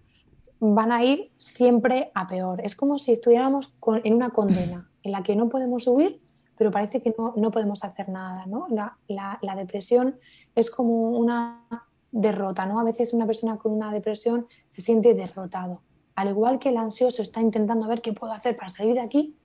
van 0.60 0.92
a 0.92 1.04
ir 1.04 1.32
siempre 1.38 2.10
a 2.14 2.26
peor. 2.26 2.60
Es 2.62 2.76
como 2.76 2.98
si 2.98 3.12
estuviéramos 3.12 3.74
en 4.04 4.14
una 4.14 4.30
condena 4.30 4.90
en 5.02 5.12
la 5.12 5.22
que 5.22 5.34
no 5.34 5.48
podemos 5.48 5.86
huir 5.86 6.20
pero 6.58 6.72
parece 6.72 7.00
que 7.00 7.14
no, 7.16 7.50
podemos 7.50 7.84
hacer 7.84 8.08
nada. 8.08 8.44
¿no? 8.46 8.66
La, 8.68 9.56
depresión 9.56 10.18
es 10.54 10.70
como 10.70 11.10
una 11.10 11.64
derrota. 12.10 12.66
¿no? 12.66 12.80
A 12.80 12.84
veces 12.84 13.14
una 13.14 13.26
persona 13.26 13.56
con 13.56 13.72
una 13.72 13.92
depresión 13.92 14.46
se 14.68 14.82
siente 14.82 15.14
derrotado. 15.14 15.82
Al 16.16 16.28
igual 16.28 16.58
que 16.58 16.70
el 16.70 16.76
ansioso 16.76 17.22
está 17.22 17.40
intentando 17.40 17.86
ver 17.86 18.02
qué 18.02 18.12
puedo 18.12 18.32
hacer 18.32 18.56
para 18.56 18.68
salir 18.70 18.94
de 18.94 19.00
aquí, 19.00 19.36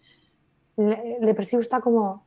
el 0.75 1.23
depresivo 1.23 1.61
está 1.61 1.81
como, 1.81 2.25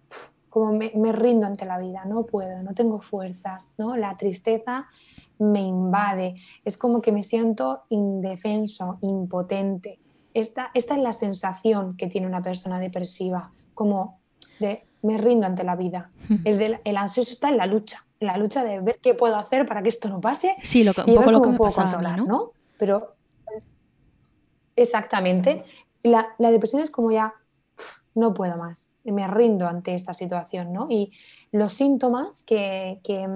como 0.48 0.72
me, 0.72 1.12
rindo 1.12 1.46
ante 1.46 1.66
la 1.66 1.78
vida, 1.78 2.04
no 2.04 2.24
puedo, 2.24 2.62
no 2.62 2.72
tengo 2.72 3.00
fuerzas, 3.00 3.72
¿no? 3.76 3.96
La 3.96 4.16
tristeza 4.16 4.86
me 5.40 5.62
invade, 5.62 6.36
es 6.64 6.78
como 6.78 7.02
que 7.02 7.10
me 7.10 7.24
siento 7.24 7.82
indefenso, 7.88 8.98
impotente. 9.02 9.98
Esta, 10.32 10.70
esta 10.74 10.94
es 10.94 11.00
la 11.02 11.12
sensación 11.12 11.96
que 11.96 12.06
tiene 12.06 12.28
una 12.28 12.40
persona 12.40 12.78
depresiva, 12.78 13.50
como 13.74 14.20
de 14.60 14.84
me 15.02 15.18
rindo 15.18 15.46
ante 15.46 15.64
la 15.64 15.76
vida. 15.76 16.10
El, 16.44 16.80
el 16.82 16.96
ansioso 16.96 17.32
está 17.32 17.48
en 17.48 17.56
la 17.56 17.66
lucha, 17.66 18.04
en 18.20 18.26
la 18.26 18.36
lucha 18.36 18.64
de 18.64 18.80
ver 18.80 18.98
qué 19.00 19.14
puedo 19.14 19.36
hacer 19.36 19.66
para 19.66 19.82
que 19.82 19.88
esto 19.88 20.08
no 20.08 20.20
pase. 20.20 20.56
Sí, 20.62 20.84
lo 20.84 20.92
un 21.06 21.14
poco 21.14 21.30
lo 21.30 21.42
que 21.42 21.50
me 21.50 21.56
puedo 21.56 21.72
controlar, 21.72 22.22
¿no? 22.22 22.52
Pero 22.78 23.14
exactamente. 24.74 25.64
La, 26.02 26.28
la, 26.38 26.50
depresión 26.50 26.82
es 26.82 26.90
como 26.90 27.10
ya 27.10 27.34
no 28.14 28.32
puedo 28.32 28.56
más, 28.56 28.88
me 29.04 29.26
rindo 29.26 29.66
ante 29.66 29.94
esta 29.94 30.14
situación, 30.14 30.72
¿no? 30.72 30.86
Y 30.88 31.12
los 31.52 31.72
síntomas 31.72 32.42
que, 32.42 33.00
que, 33.02 33.28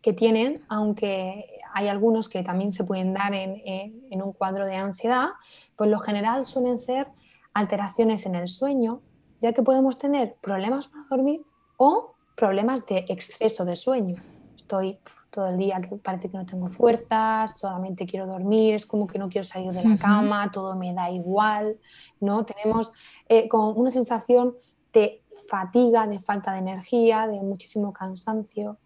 que 0.00 0.12
tienen, 0.12 0.62
aunque 0.68 1.58
hay 1.74 1.88
algunos 1.88 2.28
que 2.28 2.42
también 2.42 2.72
se 2.72 2.84
pueden 2.84 3.14
dar 3.14 3.34
en, 3.34 3.62
en 3.64 4.22
un 4.22 4.32
cuadro 4.32 4.66
de 4.66 4.76
ansiedad, 4.76 5.28
pues 5.76 5.90
lo 5.90 5.98
general 5.98 6.44
suelen 6.44 6.78
ser 6.78 7.08
alteraciones 7.52 8.26
en 8.26 8.34
el 8.34 8.48
sueño, 8.48 9.00
ya 9.42 9.52
que 9.52 9.62
podemos 9.62 9.98
tener 9.98 10.36
problemas 10.40 10.86
para 10.86 11.04
dormir 11.10 11.42
o 11.76 12.14
problemas 12.36 12.86
de 12.86 13.04
exceso 13.08 13.64
de 13.64 13.74
sueño. 13.74 14.16
Estoy 14.56 14.98
todo 15.30 15.48
el 15.48 15.58
día 15.58 15.80
que 15.80 15.96
parece 15.96 16.30
que 16.30 16.38
no 16.38 16.46
tengo 16.46 16.68
fuerzas, 16.68 17.58
solamente 17.58 18.06
quiero 18.06 18.26
dormir, 18.26 18.74
es 18.74 18.86
como 18.86 19.06
que 19.06 19.18
no 19.18 19.28
quiero 19.28 19.44
salir 19.44 19.72
de 19.72 19.82
la 19.82 19.98
cama, 19.98 20.50
todo 20.52 20.76
me 20.76 20.94
da 20.94 21.10
igual, 21.10 21.78
¿no? 22.20 22.44
Tenemos 22.44 22.92
eh, 23.28 23.48
como 23.48 23.70
una 23.70 23.90
sensación 23.90 24.54
de 24.92 25.22
fatiga, 25.48 26.06
de 26.06 26.20
falta 26.20 26.52
de 26.52 26.58
energía, 26.58 27.26
de 27.26 27.40
muchísimo 27.40 27.92
cansancio. 27.92 28.76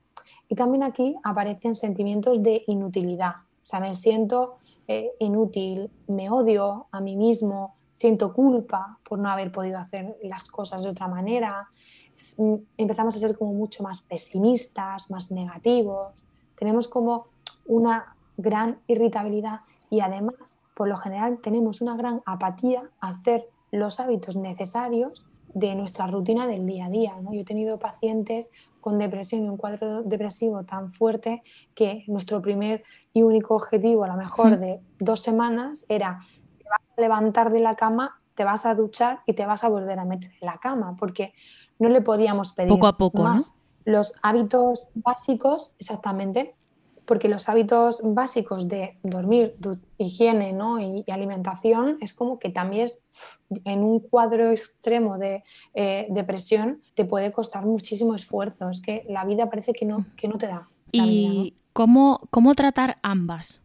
Y 0.49 0.55
también 0.55 0.85
aquí 0.85 1.17
aparecen 1.23 1.75
sentimientos 1.75 2.43
de 2.43 2.63
inutilidad. 2.69 3.35
O 3.63 3.67
sea, 3.67 3.81
me 3.81 3.95
siento 3.95 4.57
eh, 4.87 5.11
inútil, 5.19 5.91
me 6.07 6.31
odio 6.31 6.87
a 6.93 7.01
mí 7.01 7.17
mismo, 7.17 7.76
siento 7.97 8.35
culpa 8.35 8.99
por 9.09 9.19
no 9.19 9.31
haber 9.31 9.51
podido 9.51 9.79
hacer 9.79 10.19
las 10.23 10.49
cosas 10.49 10.83
de 10.83 10.91
otra 10.91 11.09
manera, 11.09 11.71
mm, 12.37 12.55
empezamos 12.77 13.17
a 13.17 13.19
ser 13.19 13.39
como 13.39 13.55
mucho 13.55 13.83
más 13.83 14.03
pesimistas, 14.03 15.11
más 15.11 15.31
negativos, 15.31 16.13
tenemos 16.57 16.89
como 16.89 17.29
una 17.65 18.15
gran 18.37 18.81
irritabilidad 18.87 19.61
y 19.89 20.01
además, 20.01 20.35
por 20.75 20.89
lo 20.89 20.99
general, 20.99 21.39
tenemos 21.43 21.81
una 21.81 21.97
gran 21.97 22.21
apatía 22.27 22.83
a 23.01 23.09
hacer 23.09 23.49
los 23.73 23.99
hábitos 23.99 24.37
necesarios 24.37 25.25
de 25.55 25.75
nuestra 25.75 26.07
rutina 26.07 26.47
del 26.47 26.67
día 26.67 26.87
a 26.87 26.91
día. 26.91 27.15
¿no? 27.23 27.33
Yo 27.33 27.41
he 27.41 27.45
tenido 27.45 27.79
pacientes 27.79 28.51
con 28.83 28.99
depresión 28.99 29.43
y 29.43 29.49
un 29.49 29.57
cuadro 29.57 30.03
depresivo 30.03 30.65
tan 30.65 30.93
fuerte 30.93 31.43
que 31.75 32.05
nuestro 32.09 32.43
primer 32.43 32.85
y 33.15 33.23
único 33.23 33.55
objetivo, 33.55 34.05
a 34.05 34.09
lo 34.09 34.17
mejor 34.17 34.59
de 34.59 34.81
dos 34.99 35.21
semanas, 35.21 35.87
era 35.89 36.21
levantar 36.97 37.53
de 37.53 37.61
la 37.61 37.75
cama, 37.75 38.17
te 38.35 38.45
vas 38.45 38.67
a 38.67 38.75
duchar 38.75 39.21
y 39.27 39.33
te 39.33 39.47
vas 39.47 39.65
a 39.65 39.69
volver 39.69 39.99
a 39.99 40.05
meter 40.05 40.31
en 40.41 40.47
la 40.47 40.59
cama, 40.59 40.97
porque 40.99 41.33
no 41.79 41.89
le 41.89 42.01
podíamos 42.01 42.53
pedir 42.53 42.69
poco 42.69 42.87
a 42.87 42.97
poco, 42.97 43.23
más. 43.23 43.55
Los 43.85 44.15
hábitos 44.23 44.89
básicos, 44.95 45.75
exactamente, 45.79 46.55
porque 47.07 47.29
los 47.29 47.49
hábitos 47.49 48.01
básicos 48.03 48.69
de 48.69 48.99
dormir, 49.03 49.57
higiene 49.97 50.53
¿no? 50.53 50.81
y, 50.81 51.05
alimentación 51.09 51.99
es 52.01 52.13
como 52.13 52.39
que 52.39 52.51
también 52.51 52.91
en 53.65 53.85
un 53.85 54.01
cuadro 54.01 54.51
extremo 54.51 55.17
de 55.17 55.45
eh, 55.75 56.09
depresión 56.11 56.83
te 56.95 57.05
puede 57.05 57.31
costar 57.31 57.65
muchísimo 57.65 58.15
esfuerzo. 58.15 58.69
Es 58.69 58.83
que 58.83 59.07
la 59.09 59.25
vida 59.25 59.49
parece 59.49 59.73
que 59.73 59.87
no, 59.87 60.05
que 60.17 60.27
no 60.27 60.37
te 60.37 60.49
da. 60.49 60.69
¿Y 60.91 61.55
¿cómo, 61.73 62.21
cómo 62.31 62.55
tratar 62.55 62.99
ambas? 63.03 63.63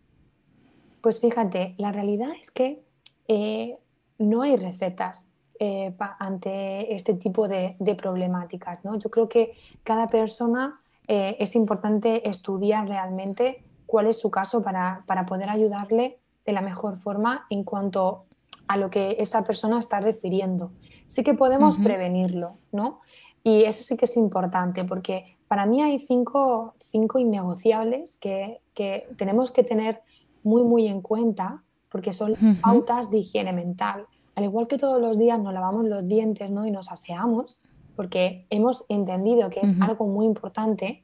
Pues 1.02 1.20
fíjate, 1.20 1.74
la 1.78 1.92
realidad 1.92 2.30
es 2.40 2.52
que 2.52 2.84
eh, 3.28 3.78
no 4.18 4.42
hay 4.44 4.56
recetas 4.56 5.32
eh, 5.64 5.94
ante 6.18 6.96
este 6.96 7.14
tipo 7.14 7.48
de, 7.48 7.76
problemáticas. 7.96 8.84
¿no? 8.84 8.98
Yo 8.98 9.12
creo 9.12 9.30
que 9.30 9.54
cada 9.84 10.08
persona 10.08 10.82
eh, 11.08 11.38
es 11.40 11.56
importante 11.56 12.28
estudiar 12.28 12.88
realmente 12.88 13.64
cuál 13.86 14.08
es 14.08 14.20
su 14.20 14.32
caso 14.32 14.64
para, 14.64 15.06
poder 15.28 15.50
ayudarle 15.50 16.18
de 16.46 16.52
la 16.54 16.62
mejor 16.62 16.98
forma 16.98 17.46
en 17.52 17.64
cuanto 17.64 18.26
a 18.68 18.78
lo 18.78 18.90
que 18.90 19.18
esa 19.20 19.44
persona 19.44 19.78
está 19.78 20.00
refiriendo. 20.00 20.72
Sí 21.06 21.24
que 21.24 21.36
podemos 21.36 21.78
prevenirlo, 21.78 22.58
¿no? 22.72 23.02
Y 23.44 23.66
eso 23.66 23.84
sí 23.84 23.98
que 23.98 24.06
es 24.06 24.18
importante 24.18 24.84
porque 24.84 25.38
para 25.48 25.68
mí 25.68 25.82
hay 25.84 26.00
cinco, 26.00 26.74
cinco 26.80 27.20
innegociables 27.20 28.18
que, 28.18 28.62
que 28.74 29.08
tenemos 29.18 29.52
que 29.52 29.64
tener 29.64 30.02
muy, 30.42 30.64
muy 30.64 30.88
en 30.88 31.02
cuenta 31.02 31.64
porque 31.92 32.14
son 32.14 32.36
pautas 32.62 33.12
de 33.12 33.20
higiene 33.20 33.52
mental. 33.54 34.08
Al 34.36 34.46
igual 34.46 34.68
que 34.68 34.78
todos 34.78 35.00
los 35.00 35.18
días 35.18 35.40
nos 35.40 35.54
lavamos 35.54 35.86
los 35.86 36.08
dientes 36.08 36.50
¿no? 36.50 36.66
y 36.66 36.72
nos 36.72 36.90
aseamos, 36.92 37.60
porque 37.96 38.48
hemos 38.50 38.86
entendido 38.90 39.50
que 39.50 39.60
es 39.60 39.80
algo 39.82 40.08
muy 40.08 40.26
importante 40.26 41.04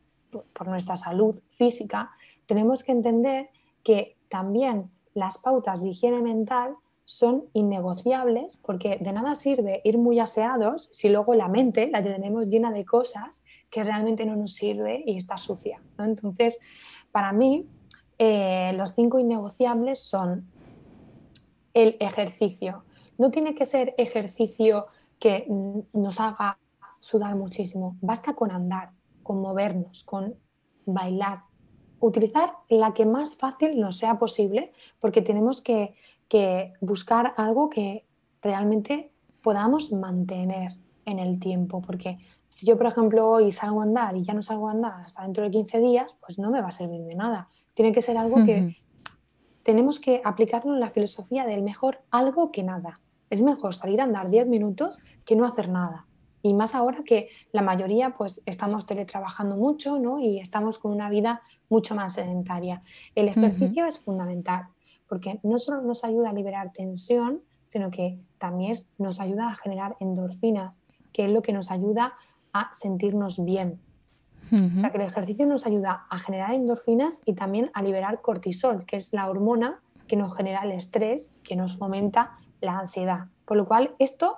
por, 0.53 0.67
nuestra 0.67 0.95
salud 0.95 1.39
física, 1.49 2.11
tenemos 2.45 2.83
que 2.83 2.93
entender 2.93 3.49
que 3.83 4.15
también 4.29 4.89
las 5.13 5.37
pautas 5.37 5.81
de 5.81 5.89
higiene 5.89 6.21
mental 6.21 6.75
son 7.03 7.45
innegociables 7.53 8.57
porque 8.57 8.97
de 8.97 9.11
nada 9.13 9.35
sirve 9.35 9.81
ir 9.83 9.97
muy 9.97 10.19
aseados 10.19 10.89
si 10.91 11.09
luego 11.09 11.35
la 11.35 11.47
mente 11.47 11.89
la 11.89 12.03
tenemos 12.03 12.47
llena 12.47 12.71
de 12.71 12.85
cosas 12.85 13.43
que 13.69 13.83
realmente 13.83 14.25
no 14.25 14.35
nos 14.35 14.53
sirve 14.53 15.03
y 15.05 15.17
está 15.17 15.37
sucia. 15.37 15.81
Entonces, 15.97 16.57
para 17.11 17.31
mí, 17.31 17.65
eh, 18.19 18.73
los 18.75 18.93
cinco 18.93 19.19
innegociables 19.19 19.99
son 19.99 20.47
el 21.77 21.97
ejercicio. 21.99 22.83
No 23.17 23.31
tiene 23.31 23.55
que 23.55 23.65
ser 23.65 23.95
ejercicio 23.97 24.87
que 25.19 25.45
nos 25.93 26.19
haga 26.19 26.57
sudar 26.99 27.35
muchísimo. 27.35 27.97
Basta 28.01 28.33
con 28.33 28.51
andar, 28.51 28.91
con 29.23 29.41
movernos, 29.41 30.03
con 30.03 30.35
bailar. 30.85 31.43
Utilizar 31.99 32.53
la 32.69 32.93
que 32.93 33.05
más 33.05 33.35
fácil 33.35 33.79
nos 33.79 33.97
sea 33.97 34.19
posible 34.19 34.71
porque 34.99 35.21
tenemos 35.21 35.61
que 35.61 35.95
que 36.27 36.73
buscar 36.81 37.33
algo 37.37 37.69
que 37.69 38.05
realmente 38.41 39.11
podamos 39.43 39.91
mantener 39.91 40.73
en 41.05 41.19
el 41.19 41.39
tiempo, 41.39 41.81
porque 41.81 42.17
si 42.49 42.65
yo, 42.65 42.77
por 42.77 42.87
ejemplo, 42.87 43.27
hoy 43.27 43.51
salgo 43.51 43.81
a 43.81 43.83
andar 43.83 44.15
y 44.15 44.23
ya 44.23 44.33
no 44.33 44.41
salgo 44.41 44.67
a 44.67 44.71
andar 44.71 45.05
hasta 45.05 45.23
dentro 45.23 45.43
de 45.43 45.51
15 45.51 45.79
días, 45.79 46.17
pues 46.19 46.37
no 46.37 46.51
me 46.51 46.61
va 46.61 46.69
a 46.69 46.71
servir 46.71 47.01
de 47.03 47.15
nada. 47.15 47.49
Tiene 47.73 47.91
que 47.91 48.01
ser 48.01 48.17
algo 48.17 48.43
que 48.45 48.77
tenemos 49.67 49.99
que 49.99 50.21
aplicarlo 50.23 50.73
en 50.73 50.79
la 50.79 50.87
filosofía 50.87 51.45
del 51.45 51.61
mejor 51.61 51.99
algo 52.09 52.53
que 52.53 52.63
nada. 52.63 53.01
Es 53.29 53.41
mejor 53.41 53.75
salir 53.75 53.99
a 53.99 54.05
andar 54.05 54.29
10 54.29 54.47
minutos 54.47 54.97
que 55.25 55.35
no 55.35 55.45
hacer 55.45 55.67
nada. 55.67 56.07
Y 56.41 56.53
más 56.53 56.73
ahora 56.73 57.03
que 57.03 57.27
la 57.51 57.61
mayoría 57.61 58.11
pues 58.11 58.41
estamos 58.45 58.85
teletrabajando 58.85 59.57
mucho 59.57 59.99
¿no? 59.99 60.21
y 60.21 60.39
estamos 60.39 60.79
con 60.79 60.93
una 60.93 61.09
vida 61.09 61.41
mucho 61.67 61.95
más 61.95 62.13
sedentaria. 62.13 62.81
El 63.13 63.27
ejercicio 63.27 63.85
es 63.85 63.99
fundamental 63.99 64.69
porque 65.05 65.41
no 65.43 65.59
solo 65.59 65.81
nos 65.81 66.05
ayuda 66.05 66.29
a 66.29 66.33
liberar 66.33 66.71
tensión, 66.71 67.41
sino 67.67 67.91
que 67.91 68.21
también 68.37 68.77
nos 68.97 69.19
ayuda 69.19 69.49
a 69.49 69.55
generar 69.55 69.97
endorfinas, 69.99 70.81
que 71.11 71.25
es 71.25 71.31
lo 71.31 71.41
que 71.41 71.51
nos 71.51 71.71
ayuda 71.71 72.13
a 72.53 72.69
sentirnos 72.71 73.43
bien. 73.43 73.81
O 74.51 74.81
sea, 74.81 74.91
que 74.91 74.97
el 74.97 75.03
ejercicio 75.03 75.45
nos 75.45 75.65
ayuda 75.65 76.05
a 76.09 76.19
generar 76.19 76.53
endorfinas 76.53 77.19
y 77.25 77.33
también 77.33 77.69
a 77.73 77.81
liberar 77.81 78.21
cortisol, 78.21 78.85
que 78.85 78.97
es 78.97 79.13
la 79.13 79.29
hormona 79.29 79.79
que 80.07 80.15
nos 80.15 80.35
genera 80.35 80.63
el 80.63 80.71
estrés, 80.71 81.31
que 81.43 81.55
nos 81.55 81.77
fomenta 81.77 82.37
la 82.61 82.79
ansiedad. 82.79 83.25
Por 83.45 83.57
lo 83.57 83.65
cual, 83.65 83.91
esto 83.99 84.37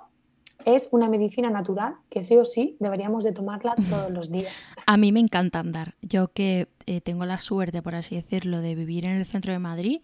es 0.64 0.88
una 0.92 1.08
medicina 1.08 1.50
natural 1.50 1.94
que 2.10 2.22
sí 2.22 2.36
o 2.36 2.44
sí 2.44 2.76
deberíamos 2.80 3.24
de 3.24 3.32
tomarla 3.32 3.74
todos 3.88 4.10
los 4.10 4.30
días. 4.30 4.52
A 4.86 4.96
mí 4.96 5.12
me 5.12 5.20
encanta 5.20 5.58
andar. 5.58 5.94
Yo 6.02 6.28
que 6.28 6.68
eh, 6.86 7.00
tengo 7.00 7.24
la 7.24 7.38
suerte, 7.38 7.82
por 7.82 7.94
así 7.94 8.16
decirlo, 8.16 8.60
de 8.60 8.74
vivir 8.74 9.04
en 9.04 9.12
el 9.12 9.24
centro 9.24 9.52
de 9.52 9.58
Madrid, 9.58 10.00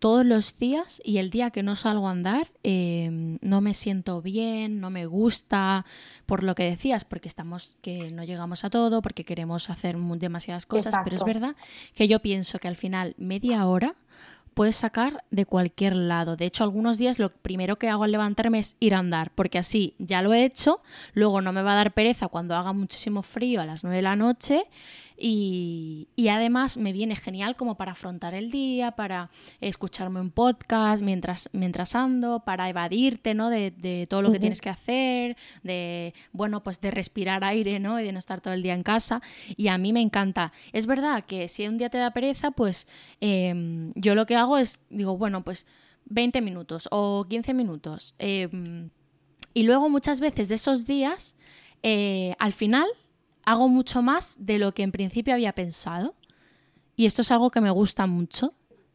todos 0.00 0.24
los 0.24 0.56
días 0.56 1.00
y 1.04 1.18
el 1.18 1.30
día 1.30 1.50
que 1.50 1.62
no 1.62 1.76
salgo 1.76 2.08
a 2.08 2.10
andar 2.10 2.50
em, 2.62 3.38
no 3.42 3.60
me 3.60 3.74
siento 3.74 4.22
bien, 4.22 4.80
no 4.80 4.90
me 4.90 5.06
gusta, 5.06 5.84
por 6.26 6.42
lo 6.42 6.54
que 6.54 6.64
decías, 6.64 7.04
porque 7.04 7.28
estamos 7.28 7.78
que 7.82 8.10
no 8.10 8.24
llegamos 8.24 8.64
a 8.64 8.70
todo, 8.70 9.02
porque 9.02 9.24
queremos 9.24 9.68
hacer 9.70 9.96
demasiadas 9.98 10.64
cosas, 10.66 10.94
pero 11.04 11.16
es 11.16 11.24
verdad 11.24 11.54
que 11.94 12.08
yo 12.08 12.20
pienso 12.20 12.58
que 12.58 12.68
al 12.68 12.76
final 12.76 13.14
media 13.18 13.66
hora 13.66 13.94
puedes 14.54 14.76
sacar 14.76 15.22
de 15.30 15.46
cualquier 15.46 15.94
lado. 15.94 16.36
De 16.36 16.46
hecho, 16.46 16.64
algunos 16.64 16.98
días 16.98 17.18
lo 17.18 17.30
primero 17.30 17.76
que 17.76 17.88
hago 17.88 18.04
al 18.04 18.12
levantarme 18.12 18.58
es 18.58 18.76
ir 18.80 18.94
a 18.94 18.98
andar, 18.98 19.30
porque 19.34 19.58
así 19.58 19.94
ya 19.98 20.22
lo 20.22 20.32
he 20.32 20.44
hecho, 20.44 20.80
luego 21.12 21.40
no 21.40 21.52
me 21.52 21.62
va 21.62 21.72
a 21.72 21.76
dar 21.76 21.92
pereza 21.92 22.28
cuando 22.28 22.56
haga 22.56 22.72
muchísimo 22.72 23.22
frío 23.22 23.60
a 23.60 23.66
las 23.66 23.84
9 23.84 23.96
de 23.96 24.02
la 24.02 24.16
noche 24.16 24.64
y, 25.22 26.08
además 26.30 26.78
me 26.78 26.92
viene 26.92 27.14
genial 27.14 27.56
como 27.56 27.76
para 27.76 27.92
afrontar 27.92 28.34
el 28.34 28.50
día, 28.50 28.92
para 28.92 29.30
escucharme 29.60 30.20
un 30.20 30.30
podcast 30.30 31.02
mientras, 31.02 31.50
mientras 31.52 31.94
ando, 31.94 32.40
para 32.40 32.68
evadirte 32.68 33.34
¿no? 33.34 33.50
de, 33.50 34.06
todo 34.08 34.22
lo 34.22 34.32
que 34.32 34.38
tienes 34.38 34.60
que 34.60 34.70
hacer, 34.70 35.36
de 35.62 36.14
bueno, 36.32 36.62
pues 36.62 36.80
de 36.80 36.90
respirar 36.90 37.44
aire 37.44 37.78
¿no? 37.78 38.00
y 38.00 38.04
de 38.04 38.12
no 38.12 38.18
estar 38.18 38.40
todo 38.40 38.54
el 38.54 38.62
día 38.62 38.74
en 38.74 38.82
casa. 38.82 39.20
Y 39.56 39.68
a 39.68 39.76
mí 39.76 39.92
me 39.92 40.00
encanta. 40.00 40.52
Es 40.72 40.86
verdad 40.86 41.22
que 41.22 41.48
si 41.48 41.68
un 41.68 41.76
día 41.76 41.90
te 41.90 41.98
da 41.98 42.12
pereza, 42.12 42.50
pues 42.50 42.86
em, 43.20 43.92
yo 43.96 44.14
lo 44.14 44.24
que 44.24 44.36
hago 44.36 44.56
es, 44.56 44.80
digo, 44.88 45.18
bueno, 45.18 45.44
pues 45.44 45.66
20 46.06 46.40
minutos 46.40 46.88
o 46.90 47.26
15 47.28 47.52
minutos. 47.52 48.14
Em, 48.18 48.88
y 49.52 49.64
luego 49.64 49.90
muchas 49.90 50.20
veces 50.20 50.48
de 50.48 50.54
esos 50.54 50.86
días, 50.86 51.36
eh, 51.82 52.34
al 52.38 52.52
final 52.52 52.86
hago 53.44 53.68
mucho 53.68 54.02
más 54.02 54.36
de 54.38 54.58
lo 54.58 54.72
que 54.72 54.82
en 54.82 54.92
principio 54.92 55.34
había 55.34 55.52
pensado. 55.52 56.14
Y 56.96 57.06
esto 57.06 57.22
es 57.22 57.30
algo 57.30 57.50
que 57.50 57.60
me 57.60 57.70
gusta 57.70 58.06
mucho, 58.06 58.50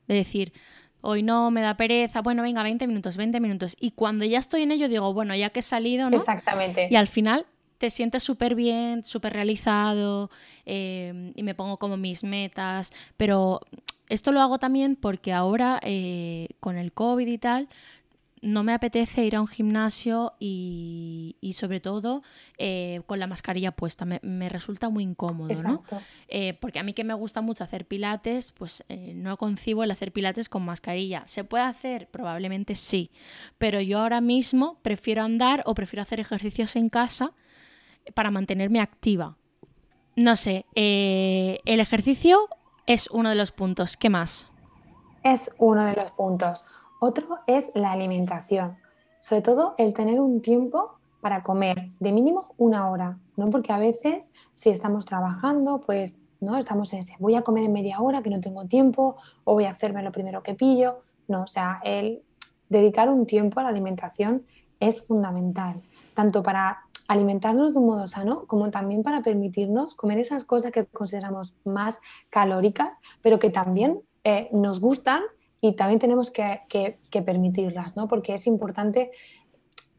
de 0.07 0.15
decir, 0.15 0.53
hoy 1.01 1.23
no 1.23 1.51
me 1.51 1.61
da 1.61 1.77
pereza, 1.77 2.21
bueno, 2.21 2.43
venga, 2.43 2.63
20 2.63 2.87
minutos, 2.87 3.17
20 3.17 3.39
minutos. 3.39 3.75
Y 3.79 3.91
cuando 3.91 4.25
ya 4.25 4.39
estoy 4.39 4.63
en 4.63 4.71
ello, 4.71 4.89
digo, 4.89 5.13
bueno, 5.13 5.35
ya 5.35 5.49
que 5.49 5.59
he 5.59 5.63
salido, 5.63 6.09
¿no? 6.09 6.17
Exactamente. 6.17 6.87
Y 6.89 6.95
al 6.95 7.07
final 7.07 7.45
te 7.77 7.89
sientes 7.89 8.23
súper 8.23 8.55
bien, 8.55 9.03
súper 9.03 9.33
realizado 9.33 10.29
eh, 10.65 11.31
y 11.35 11.43
me 11.43 11.55
pongo 11.55 11.77
como 11.77 11.97
mis 11.97 12.23
metas, 12.23 12.91
pero 13.17 13.61
esto 14.09 14.31
lo 14.31 14.41
hago 14.41 14.59
también 14.59 14.95
porque 14.95 15.33
ahora 15.33 15.79
eh, 15.83 16.49
con 16.59 16.77
el 16.77 16.93
COVID 16.93 17.27
y 17.27 17.37
tal, 17.37 17.69
no 18.41 18.63
me 18.63 18.73
apetece 18.73 19.23
ir 19.23 19.35
a 19.35 19.41
un 19.41 19.47
gimnasio 19.47 20.33
y, 20.39 21.35
sobre 21.53 21.79
todo 21.79 22.21
eh, 22.57 23.01
con 23.07 23.19
la 23.19 23.27
mascarilla 23.27 23.71
puesta. 23.71 24.05
Me, 24.05 24.49
resulta 24.49 24.89
muy 24.89 25.03
incómodo, 25.03 25.53
¿no? 25.63 25.83
Eh, 26.27 26.53
porque 26.55 26.79
a 26.79 26.83
mí 26.83 26.93
que 26.93 27.03
me 27.03 27.13
gusta 27.13 27.41
mucho 27.41 27.63
hacer 27.63 27.87
pilates, 27.87 28.51
pues 28.51 28.83
eh, 28.89 29.13
no 29.15 29.37
concibo 29.37 29.83
el 29.83 29.91
hacer 29.91 30.11
pilates 30.11 30.49
con 30.49 30.63
mascarilla. 30.63 31.23
¿Se 31.25 31.43
puede 31.43 31.63
hacer? 31.63 32.09
Probablemente 32.09 32.75
sí. 32.75 33.11
Pero 33.57 33.81
yo 33.81 33.99
ahora 33.99 34.21
mismo 34.21 34.79
prefiero 34.81 35.23
andar 35.23 35.63
o 35.65 35.73
prefiero 35.73 36.03
hacer 36.03 36.19
ejercicios 36.19 36.75
en 36.75 36.89
casa 36.89 37.33
para 38.13 38.31
mantenerme 38.31 38.79
activa. 38.79 39.37
No 40.15 40.35
sé, 40.35 40.65
el 40.75 41.79
ejercicio 41.79 42.47
es 42.85 43.09
uno 43.11 43.29
de 43.29 43.35
los 43.35 43.51
puntos. 43.51 43.97
¿Qué 43.97 44.09
más? 44.09 44.49
Es 45.23 45.51
uno 45.57 45.85
de 45.85 45.93
los 45.93 46.11
puntos. 46.11 46.65
Otro 47.07 47.37
es 47.45 47.71
la 47.75 47.91
alimentación, 47.91 48.77
sobre 49.19 49.43
todo 49.43 49.75
el 49.77 49.93
tener 49.93 50.19
un 50.19 50.41
tiempo 50.41 50.97
para 51.21 51.43
comer, 51.43 51.91
de 51.99 52.11
mínimo 52.11 52.55
una 52.57 52.89
hora, 52.89 53.19
¿no? 53.37 53.51
Porque 53.51 53.71
a 53.71 53.77
veces 53.77 54.31
si 54.55 54.71
estamos 54.71 55.05
trabajando, 55.05 55.81
pues 55.81 56.17
no 56.41 56.57
estamos 56.57 56.91
en 56.93 57.01
ese, 57.01 57.15
voy 57.19 57.35
a 57.35 57.43
comer 57.43 57.65
en 57.65 57.73
media 57.73 57.99
hora 57.99 58.23
que 58.23 58.31
no 58.31 58.41
tengo 58.41 58.65
tiempo 58.65 59.17
o 59.43 59.53
voy 59.53 59.65
a 59.65 59.69
hacerme 59.69 60.01
lo 60.01 60.11
primero 60.11 60.41
que 60.41 60.55
pillo, 60.55 61.03
no, 61.27 61.43
o 61.43 61.47
sea, 61.47 61.79
el 61.83 62.23
dedicar 62.69 63.07
un 63.11 63.27
tiempo 63.27 63.59
a 63.59 63.63
la 63.63 63.69
alimentación 63.69 64.43
es 64.79 65.05
fundamental, 65.05 65.83
tanto 66.15 66.41
para 66.41 66.85
alimentarnos 67.07 67.73
de 67.73 67.79
un 67.81 67.85
modo 67.85 68.07
sano 68.07 68.47
como 68.47 68.71
también 68.71 69.03
para 69.03 69.21
permitirnos 69.21 69.93
comer 69.93 70.17
esas 70.17 70.43
cosas 70.43 70.71
que 70.71 70.87
consideramos 70.87 71.55
más 71.65 72.01
calóricas, 72.31 72.97
pero 73.21 73.37
que 73.37 73.51
también 73.51 74.01
eh, 74.23 74.49
nos 74.51 74.79
gustan 74.79 75.21
y 75.67 75.73
también 75.73 75.99
tenemos 75.99 76.31
que, 76.31 76.97
permitirlas, 77.25 77.95
¿no? 77.95 78.07
Porque 78.07 78.35
es 78.35 78.45
importante 78.45 79.11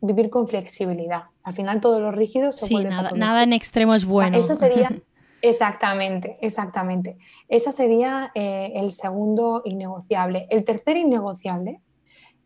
vivir 0.00 0.30
con 0.30 0.46
flexibilidad. 0.46 1.24
Al 1.42 1.54
final 1.54 1.80
todo 1.80 1.98
lo 1.98 2.12
rígido 2.12 2.52
se 2.52 2.66
sí, 2.66 2.76
nada, 2.76 3.10
nada 3.16 3.42
en 3.42 3.52
extremo 3.52 3.94
es 3.94 4.04
bueno. 4.04 4.38
Esa 4.38 4.54
sería, 4.54 4.90
exactamente, 5.42 6.38
exactamente. 6.40 7.18
Esa 7.48 7.72
sería 7.72 8.30
eh, 8.34 8.74
el 8.76 8.92
segundo 8.92 9.62
innegociable. 9.64 10.46
El 10.50 10.64
tercer 10.64 10.96
innegociable 10.98 11.80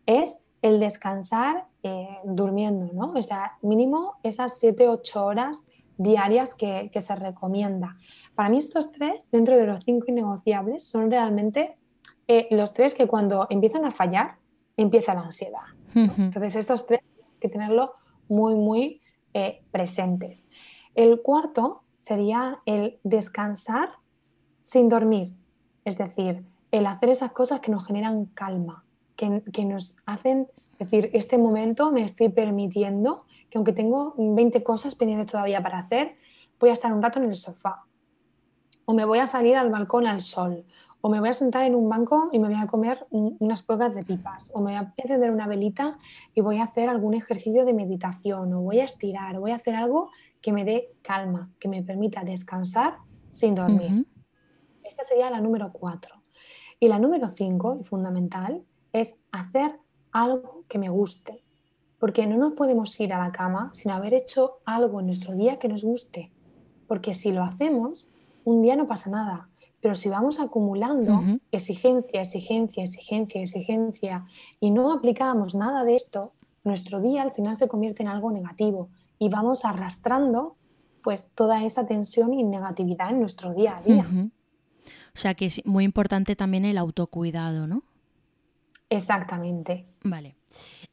es 0.07 0.37
el 0.63 0.79
descansar 0.79 1.65
eh, 1.83 2.07
durmiendo, 2.23 2.89
¿no? 2.93 3.13
O 3.15 3.23
sea, 3.23 3.57
mínimo 3.61 4.15
esas 4.23 4.61
7-8 4.63 5.15
horas 5.17 5.67
diarias 5.97 6.55
que, 6.55 6.89
que, 6.91 7.01
se 7.01 7.15
recomienda. 7.15 7.97
Para 8.33 8.49
mí 8.49 8.57
estos 8.57 8.91
tres, 8.91 9.29
dentro 9.29 9.57
de 9.57 9.67
los 9.67 9.81
cinco 9.83 10.05
innegociables, 10.07 10.87
son 10.87 11.11
realmente 11.11 11.77
eh, 12.27 12.47
los 12.51 12.73
tres 12.73 12.93
que 12.93 13.07
cuando 13.07 13.47
empiezan 13.49 13.85
a 13.85 13.91
fallar, 13.91 14.35
empieza 14.77 15.13
la 15.13 15.21
ansiedad. 15.21 15.61
Entonces, 15.93 16.55
estos 16.55 16.87
tres 16.87 17.01
hay 17.17 17.39
que 17.39 17.49
tenerlo 17.49 17.93
muy, 18.29 18.55
muy 18.55 19.01
eh, 19.33 19.61
presentes. 19.71 20.49
El 20.95 21.21
cuarto 21.21 21.83
sería 21.99 22.59
el 22.65 22.99
descansar 23.03 23.89
sin 24.61 24.89
dormir, 24.89 25.33
es 25.85 25.97
decir, 25.97 26.43
el 26.71 26.85
hacer 26.85 27.09
esas 27.09 27.31
cosas 27.31 27.59
que 27.59 27.71
nos 27.71 27.85
generan 27.85 28.25
calma, 28.25 28.85
que, 29.15 29.43
que 29.51 29.65
nos 29.65 29.97
hacen 30.05 30.47
decir, 30.79 31.09
este 31.13 31.37
momento 31.37 31.91
me 31.91 32.03
estoy 32.03 32.29
permitiendo 32.29 33.25
que 33.49 33.57
aunque 33.57 33.73
tengo 33.73 34.15
20 34.17 34.63
cosas 34.63 34.95
pendientes 34.95 35.31
todavía 35.31 35.61
para 35.61 35.79
hacer, 35.79 36.15
voy 36.59 36.69
a 36.69 36.73
estar 36.73 36.91
un 36.93 37.01
rato 37.01 37.19
en 37.19 37.25
el 37.25 37.35
sofá, 37.35 37.83
o 38.85 38.93
me 38.93 39.05
voy 39.05 39.19
a 39.19 39.27
salir 39.27 39.57
al 39.57 39.69
balcón 39.69 40.07
al 40.07 40.21
sol, 40.21 40.65
o 41.01 41.09
me 41.09 41.19
voy 41.19 41.29
a 41.29 41.33
sentar 41.33 41.63
en 41.63 41.75
un 41.75 41.89
banco 41.89 42.29
y 42.31 42.39
me 42.39 42.47
voy 42.47 42.57
a 42.57 42.67
comer 42.67 43.05
unas 43.09 43.63
pocas 43.63 43.93
de 43.95 44.03
pipas, 44.03 44.51
o 44.53 44.61
me 44.61 44.71
voy 44.71 44.75
a 44.75 44.93
encender 44.97 45.31
una 45.31 45.47
velita 45.47 45.97
y 46.33 46.41
voy 46.41 46.57
a 46.57 46.63
hacer 46.63 46.89
algún 46.89 47.13
ejercicio 47.15 47.65
de 47.65 47.73
meditación, 47.73 48.53
o 48.53 48.61
voy 48.61 48.79
a 48.79 48.85
estirar, 48.85 49.35
o 49.37 49.41
voy 49.41 49.51
a 49.51 49.55
hacer 49.55 49.75
algo 49.75 50.11
que 50.41 50.53
me 50.53 50.65
dé 50.65 50.93
calma, 51.01 51.49
que 51.59 51.67
me 51.67 51.83
permita 51.83 52.23
descansar 52.23 52.97
sin 53.29 53.55
dormir. 53.55 54.05
Esta 54.83 55.03
sería 55.03 55.29
la 55.29 55.41
número 55.41 55.71
cuatro. 55.71 56.15
Y 56.79 56.87
la 56.87 56.97
número 56.97 57.27
cinco, 57.27 57.77
y 57.79 57.83
fundamental, 57.83 58.63
es 58.91 59.21
hacer 59.31 59.79
algo 60.11 60.65
que 60.67 60.79
me 60.79 60.89
guste. 60.89 61.43
Porque 61.99 62.25
no 62.25 62.37
nos 62.37 62.53
podemos 62.53 62.99
ir 62.99 63.13
a 63.13 63.19
la 63.19 63.31
cama 63.31 63.69
sin 63.73 63.91
haber 63.91 64.15
hecho 64.15 64.57
algo 64.65 64.99
en 64.99 65.05
nuestro 65.05 65.35
día 65.35 65.59
que 65.59 65.67
nos 65.67 65.83
guste. 65.83 66.31
Porque 66.87 67.13
si 67.13 67.31
lo 67.31 67.43
hacemos, 67.43 68.07
un 68.43 68.63
día 68.63 68.75
no 68.75 68.87
pasa 68.87 69.11
nada. 69.11 69.50
Pero 69.81 69.95
si 69.95 70.09
vamos 70.09 70.39
acumulando 70.39 71.21
exigencia, 71.51 72.21
exigencia, 72.21 72.83
exigencia, 72.83 73.41
exigencia 73.41 74.25
y 74.59 74.69
no 74.71 74.93
aplicamos 74.93 75.55
nada 75.55 75.83
de 75.83 75.95
esto, 75.95 76.33
nuestro 76.63 77.01
día 77.01 77.23
al 77.23 77.31
final 77.31 77.57
se 77.57 77.67
convierte 77.67 78.03
en 78.03 78.09
algo 78.09 78.31
negativo 78.31 78.89
y 79.17 79.29
vamos 79.29 79.65
arrastrando 79.65 80.55
pues 81.01 81.31
toda 81.33 81.63
esa 81.63 81.87
tensión 81.87 82.33
y 82.33 82.43
negatividad 82.43 83.09
en 83.09 83.19
nuestro 83.19 83.53
día 83.53 83.75
a 83.77 83.81
día. 83.81 84.05
O 85.13 85.17
sea 85.17 85.33
que 85.33 85.45
es 85.45 85.65
muy 85.65 85.83
importante 85.83 86.35
también 86.35 86.63
el 86.63 86.77
autocuidado, 86.77 87.67
¿no? 87.67 87.83
Exactamente. 88.89 89.85
Vale. 90.03 90.35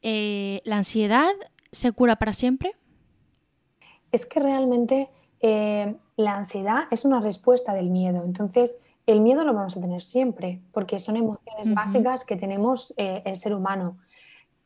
Eh, 0.01 0.61
¿La 0.63 0.77
ansiedad 0.77 1.31
se 1.71 1.91
cura 1.91 2.15
para 2.15 2.33
siempre? 2.33 2.71
Es 4.11 4.25
que 4.25 4.39
realmente 4.39 5.09
eh, 5.41 5.95
la 6.19 6.35
ansiedad 6.35 6.83
es 6.91 7.05
una 7.05 7.21
respuesta 7.21 7.73
del 7.73 7.89
miedo. 7.89 8.25
Entonces, 8.25 8.77
el 9.05 9.21
miedo 9.21 9.45
lo 9.45 9.53
vamos 9.53 9.77
a 9.77 9.79
tener 9.79 10.01
siempre, 10.01 10.61
porque 10.73 10.99
son 10.99 11.15
emociones 11.15 11.73
básicas 11.73 12.25
que 12.25 12.35
tenemos 12.35 12.93
eh, 12.97 13.21
el 13.25 13.37
ser 13.37 13.53
humano. 13.53 13.97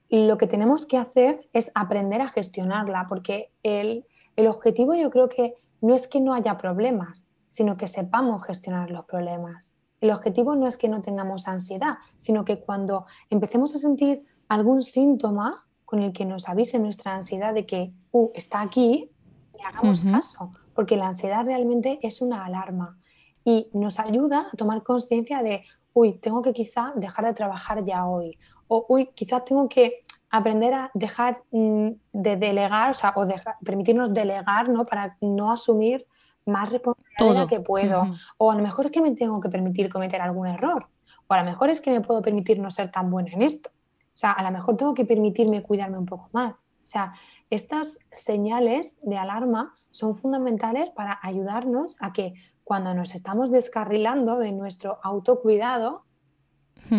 Lo 0.09 0.39
que 0.39 0.47
tenemos 0.47 0.87
que 0.87 0.97
hacer 0.97 1.47
es 1.53 1.71
aprender 1.75 2.21
a 2.21 2.29
gestionarla, 2.29 3.05
porque 3.07 3.51
el, 3.61 4.03
el 4.35 4.47
objetivo 4.47 4.95
yo 4.95 5.11
creo 5.11 5.29
que 5.29 5.53
no 5.79 5.93
es 5.93 6.07
que 6.07 6.19
no 6.19 6.33
haya 6.33 6.57
problemas, 6.57 7.27
sino 7.49 7.77
que 7.77 7.87
sepamos 7.87 8.43
gestionar 8.43 8.89
los 8.89 9.05
problemas. 9.05 9.71
El 10.01 10.09
objetivo 10.09 10.55
no 10.55 10.65
es 10.65 10.75
que 10.75 10.89
no 10.89 11.03
tengamos 11.03 11.47
ansiedad, 11.47 11.97
sino 12.17 12.45
que 12.45 12.61
cuando 12.61 13.05
empecemos 13.29 13.75
a 13.75 13.77
sentir 13.77 14.25
algún 14.49 14.81
síntoma 14.81 15.67
con 15.85 16.01
el 16.01 16.13
que 16.13 16.25
nos 16.25 16.49
avise 16.49 16.79
nuestra 16.79 17.13
ansiedad 17.13 17.53
de 17.53 17.67
que 17.67 17.93
uh, 18.11 18.31
está 18.33 18.61
aquí, 18.61 19.11
le 19.55 19.63
hagamos 19.63 20.03
caso, 20.03 20.51
porque 20.73 20.97
la 20.97 21.07
ansiedad 21.07 21.45
realmente 21.45 21.99
es 22.01 22.21
una 22.21 22.45
alarma 22.45 22.97
y 23.45 23.69
nos 23.73 23.99
ayuda 23.99 24.47
a 24.51 24.57
tomar 24.57 24.83
conciencia 24.83 25.43
de, 25.43 25.63
uy, 25.93 26.13
tengo 26.13 26.41
que 26.41 26.53
quizá 26.53 26.93
dejar 26.95 27.25
de 27.25 27.33
trabajar 27.33 27.83
ya 27.83 28.05
hoy, 28.07 28.37
o 28.67 28.85
uy, 28.89 29.07
quizás 29.13 29.45
tengo 29.45 29.67
que 29.69 30.03
aprender 30.29 30.73
a 30.73 30.91
dejar 30.95 31.43
mm, 31.51 31.89
de 32.11 32.37
delegar, 32.37 32.89
o 32.89 32.93
sea, 32.93 33.13
o 33.15 33.27
permitirnos 33.63 34.13
delegar, 34.13 34.67
¿no? 34.69 34.85
Para 34.85 35.15
no 35.21 35.51
asumir 35.51 36.07
más 36.45 36.71
responsabilidad 36.71 37.47
que 37.47 37.59
puedo. 37.59 38.07
O 38.37 38.51
a 38.51 38.55
lo 38.55 38.63
mejor 38.63 38.85
es 38.85 38.91
que 38.91 39.01
me 39.01 39.11
tengo 39.11 39.39
que 39.39 39.49
permitir 39.49 39.89
cometer 39.89 40.21
algún 40.21 40.47
error. 40.47 40.87
O 41.27 41.33
a 41.33 41.37
lo 41.37 41.45
mejor 41.45 41.69
es 41.69 41.81
que 41.81 41.91
me 41.91 42.01
puedo 42.01 42.21
permitir 42.21 42.59
no 42.59 42.71
ser 42.71 42.91
tan 42.91 43.11
buena 43.11 43.29
en 43.31 43.43
esto. 43.43 43.69
O 43.69 44.17
sea, 44.17 44.31
a 44.31 44.43
lo 44.43 44.51
mejor 44.51 44.75
tengo 44.75 44.93
que 44.93 45.05
permitirme 45.05 45.61
cuidarme 45.61 45.99
un 45.99 46.05
poco 46.05 46.29
más. 46.31 46.61
O 46.83 46.87
sea, 46.87 47.13
estas 47.49 47.99
señales 48.11 48.99
de 49.03 49.17
alarma 49.17 49.75
son 49.93 50.15
fundamentales 50.15 50.89
para 50.89 51.19
ayudarnos 51.21 51.97
a 51.99 52.13
que 52.13 52.33
cuando 52.63 52.95
nos 52.95 53.13
estamos 53.13 53.51
descarrilando 53.51 54.39
de 54.39 54.51
nuestro 54.51 54.99
autocuidado, 55.03 56.03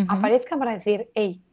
aparezca 0.07 0.57
para 0.57 0.71
decir, 0.71 1.11
hey, 1.13 1.43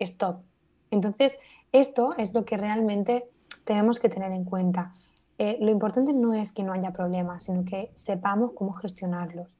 stop. 0.00 0.42
Entonces, 0.90 1.38
esto 1.70 2.14
es 2.18 2.34
lo 2.34 2.44
que 2.44 2.56
realmente 2.56 3.30
tenemos 3.64 4.00
que 4.00 4.08
tener 4.08 4.32
en 4.32 4.44
cuenta. 4.44 4.94
Eh, 5.38 5.56
lo 5.60 5.70
importante 5.70 6.12
no 6.12 6.34
es 6.34 6.50
que 6.50 6.64
no 6.64 6.72
haya 6.72 6.92
problemas, 6.92 7.44
sino 7.44 7.64
que 7.64 7.92
sepamos 7.94 8.50
cómo 8.54 8.72
gestionarlos. 8.72 9.56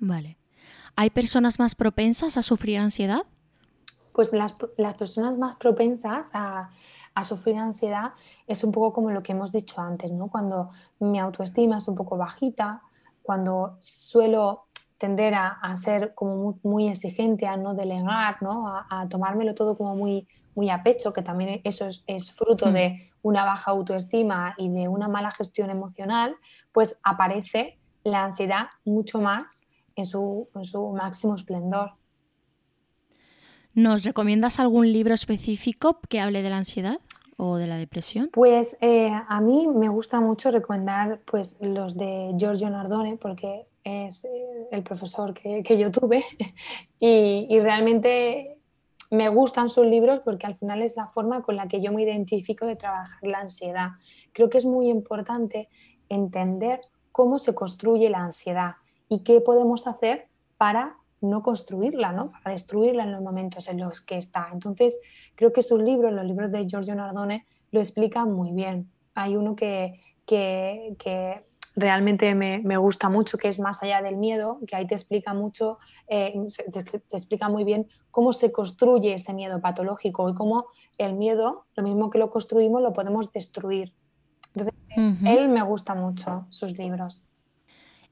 Vale. 0.00 0.38
¿Hay 0.96 1.10
personas 1.10 1.58
más 1.58 1.74
propensas 1.74 2.38
a 2.38 2.42
sufrir 2.42 2.78
ansiedad? 2.78 3.26
Pues 4.14 4.32
las, 4.32 4.54
personas 4.98 5.36
más 5.36 5.56
propensas 5.56 6.30
a, 6.32 6.70
sufrir 7.24 7.58
ansiedad 7.58 8.12
es 8.46 8.64
un 8.64 8.72
poco 8.72 8.92
como 8.92 9.10
lo 9.10 9.22
que 9.22 9.32
hemos 9.32 9.52
dicho 9.52 9.80
antes, 9.80 10.10
¿no? 10.10 10.28
Cuando 10.28 10.70
mi 10.98 11.18
autoestima 11.18 11.78
es 11.78 11.88
un 11.88 11.94
poco 11.94 12.16
bajita, 12.16 12.82
cuando 13.22 13.76
suelo 13.80 14.66
tender 14.98 15.34
a, 15.34 15.76
ser 15.76 16.14
como 16.14 16.60
muy, 16.62 16.88
exigente, 16.88 17.46
a 17.48 17.56
no 17.56 17.74
delegar, 17.74 18.40
¿no? 18.40 18.68
A, 18.68 19.08
tomármelo 19.08 19.52
todo 19.52 19.76
como 19.76 19.96
muy, 19.96 20.28
muy 20.54 20.70
a 20.70 20.84
pecho, 20.84 21.12
que 21.12 21.22
también 21.22 21.60
eso 21.64 21.88
es, 22.06 22.32
fruto 22.32 22.70
de 22.70 22.90
mm. 22.90 23.18
una 23.22 23.44
baja 23.44 23.72
autoestima 23.72 24.54
y 24.56 24.68
de 24.68 24.86
una 24.86 25.08
mala 25.08 25.32
gestión 25.32 25.70
emocional, 25.70 26.36
pues 26.70 27.00
aparece 27.02 27.80
la 28.04 28.22
ansiedad 28.24 28.66
mucho 28.84 29.20
más 29.20 29.62
en 29.96 30.06
su, 30.06 30.48
máximo 30.94 31.34
esplendor. 31.34 31.94
¿Nos 33.74 34.04
recomiendas 34.04 34.60
algún 34.60 34.92
libro 34.92 35.14
específico 35.14 35.98
que 36.08 36.20
hable 36.20 36.42
de 36.42 36.50
la 36.50 36.58
ansiedad 36.58 36.98
o 37.38 37.56
de 37.56 37.66
la 37.66 37.76
depresión? 37.76 38.28
Pues 38.32 38.76
eh, 38.80 39.10
a 39.10 39.40
mí 39.40 39.66
me 39.66 39.88
gusta 39.88 40.20
mucho 40.20 40.50
recomendar 40.50 41.20
pues, 41.24 41.56
los 41.60 41.96
de 41.96 42.34
Giorgio 42.36 42.68
Nardone 42.68 43.16
porque 43.16 43.66
es 43.82 44.24
eh, 44.24 44.68
el 44.70 44.82
profesor 44.82 45.32
que, 45.32 45.78
yo 45.78 45.90
tuve 45.90 46.24
y, 47.00 47.46
y, 47.48 47.60
realmente 47.60 48.58
me 49.10 49.28
gustan 49.28 49.68
sus 49.68 49.86
libros 49.86 50.20
porque 50.20 50.46
al 50.46 50.56
final 50.56 50.82
es 50.82 50.96
la 50.96 51.06
forma 51.06 51.42
con 51.42 51.56
la 51.56 51.66
que 51.66 51.80
yo 51.80 51.92
me 51.92 52.02
identifico 52.02 52.66
de 52.66 52.76
trabajar 52.76 53.18
la 53.22 53.38
ansiedad. 53.38 53.88
Creo 54.32 54.50
que 54.50 54.58
es 54.58 54.66
muy 54.66 54.88
importante 54.88 55.68
entender 56.08 56.80
cómo 57.10 57.38
se 57.38 57.54
construye 57.54 58.10
la 58.10 58.18
ansiedad 58.18 58.76
y 59.08 59.20
qué 59.20 59.40
podemos 59.40 59.86
hacer 59.86 60.28
para 60.58 60.96
no 61.22 61.42
construirla, 61.42 62.12
¿no? 62.12 62.32
para 62.32 62.52
destruirla 62.52 63.04
en 63.04 63.12
los 63.12 63.22
momentos 63.22 63.68
en 63.68 63.80
los 63.80 64.00
que 64.00 64.18
está. 64.18 64.48
Entonces, 64.52 65.00
creo 65.34 65.52
que 65.52 65.62
sus 65.62 65.80
libros, 65.80 66.12
los 66.12 66.24
libros 66.24 66.50
de 66.50 66.66
Giorgio 66.66 66.94
Nardone, 66.94 67.46
lo 67.70 67.80
explican 67.80 68.32
muy 68.32 68.52
bien. 68.52 68.90
Hay 69.14 69.36
uno 69.36 69.56
que, 69.56 70.00
que, 70.26 70.94
que 70.98 71.40
realmente 71.74 72.34
me, 72.34 72.58
me, 72.58 72.76
gusta 72.76 73.08
mucho, 73.08 73.38
que 73.38 73.48
es 73.48 73.58
más 73.58 73.82
allá 73.82 74.02
del 74.02 74.16
miedo, 74.16 74.58
que 74.66 74.76
ahí 74.76 74.86
te 74.86 74.94
explica 74.94 75.32
mucho, 75.34 75.78
eh, 76.08 76.34
te, 76.70 76.80
explica 77.16 77.48
muy 77.48 77.64
bien 77.64 77.86
cómo 78.10 78.32
se 78.32 78.52
construye 78.52 79.14
ese 79.14 79.32
miedo 79.32 79.60
patológico 79.60 80.28
y 80.28 80.34
cómo 80.34 80.66
el 80.98 81.14
miedo, 81.14 81.66
lo 81.74 81.82
mismo 81.82 82.10
que 82.10 82.18
lo 82.18 82.30
construimos, 82.30 82.82
lo 82.82 82.92
podemos 82.92 83.32
destruir. 83.32 83.94
Entonces, 84.54 84.74
él 85.24 85.48
me 85.48 85.62
gusta 85.62 85.94
mucho, 85.94 86.46
sus 86.50 86.76
libros. 86.76 87.24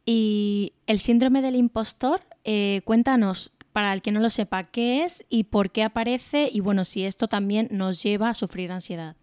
Y 0.06 0.72
el 0.86 0.98
síndrome 0.98 1.42
del 1.42 1.56
impostor, 1.56 2.22
eh, 2.53 2.82
cuéntanos, 2.84 3.53
para 3.72 3.92
el 3.92 4.03
que 4.03 4.11
no 4.11 4.18
lo 4.18 4.28
sepa, 4.28 4.64
qué 4.64 5.05
es 5.05 5.24
y 5.28 5.44
por 5.44 5.70
qué 5.70 5.84
aparece 5.84 6.48
y 6.51 6.59
bueno, 6.59 6.84
si 6.84 7.05
esto 7.05 7.28
también 7.28 7.68
nos 7.70 8.03
lleva 8.03 8.28
a 8.28 8.34
sufrir 8.34 8.72
ansiedad. 8.72 9.14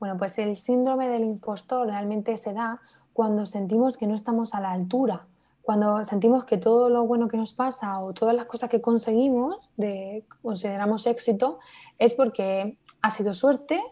Bueno, 0.00 0.16
pues 0.16 0.38
el 0.38 0.56
síndrome 0.56 1.08
del 1.08 1.24
impostor 1.24 1.86
realmente 1.86 2.34
se 2.38 2.54
da 2.54 2.80
cuando 3.12 3.44
sentimos 3.44 3.98
que 3.98 4.06
no 4.06 4.14
estamos 4.14 4.54
a 4.54 4.62
la 4.62 4.72
altura, 4.72 5.26
cuando 5.60 6.02
sentimos 6.06 6.46
que 6.46 6.56
todo 6.56 6.88
lo 6.88 7.06
bueno 7.06 7.28
que 7.28 7.36
nos 7.36 7.52
pasa 7.52 8.00
o 8.00 8.14
todas 8.14 8.34
las 8.34 8.46
cosas 8.46 8.70
que 8.70 8.80
conseguimos, 8.80 9.72
de, 9.76 10.24
consideramos 10.40 11.06
éxito, 11.06 11.58
es 11.98 12.14
porque 12.14 12.78
ha 13.02 13.10
sido 13.10 13.34
suerte 13.34 13.82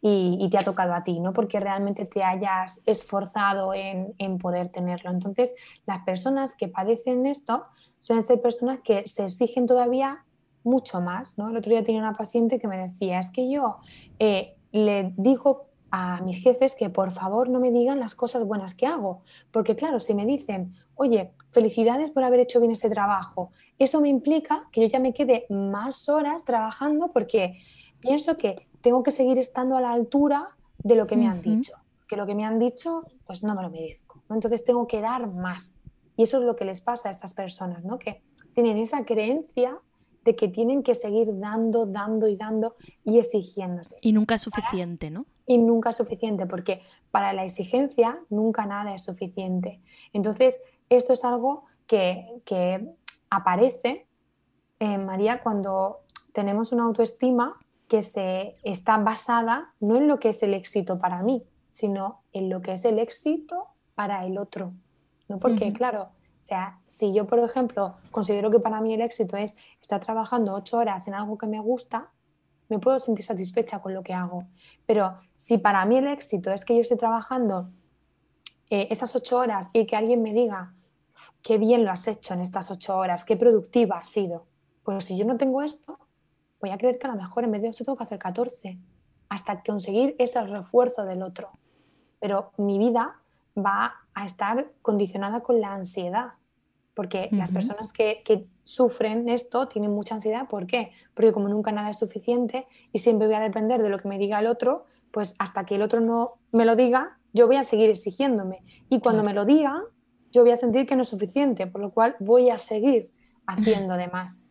y, 0.00 0.48
te 0.50 0.58
ha 0.58 0.62
tocado 0.62 0.94
a 0.94 1.02
ti, 1.02 1.18
no 1.18 1.32
porque 1.32 1.58
realmente 1.58 2.04
te 2.04 2.22
hayas 2.22 2.82
esforzado 2.86 3.74
en, 3.74 4.14
en, 4.18 4.38
poder 4.38 4.68
tenerlo. 4.68 5.10
Entonces, 5.10 5.54
las 5.86 6.04
personas 6.04 6.54
que 6.54 6.68
padecen 6.68 7.26
esto 7.26 7.64
suelen 8.00 8.22
ser 8.22 8.40
personas 8.40 8.80
que 8.84 9.08
se 9.08 9.24
exigen 9.24 9.66
todavía 9.66 10.24
mucho 10.62 11.00
más. 11.00 11.36
¿no? 11.36 11.48
El 11.48 11.56
otro 11.56 11.70
día 11.70 11.82
tenía 11.82 12.00
una 12.00 12.16
paciente 12.16 12.58
que 12.58 12.68
me 12.68 12.88
decía, 12.88 13.18
es 13.18 13.30
que 13.30 13.50
yo 13.50 13.78
eh, 14.18 14.54
le 14.70 15.12
digo 15.16 15.66
a 15.90 16.20
mis 16.20 16.42
jefes 16.42 16.76
que 16.76 16.90
por 16.90 17.10
favor 17.10 17.48
no 17.48 17.60
me 17.60 17.70
digan 17.70 17.98
las 17.98 18.14
cosas 18.14 18.44
buenas 18.44 18.74
que 18.74 18.86
hago, 18.86 19.22
porque 19.50 19.74
claro, 19.74 19.98
si 20.00 20.14
me 20.14 20.26
dicen, 20.26 20.74
oye, 20.94 21.32
felicidades 21.50 22.10
por 22.10 22.24
haber 22.24 22.40
hecho 22.40 22.60
bien 22.60 22.72
este 22.72 22.90
trabajo, 22.90 23.52
eso 23.78 24.00
me 24.00 24.08
implica 24.08 24.68
que 24.70 24.82
yo 24.82 24.88
ya 24.88 24.98
me 24.98 25.14
quede 25.14 25.46
más 25.48 26.08
horas 26.10 26.44
trabajando 26.44 27.10
porque 27.12 27.58
pienso 28.00 28.36
que 28.36 28.67
tengo 28.80 29.02
que 29.02 29.10
seguir 29.10 29.38
estando 29.38 29.76
a 29.76 29.80
la 29.80 29.92
altura 29.92 30.50
de 30.78 30.94
lo 30.94 31.06
que 31.06 31.16
me 31.16 31.26
han 31.26 31.42
dicho, 31.42 31.74
que 32.06 32.16
lo 32.16 32.26
que 32.26 32.34
me 32.34 32.44
han 32.44 32.58
dicho 32.58 33.02
pues 33.26 33.42
no 33.44 33.54
me 33.54 33.62
lo 33.62 33.70
merezco, 33.70 34.22
entonces 34.30 34.64
tengo 34.64 34.86
que 34.86 35.00
dar 35.00 35.26
más. 35.26 35.74
Y 36.16 36.24
eso 36.24 36.38
es 36.38 36.44
lo 36.44 36.56
que 36.56 36.64
les 36.64 36.80
pasa 36.80 37.08
a 37.08 37.12
estas 37.12 37.34
personas, 37.34 37.84
¿no? 37.84 37.98
que 37.98 38.22
tienen 38.54 38.76
esa 38.78 39.04
creencia 39.04 39.78
de 40.24 40.34
que 40.34 40.48
tienen 40.48 40.82
que 40.82 40.94
seguir 40.94 41.38
dando, 41.38 41.86
dando 41.86 42.26
y 42.26 42.36
dando 42.36 42.74
y 43.04 43.18
exigiéndose. 43.18 43.96
Y 44.00 44.12
nunca 44.12 44.34
es 44.34 44.42
suficiente, 44.42 45.10
¿no? 45.10 45.26
y 45.48 45.56
nunca 45.56 45.90
es 45.90 45.96
suficiente, 45.96 46.46
porque 46.46 46.82
para 47.10 47.32
la 47.32 47.42
exigencia 47.42 48.20
nunca 48.28 48.66
nada 48.66 48.94
es 48.94 49.02
suficiente. 49.02 49.80
Entonces, 50.12 50.60
esto 50.90 51.14
es 51.14 51.24
algo 51.24 51.64
que, 51.86 52.86
aparece, 53.30 54.06
en 54.78 55.06
María, 55.06 55.42
cuando 55.42 56.00
tenemos 56.32 56.70
una 56.72 56.84
autoestima 56.84 57.58
que 57.88 58.02
se 58.02 58.56
está 58.62 58.98
basada 58.98 59.72
no 59.80 59.96
en 59.96 60.06
lo 60.06 60.18
que 60.18 60.28
es 60.30 60.42
el 60.42 60.54
éxito 60.54 60.98
para 60.98 61.22
mí, 61.22 61.42
sino 61.70 62.22
en 62.32 62.50
lo 62.50 62.60
que 62.60 62.72
es 62.72 62.84
el 62.84 62.98
éxito 62.98 63.68
para 63.94 64.24
el 64.26 64.38
otro. 64.38 64.72
¿no? 65.28 65.38
Porque, 65.38 65.72
claro, 65.72 66.10
sea, 66.48 66.78
si 66.86 67.12
yo, 67.12 67.26
por 67.26 67.38
ejemplo, 67.40 67.96
considero 68.10 68.50
que 68.50 68.58
para 68.58 68.80
mí 68.80 68.94
el 68.94 69.02
éxito 69.02 69.36
es 69.36 69.54
estar 69.82 70.02
trabajando 70.02 70.54
ocho 70.54 70.78
horas 70.78 71.06
en 71.06 71.12
algo 71.12 71.36
que 71.36 71.46
me 71.46 71.60
gusta, 71.60 72.10
me 72.70 72.78
puedo 72.78 72.98
sentir 72.98 73.24
satisfecha 73.24 73.80
con 73.80 73.92
lo 73.92 74.02
que 74.02 74.14
hago. 74.14 74.46
Pero 74.86 75.18
si 75.34 75.58
para 75.58 75.84
mí 75.84 75.98
el 75.98 76.06
éxito 76.06 76.50
es 76.50 76.64
que 76.64 76.74
yo 76.74 76.80
esté 76.80 76.96
trabajando 76.96 77.68
eh, 78.70 78.88
esas 78.90 79.14
ocho 79.14 79.36
horas 79.36 79.68
y 79.74 79.86
que 79.86 79.94
alguien 79.94 80.22
me 80.22 80.32
diga, 80.32 80.74
qué 81.42 81.58
bien 81.58 81.84
lo 81.84 81.90
has 81.90 82.08
hecho 82.08 82.32
en 82.32 82.40
estas 82.40 82.70
ocho 82.70 82.96
horas, 82.96 83.26
qué 83.26 83.36
productiva 83.36 83.98
has 83.98 84.08
sido, 84.08 84.46
pues 84.84 85.04
si 85.04 85.18
yo 85.18 85.26
no 85.26 85.36
tengo 85.36 85.60
esto, 85.60 85.98
voy 86.60 86.70
a 86.70 86.78
creer 86.78 86.98
que 86.98 87.06
a 87.06 87.10
lo 87.10 87.16
mejor 87.16 87.44
en 87.44 87.52
vez 87.52 87.62
de 87.62 87.68
8 87.68 87.84
tengo 87.84 87.96
que 87.96 88.04
hacer 88.04 88.18
14, 88.18 88.78
hasta 89.28 89.62
conseguir 89.62 90.16
ese 90.18 90.42
refuerzo 90.42 91.04
del 91.04 91.22
otro. 91.22 91.50
Pero 92.20 92.52
mi 92.56 92.78
vida 92.78 93.20
va 93.56 93.94
a 94.14 94.26
estar 94.26 94.68
condicionada 94.82 95.40
con 95.40 95.60
la 95.60 95.72
ansiedad, 95.72 96.32
porque 96.94 97.28
las 97.30 97.52
personas 97.52 97.92
que, 97.92 98.22
que, 98.24 98.46
sufren 98.64 99.30
esto 99.30 99.66
tienen 99.66 99.92
mucha 99.92 100.16
ansiedad. 100.16 100.46
¿Por 100.46 100.66
qué? 100.66 100.90
Porque 101.14 101.32
como 101.32 101.48
nunca 101.48 101.72
nada 101.72 101.88
es 101.88 101.96
suficiente 101.96 102.66
y 102.92 102.98
siempre 102.98 103.26
voy 103.28 103.36
a 103.36 103.40
depender 103.40 103.82
de 103.82 103.88
lo 103.88 103.98
que 103.98 104.08
me 104.08 104.18
diga 104.18 104.38
el 104.40 104.46
otro, 104.46 104.84
pues 105.10 105.36
hasta 105.38 105.64
que 105.64 105.76
el 105.76 105.82
otro 105.82 106.00
no 106.00 106.34
me 106.52 106.66
lo 106.66 106.76
diga, 106.76 107.18
yo 107.32 107.46
voy 107.46 107.56
a 107.56 107.64
seguir 107.64 107.88
exigiéndome. 107.88 108.62
Y 108.90 109.00
cuando 109.00 109.22
me 109.22 109.32
lo 109.32 109.46
diga, 109.46 109.80
yo 110.32 110.42
voy 110.42 110.50
a 110.50 110.56
sentir 110.56 110.86
que 110.86 110.96
no 110.96 111.02
es 111.02 111.08
suficiente, 111.08 111.66
por 111.66 111.80
lo 111.80 111.92
cual 111.92 112.16
voy 112.20 112.50
a 112.50 112.58
seguir 112.58 113.10
haciendo 113.46 113.94
de 113.94 114.08
más. 114.08 114.47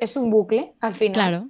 Es 0.00 0.16
un 0.16 0.30
bucle 0.30 0.74
al 0.80 0.94
final. 0.94 1.12
Claro, 1.12 1.48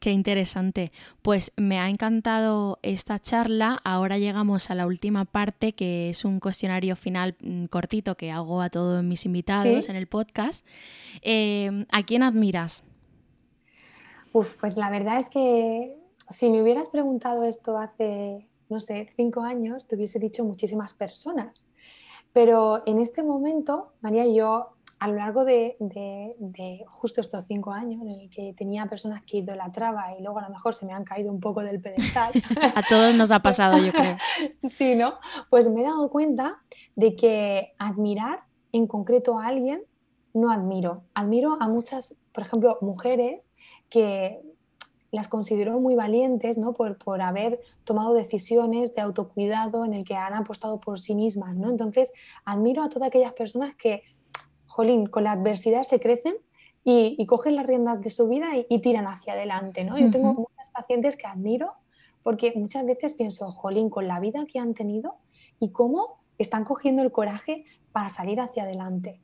Qué 0.00 0.12
interesante. 0.12 0.92
Pues 1.20 1.52
me 1.56 1.78
ha 1.78 1.90
encantado 1.90 2.78
esta 2.80 3.18
charla. 3.18 3.82
Ahora 3.84 4.16
llegamos 4.16 4.70
a 4.70 4.74
la 4.74 4.86
última 4.86 5.26
parte, 5.26 5.74
que 5.74 6.08
es 6.08 6.24
un 6.24 6.40
cuestionario 6.40 6.96
final 6.96 7.36
mm, 7.40 7.66
cortito 7.66 8.16
que 8.16 8.30
hago 8.30 8.62
a 8.62 8.70
todos 8.70 9.04
mis 9.04 9.26
invitados 9.26 9.90
en 9.90 9.96
el 9.96 10.06
podcast. 10.06 10.66
Em, 11.20 11.84
¿A 11.92 12.02
quién 12.02 12.22
admiras? 12.22 12.82
Uf, 14.32 14.56
pues 14.58 14.78
la 14.78 14.90
verdad 14.90 15.18
es 15.18 15.28
que 15.28 15.94
si 16.30 16.48
me 16.48 16.62
hubieras 16.62 16.88
preguntado 16.88 17.44
esto 17.44 17.76
hace, 17.76 18.48
no 18.70 18.80
sé, 18.80 19.10
cinco 19.16 19.42
años, 19.42 19.86
te 19.86 19.96
hubiese 19.96 20.18
dicho 20.18 20.46
muchísimas 20.46 20.94
personas. 20.94 21.66
Pero 22.32 22.82
en 22.86 23.00
este 23.00 23.22
momento, 23.22 23.92
María, 24.00 24.26
yo 24.26 24.70
a 25.00 25.08
lo 25.08 25.14
largo 25.14 25.46
de, 25.46 25.76
justo 26.86 27.22
estos 27.22 27.46
cinco 27.46 27.72
años 27.72 28.02
en 28.02 28.10
el 28.10 28.30
que 28.30 28.52
tenía 28.52 28.84
personas 28.84 29.22
que 29.24 29.38
idolatraba 29.38 30.14
y 30.18 30.22
luego 30.22 30.40
a 30.40 30.42
lo 30.42 30.50
mejor 30.50 30.74
se 30.74 30.84
me 30.84 30.92
han 30.92 31.04
caído 31.04 31.32
un 31.32 31.40
poco 31.40 31.62
del 31.62 31.80
pedestal. 31.80 32.32
a 32.74 32.82
todos 32.86 33.14
nos 33.14 33.32
ha 33.32 33.40
pasado, 33.40 33.78
yo 33.78 33.92
creo. 33.92 34.18
sí, 34.68 34.94
¿no? 34.94 35.14
Pues 35.48 35.70
me 35.70 35.80
he 35.80 35.84
dado 35.84 36.10
cuenta 36.10 36.58
de 36.96 37.16
que 37.16 37.72
admirar 37.78 38.40
en 38.72 38.86
concreto 38.86 39.38
a 39.38 39.46
alguien 39.46 39.82
no 40.34 40.52
admiro. 40.52 41.02
Admiro 41.14 41.56
a 41.60 41.66
muchas, 41.66 42.14
por 42.32 42.44
ejemplo, 42.44 42.76
mujeres 42.82 43.40
que 43.88 44.42
las 45.12 45.28
considero 45.28 45.80
muy 45.80 45.94
valientes 45.94 46.58
¿no? 46.58 46.74
por, 46.74 46.98
por, 46.98 47.22
haber 47.22 47.58
tomado 47.84 48.12
decisiones 48.12 48.94
de 48.94 49.00
autocuidado 49.00 49.84
en 49.86 49.94
el 49.94 50.04
que 50.04 50.14
han 50.14 50.34
apostado 50.34 50.78
por 50.78 51.00
sí 51.00 51.14
mismas. 51.14 51.56
¿no? 51.56 51.70
Entonces, 51.70 52.12
admiro 52.44 52.82
a 52.82 52.90
todas 52.90 53.08
aquellas 53.08 53.32
personas 53.32 53.74
que 53.76 54.02
jolín, 54.70 55.06
con 55.06 55.24
la 55.24 55.32
adversidad 55.32 55.82
se 55.82 55.98
crecen 55.98 56.36
y, 56.84 57.26
cogen 57.26 57.56
las 57.56 57.66
riendas 57.66 58.00
de 58.00 58.08
su 58.08 58.28
vida 58.28 58.50
y, 58.68 58.78
tiran 58.80 59.06
hacia 59.06 59.32
adelante, 59.32 59.84
¿no? 59.84 59.98
Yo 59.98 60.10
tengo 60.10 60.32
muchas 60.32 60.70
pacientes 60.70 61.16
que 61.16 61.26
admiro 61.26 61.72
porque 62.22 62.52
muchas 62.54 62.86
veces 62.86 63.14
pienso, 63.14 63.50
jolín, 63.50 63.90
con 63.90 64.06
la 64.06 64.20
vida 64.20 64.46
que 64.46 64.58
han 64.58 64.74
tenido 64.74 65.16
y 65.58 65.70
cómo 65.70 66.20
están 66.38 66.64
cogiendo 66.64 67.02
el 67.02 67.10
coraje 67.10 67.64
para 67.92 68.08
salir 68.08 68.40
hacia 68.40 68.62
adelante. 68.62 69.20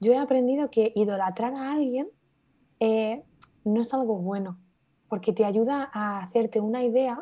Yo 0.00 0.12
he 0.12 0.18
aprendido 0.18 0.70
que 0.70 0.92
idolatrar 0.94 1.54
a 1.54 1.72
alguien 1.72 2.08
eh, 2.78 3.22
no 3.64 3.80
es 3.80 3.94
algo 3.94 4.16
bueno, 4.18 4.58
porque 5.08 5.32
te 5.32 5.44
ayuda 5.44 5.90
a 5.92 6.22
hacerte 6.22 6.60
una 6.60 6.84
idea 6.84 7.18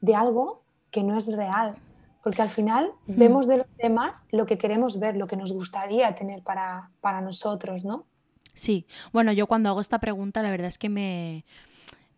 de 0.00 0.14
algo 0.14 0.62
que 0.90 1.02
no 1.02 1.18
es 1.18 1.26
real, 1.26 1.74
porque 2.22 2.42
al 2.42 2.48
final 2.48 2.92
vemos 3.06 3.46
de 3.46 3.58
los 3.58 3.76
demás 3.76 4.24
lo 4.30 4.46
que 4.46 4.58
queremos 4.58 4.98
ver, 4.98 5.16
lo 5.16 5.26
que 5.26 5.36
nos 5.36 5.52
gustaría 5.52 6.14
tener 6.14 6.42
para, 6.42 6.90
para 7.00 7.20
nosotros, 7.20 7.84
¿no? 7.84 8.06
Sí, 8.54 8.86
bueno, 9.12 9.32
yo 9.32 9.46
cuando 9.46 9.68
hago 9.68 9.80
esta 9.80 10.00
pregunta 10.00 10.42
la 10.42 10.50
verdad 10.50 10.68
es 10.68 10.78
que 10.78 10.88
me, 10.88 11.44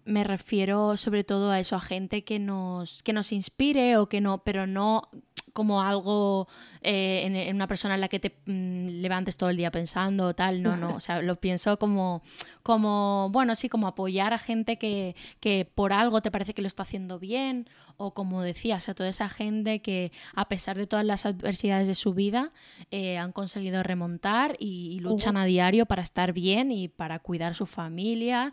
me 0.04 0.24
refiero 0.24 0.96
sobre 0.96 1.24
todo 1.24 1.50
a 1.50 1.60
eso, 1.60 1.76
a 1.76 1.80
gente 1.80 2.24
que 2.24 2.38
nos, 2.38 3.02
que 3.02 3.12
nos 3.12 3.32
inspire 3.32 3.96
o 3.96 4.08
que 4.08 4.20
no, 4.20 4.42
pero 4.42 4.66
no 4.66 5.08
como 5.52 5.82
algo 5.82 6.48
eh, 6.80 7.22
en, 7.24 7.54
una 7.54 7.66
persona 7.66 7.94
en 7.94 8.00
la 8.00 8.08
que 8.08 8.20
te 8.20 8.36
mm, 8.46 9.00
levantes 9.00 9.36
todo 9.36 9.50
el 9.50 9.56
día 9.56 9.70
pensando 9.70 10.26
o 10.26 10.34
tal, 10.34 10.62
no, 10.62 10.76
no, 10.76 10.96
o 10.96 11.00
sea, 11.00 11.20
lo 11.22 11.36
pienso 11.36 11.78
como, 11.78 12.22
como, 12.62 13.28
bueno, 13.30 13.54
sí, 13.54 13.68
como 13.68 13.86
apoyar 13.86 14.32
a 14.32 14.38
gente 14.38 14.78
que, 14.78 15.14
que 15.40 15.70
por 15.74 15.92
algo 15.92 16.22
te 16.22 16.30
parece 16.30 16.54
que 16.54 16.62
lo 16.62 16.68
está 16.68 16.82
haciendo 16.82 17.18
bien 17.18 17.68
o 17.96 18.14
como 18.14 18.42
decías, 18.42 18.88
a 18.88 18.94
toda 18.94 19.08
esa 19.08 19.28
gente 19.28 19.80
que 19.80 20.12
a 20.34 20.48
pesar 20.48 20.76
de 20.76 20.86
todas 20.86 21.04
las 21.04 21.26
adversidades 21.26 21.86
de 21.86 21.94
su 21.94 22.14
vida 22.14 22.52
eh, 22.90 23.18
han 23.18 23.32
conseguido 23.32 23.82
remontar 23.82 24.56
y, 24.58 24.98
luchan 25.00 25.36
a 25.36 25.44
diario 25.44 25.86
para 25.86 26.02
estar 26.02 26.32
bien 26.32 26.72
y 26.72 26.88
para 26.88 27.18
cuidar 27.18 27.54
su 27.54 27.66
familia 27.66 28.52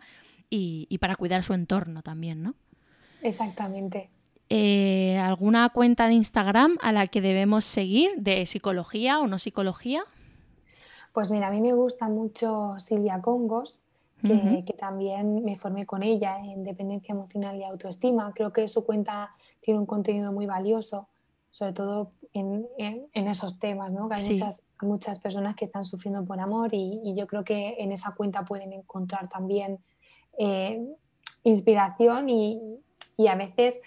y, 0.50 0.86
y 0.88 0.98
para 0.98 1.16
cuidar 1.16 1.42
su 1.44 1.54
entorno 1.54 2.02
también, 2.02 2.42
¿no? 2.42 2.54
Exactamente. 3.22 4.10
Eh, 4.52 5.16
¿alguna 5.16 5.68
cuenta 5.68 6.08
de 6.08 6.14
Instagram 6.14 6.76
a 6.82 6.90
la 6.90 7.06
que 7.06 7.20
debemos 7.20 7.64
seguir 7.64 8.10
de 8.16 8.44
psicología 8.46 9.20
o 9.20 9.28
no 9.28 9.38
psicología? 9.38 10.02
Pues 11.12 11.30
mira, 11.30 11.46
a 11.46 11.50
mí 11.52 11.60
me 11.60 11.72
gusta 11.72 12.08
mucho 12.08 12.74
Silvia 12.78 13.20
Congos, 13.20 13.78
que, 14.22 14.74
también 14.78 15.44
me 15.44 15.56
formé 15.56 15.86
con 15.86 16.02
ella 16.02 16.38
en 16.44 16.64
dependencia 16.64 17.12
emocional 17.12 17.56
y 17.56 17.64
autoestima. 17.64 18.32
Creo 18.34 18.52
que 18.52 18.66
su 18.68 18.84
cuenta 18.84 19.30
tiene 19.60 19.78
un 19.78 19.86
contenido 19.86 20.32
muy 20.32 20.46
valioso, 20.46 21.08
sobre 21.50 21.72
todo 21.72 22.10
en, 22.32 22.66
esos 23.14 23.58
temas, 23.58 23.92
¿no? 23.92 24.08
que 24.08 24.16
hay 24.16 24.30
muchas, 24.30 24.64
muchas, 24.82 25.18
personas 25.20 25.54
que 25.54 25.64
están 25.64 25.84
sufriendo 25.84 26.24
por 26.24 26.38
amor 26.40 26.70
y, 26.72 27.14
yo 27.14 27.26
creo 27.28 27.44
que 27.44 27.76
en 27.78 27.92
esa 27.92 28.14
cuenta 28.14 28.44
pueden 28.44 28.72
encontrar 28.72 29.28
también 29.28 29.78
eh, 30.38 30.84
inspiración 31.44 32.28
y, 32.28 32.60
y 33.16 33.28
a 33.28 33.36
veces 33.36 33.80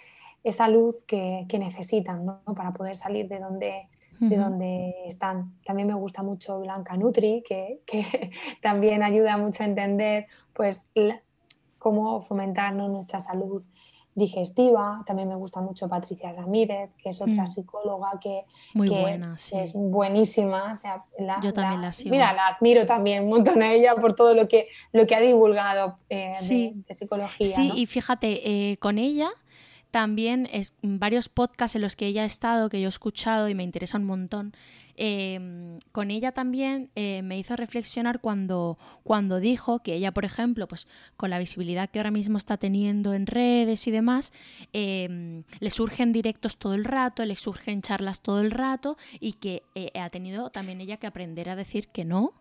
esa 0.44 0.68
luz 0.68 1.04
que, 1.06 1.46
necesitan 1.52 2.26
¿no? 2.26 2.42
para 2.56 2.74
poder 2.74 2.98
salir 2.98 3.28
de 3.28 3.40
donde, 3.40 3.88
de 4.20 4.38
donde 4.38 4.94
están. 5.06 5.54
También 5.66 5.88
me 5.88 5.94
gusta 5.94 6.22
mucho 6.22 6.60
Blanca 6.60 6.98
Nutri, 6.98 7.44
que, 7.48 7.82
también 8.62 9.04
ayuda 9.04 9.38
mucho 9.38 9.64
a 9.64 9.68
entender 9.68 10.28
pues, 10.54 10.88
cómo 11.78 12.22
fomentar 12.22 12.74
nuestra 12.74 13.20
salud 13.20 13.64
digestiva. 14.16 15.04
También 15.06 15.30
me 15.30 15.36
gusta 15.36 15.62
mucho 15.62 15.88
Patricia 15.88 16.32
Ramírez, 16.34 16.92
que 16.98 17.10
es 17.10 17.22
otra 17.22 17.44
mm. 17.44 17.48
psicóloga 17.48 18.12
que, 18.22 18.44
es 19.54 19.74
buenísima. 19.74 20.74
Yo 21.42 21.54
también 21.54 21.82
la, 21.82 21.92
sigo. 21.92 22.12
Mira, 22.12 22.34
la 22.34 22.48
admiro 22.48 22.86
también 22.86 23.24
un 23.24 23.30
montón 23.30 23.64
a 23.64 23.72
ella 23.72 23.96
por 23.96 24.14
todo 24.14 24.34
lo 24.34 24.48
que, 24.48 24.68
lo 24.92 25.08
que 25.08 25.16
ha 25.16 25.20
divulgado 25.20 25.98
eh, 26.10 26.34
de, 26.50 26.94
psicología. 26.94 27.56
Sí, 27.56 27.72
y 27.76 27.86
fíjate, 27.86 28.72
eh, 28.72 28.78
con 28.78 28.98
ella 28.98 29.32
también 29.94 30.50
es, 30.52 30.74
varios 30.82 31.30
podcasts 31.30 31.76
en 31.76 31.84
los 31.84 31.96
que 31.96 32.08
ella 32.08 32.24
ha 32.24 32.26
estado, 32.26 32.68
que 32.68 32.82
yo 32.82 32.88
he 32.88 32.90
escuchado 32.90 33.48
y 33.48 33.54
me 33.54 33.62
interesa 33.62 34.00
un 34.00 34.06
montón, 34.06 34.56
em, 34.96 35.78
con 35.92 36.10
ella 36.10 36.32
también 36.32 36.90
eh, 36.96 37.22
me 37.22 37.38
hizo 37.38 37.56
reflexionar 37.56 38.20
cuando, 38.20 38.80
cuando 39.04 39.40
dijo 39.40 39.84
que 39.84 39.94
ella, 39.94 40.12
por 40.12 40.26
ejemplo, 40.26 40.68
pues 40.68 40.88
con 41.16 41.30
la 41.30 41.38
visibilidad 41.38 41.92
que 41.92 42.00
ahora 42.00 42.10
mismo 42.10 42.40
está 42.40 42.58
teniendo 42.58 43.14
en 43.14 43.28
redes 43.28 43.86
y 43.86 43.92
demás, 43.92 44.34
em, 44.74 45.44
le 45.60 45.70
surgen 45.70 46.12
directos 46.12 46.58
todo 46.58 46.74
el 46.74 46.86
rato, 46.86 47.24
le 47.24 47.36
surgen 47.36 47.84
charlas 47.84 48.22
todo 48.24 48.42
el 48.42 48.50
rato 48.50 48.98
y 49.20 49.34
que 49.34 49.62
eh, 49.76 49.92
ha 49.94 50.10
tenido 50.10 50.50
también 50.50 50.82
ella 50.82 50.98
que 50.98 51.06
aprender 51.06 51.50
a 51.50 51.56
decir 51.56 51.90
que 51.90 52.04
no 52.04 52.34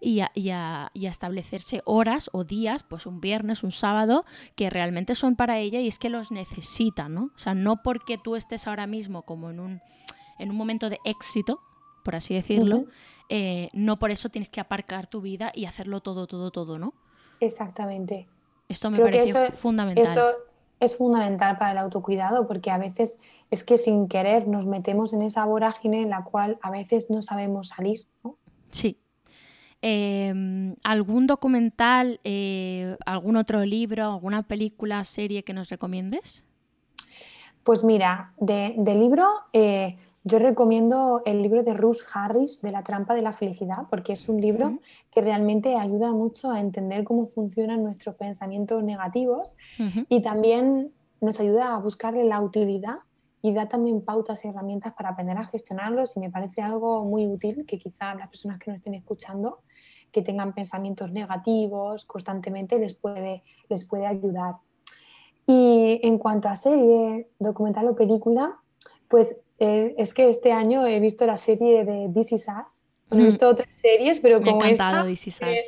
y 0.00 0.20
a, 0.20 0.90
establecerse 0.94 1.82
horas 1.84 2.30
o 2.32 2.44
días, 2.44 2.82
pues 2.82 3.06
un 3.06 3.20
viernes, 3.20 3.62
un 3.62 3.72
sábado, 3.72 4.24
que 4.56 4.70
realmente 4.70 5.14
son 5.14 5.36
para 5.36 5.58
ella 5.58 5.80
y 5.80 5.88
es 5.88 5.98
que 5.98 6.08
los 6.08 6.30
necesita, 6.30 7.08
¿no? 7.08 7.30
O 7.34 7.38
sea, 7.38 7.54
no 7.54 7.82
porque 7.82 8.18
tú 8.18 8.36
estés 8.36 8.66
ahora 8.66 8.86
mismo 8.86 9.22
como 9.22 9.50
en 9.50 9.60
un, 9.60 9.80
en 10.38 10.50
un 10.50 10.56
momento 10.56 10.90
de 10.90 10.98
éxito, 11.04 11.60
por 12.04 12.16
así 12.16 12.34
decirlo, 12.34 12.84
eh, 13.28 13.68
no 13.72 13.98
por 13.98 14.10
eso 14.10 14.28
tienes 14.28 14.48
que 14.48 14.60
aparcar 14.60 15.06
tu 15.06 15.20
vida 15.20 15.52
y 15.54 15.66
hacerlo 15.66 16.00
todo, 16.00 16.26
todo, 16.26 16.50
todo, 16.50 16.78
¿no? 16.78 16.94
Exactamente. 17.40 18.26
Esto 18.68 18.90
me 18.90 18.98
parece 18.98 19.52
fundamental. 19.52 20.04
Esto 20.04 20.48
es 20.80 20.96
fundamental 20.96 21.58
para 21.58 21.72
el 21.72 21.78
autocuidado 21.78 22.46
porque 22.46 22.70
a 22.70 22.78
veces 22.78 23.20
es 23.50 23.64
que 23.64 23.78
sin 23.78 24.08
querer 24.08 24.46
nos 24.46 24.66
metemos 24.66 25.12
en 25.12 25.22
esa 25.22 25.44
vorágine 25.44 26.02
en 26.02 26.10
la 26.10 26.24
cual 26.24 26.58
a 26.62 26.70
veces 26.70 27.10
no 27.10 27.22
sabemos 27.22 27.68
salir, 27.68 28.06
¿no? 28.22 28.36
Sí, 28.70 28.98
Em, 29.80 30.74
¿Algún 30.82 31.26
documental, 31.26 32.20
eh, 32.24 32.96
algún 33.06 33.36
otro 33.36 33.64
libro, 33.64 34.12
alguna 34.12 34.42
película, 34.42 35.04
serie 35.04 35.44
que 35.44 35.52
nos 35.52 35.68
recomiendes? 35.68 36.44
Pues 37.62 37.84
mira, 37.84 38.32
de, 38.38 38.74
libro, 38.76 39.26
eh, 39.52 39.96
yo 40.24 40.38
recomiendo 40.40 41.22
el 41.26 41.42
libro 41.42 41.62
de 41.62 41.74
Ruth 41.74 41.98
Harris, 42.12 42.60
de 42.60 42.72
La 42.72 42.82
trampa 42.82 43.14
de 43.14 43.22
la 43.22 43.32
felicidad, 43.32 43.84
porque 43.88 44.14
es 44.14 44.28
un 44.28 44.40
libro 44.40 44.78
que 45.12 45.20
realmente 45.20 45.76
ayuda 45.76 46.10
mucho 46.10 46.50
a 46.50 46.60
entender 46.60 47.04
cómo 47.04 47.26
funcionan 47.26 47.84
nuestros 47.84 48.16
pensamientos 48.16 48.82
negativos 48.82 49.54
y 50.08 50.22
también 50.22 50.90
nos 51.20 51.38
ayuda 51.40 51.74
a 51.74 51.78
buscarle 51.78 52.24
la 52.24 52.40
utilidad 52.40 52.96
y 53.42 53.52
da 53.52 53.68
también 53.68 54.00
pautas 54.00 54.44
y 54.44 54.48
herramientas 54.48 54.94
para 54.94 55.10
aprender 55.10 55.38
a 55.38 55.44
gestionarlos 55.44 56.16
y 56.16 56.20
me 56.20 56.30
parece 56.30 56.62
algo 56.62 57.04
muy 57.04 57.26
útil 57.26 57.64
que 57.66 57.78
quizá 57.78 58.14
las 58.14 58.28
personas 58.28 58.58
que 58.58 58.70
nos 58.70 58.78
estén 58.78 58.94
escuchando 58.94 59.60
que 60.12 60.22
tengan 60.22 60.54
pensamientos 60.54 61.12
negativos 61.12 62.04
constantemente 62.04 62.78
les 62.78 62.94
puede, 62.94 63.42
les 63.68 63.84
puede 63.84 64.06
ayudar. 64.06 64.56
Y 65.46 66.00
en 66.02 66.18
cuanto 66.18 66.48
a 66.48 66.56
serie, 66.56 67.28
documental 67.38 67.88
o 67.88 67.94
película, 67.94 68.58
pues 69.08 69.36
eh, 69.58 69.94
es 69.96 70.14
que 70.14 70.28
este 70.28 70.52
año 70.52 70.86
he 70.86 71.00
visto 71.00 71.26
la 71.26 71.36
serie 71.36 71.84
de 71.84 72.10
This 72.12 72.32
Is 72.32 72.46
Us. 72.48 72.84
he 73.10 73.16
mm. 73.16 73.24
visto 73.24 73.48
otras 73.48 73.68
series, 73.80 74.20
pero 74.20 74.42
como 74.42 74.62
esta, 74.64 75.06
eh, 75.08 75.62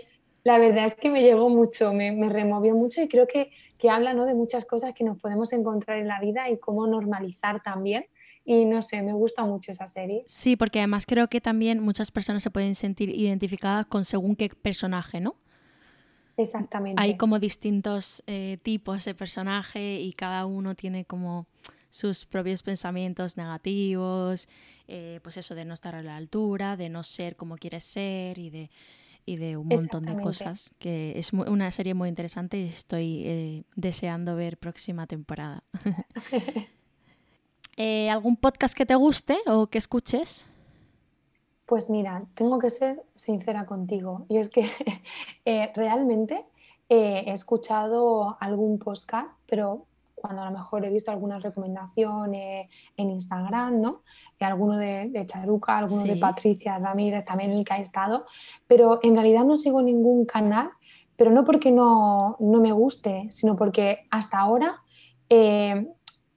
la 0.45 0.59
verdad 0.59 0.87
es 0.87 0.95
que 0.95 1.11
me 1.11 1.23
llegó 1.23 1.49
mucho, 1.49 1.93
me, 1.93 2.13
me 2.13 2.29
removió 2.29 2.75
mucho 2.75 3.03
y 3.03 3.09
creo 3.09 3.27
que, 3.27 3.51
que 3.79 3.91
habla 3.91 4.13
¿no? 4.13 4.27
de 4.27 4.35
muchas 4.35 4.65
cosas 4.65 4.95
que 4.95 5.05
nos 5.05 5.19
podemos 5.19 5.53
encontrar 5.53 5.99
en 5.99 6.09
la 6.09 6.21
vida 6.21 6.51
y 6.51 6.59
cómo 6.59 6.87
normalizar 6.87 7.63
también. 7.63 8.05
Y 8.51 8.65
no 8.65 8.83
sé, 8.83 9.01
me 9.01 9.13
gusta 9.13 9.45
mucho 9.45 9.71
esa 9.71 9.87
serie. 9.87 10.25
Sí, 10.27 10.57
porque 10.57 10.81
además 10.81 11.07
creo 11.07 11.29
que 11.29 11.41
también 11.41 11.79
muchas 11.79 12.11
personas 12.11 12.43
se 12.43 12.51
pueden 12.51 12.75
sentir 12.75 13.09
identificadas 13.09 13.87
con 13.87 14.05
según 14.05 14.35
qué 14.35 14.49
personaje, 14.49 15.21
¿no? 15.21 15.37
Exactamente. 16.37 17.01
Hay 17.01 17.17
como 17.17 17.39
distintos 17.39 18.25
eh, 18.27 18.59
tipos 18.65 19.05
de 19.05 19.15
personaje 19.15 20.01
y 20.01 20.13
cada 20.15 20.47
uno 20.47 20.75
tiene 20.75 21.05
como 21.05 21.47
sus 21.91 22.27
propios 22.27 22.65
pensamientos 22.65 23.37
negativos, 23.37 24.49
eh, 24.89 25.21
pues 25.23 25.37
eso 25.37 25.55
de 25.55 25.65
no 25.65 25.75
estar 25.75 25.95
a 25.95 26.03
la 26.03 26.17
altura, 26.17 26.77
de 26.77 26.89
no 26.89 27.05
ser 27.05 27.37
como 27.37 27.57
quieres 27.57 27.85
ser 27.85 28.37
y 28.39 28.51
de, 28.51 28.69
y 29.27 29.37
de 29.37 29.59
un 29.59 29.69
montón 29.69 30.03
de 30.07 30.21
cosas, 30.21 30.75
que 30.81 31.13
es 31.17 31.33
una 31.33 31.71
serie 31.71 31.95
muy 31.95 32.09
interesante 32.09 32.59
y 32.59 32.67
estoy 32.67 33.23
eh, 33.27 33.63
deseando 33.77 34.35
ver 34.35 34.59
próxima 34.59 35.07
temporada. 35.07 35.63
¿Algún 38.11 38.37
podcast 38.37 38.75
que 38.75 38.85
te 38.85 38.95
guste 38.95 39.39
o 39.47 39.67
que 39.69 39.79
escuches? 39.79 40.51
Pues 41.71 41.89
mira, 41.89 42.25
tengo 42.35 42.59
que 42.59 42.69
ser 42.69 43.01
sincera 43.15 43.65
contigo. 43.65 44.27
Y 44.29 44.39
es 44.39 44.49
que 44.49 44.69
eh, 45.45 45.71
realmente 45.77 46.45
eh, 46.89 47.23
he 47.25 47.33
escuchado 47.33 48.37
algún 48.41 48.81
podcast, 48.81 49.29
pero 49.47 49.87
cuando 50.17 50.43
a 50.43 50.47
lo 50.47 50.59
mejor 50.59 50.85
he 50.85 50.91
visto 50.91 51.13
algunas 51.13 51.45
recomendaciones 51.45 52.69
en 52.97 53.11
Instagram, 53.11 53.81
¿no? 53.81 54.03
De 54.41 54.47
alguno 54.47 54.77
de, 54.77 55.25
Charuca, 55.27 55.79
alguno 55.79 56.03
de 56.03 56.17
Patricia 56.17 56.79
Ramírez, 56.79 57.25
también 57.25 57.53
el 57.53 57.65
que 57.65 57.75
ha 57.75 57.79
estado, 57.79 58.27
pero 58.67 58.99
en 59.05 59.15
realidad 59.15 59.45
no 59.45 59.57
sigo 59.57 59.81
ningún 59.81 60.27
canal, 60.27 60.71
pero 61.15 61.31
no 61.31 61.45
porque 61.45 61.71
no, 61.71 62.37
me 62.41 62.73
guste, 62.73 63.29
sino 63.31 63.55
porque 63.55 64.09
hasta 64.11 64.41
ahora, 64.41 64.83
eh, 65.29 65.87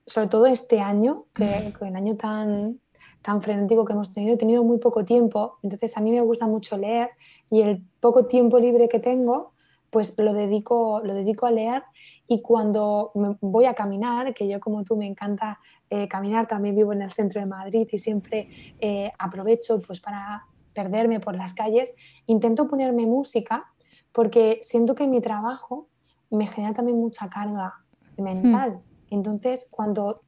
sobre 0.06 0.28
todo 0.28 0.46
este 0.46 0.80
año, 0.80 1.24
que, 1.34 1.72
que 1.78 1.86
el 1.86 1.96
año 1.96 2.16
tan, 2.16 2.80
tan 3.22 3.40
frenético 3.40 3.84
que 3.84 3.94
hemos 3.94 4.12
tenido, 4.12 4.34
he 4.34 4.36
tenido 4.36 4.62
muy 4.62 4.78
poco 4.78 5.04
tiempo, 5.04 5.58
entonces 5.62 5.96
a 5.96 6.00
mí 6.00 6.12
me 6.12 6.20
gusta 6.20 6.46
mucho 6.46 6.76
leer 6.76 7.10
y 7.50 7.62
el 7.62 7.82
poco 8.00 8.26
tiempo 8.26 8.58
libre 8.58 8.88
que 8.88 9.00
tengo, 9.00 9.52
pues 9.88 10.14
lo 10.18 10.34
dedico, 10.34 11.00
lo 11.02 11.14
dedico 11.14 11.46
a 11.46 11.50
leer 11.50 11.84
y 12.26 12.42
cuando 12.42 13.12
voy 13.40 13.66
a 13.66 13.74
caminar, 13.74 14.34
que 14.34 14.48
yo 14.48 14.60
como 14.60 14.84
tú 14.84 14.96
me 14.96 15.06
encanta 15.06 15.60
eh, 15.88 16.08
caminar, 16.08 16.48
también 16.48 16.76
vivo 16.76 16.92
en 16.92 17.02
el 17.02 17.10
centro 17.10 17.40
de 17.40 17.46
Madrid 17.46 17.88
y 17.90 17.98
siempre 17.98 18.74
eh, 18.80 19.12
aprovecho 19.18 19.80
pues 19.80 20.00
para 20.00 20.44
perderme 20.74 21.20
por 21.20 21.36
las 21.36 21.54
calles, 21.54 21.94
intento 22.26 22.66
ponerme 22.66 23.06
música 23.06 23.72
porque 24.12 24.60
siento 24.62 24.94
que 24.94 25.06
mi 25.06 25.20
trabajo 25.20 25.88
me 26.30 26.46
genera 26.46 26.74
también 26.74 26.98
mucha 26.98 27.30
carga 27.30 27.74
mental. 28.18 28.72
Hmm. 28.72 28.93
Entonces, 29.14 29.66
cuando 29.70 30.22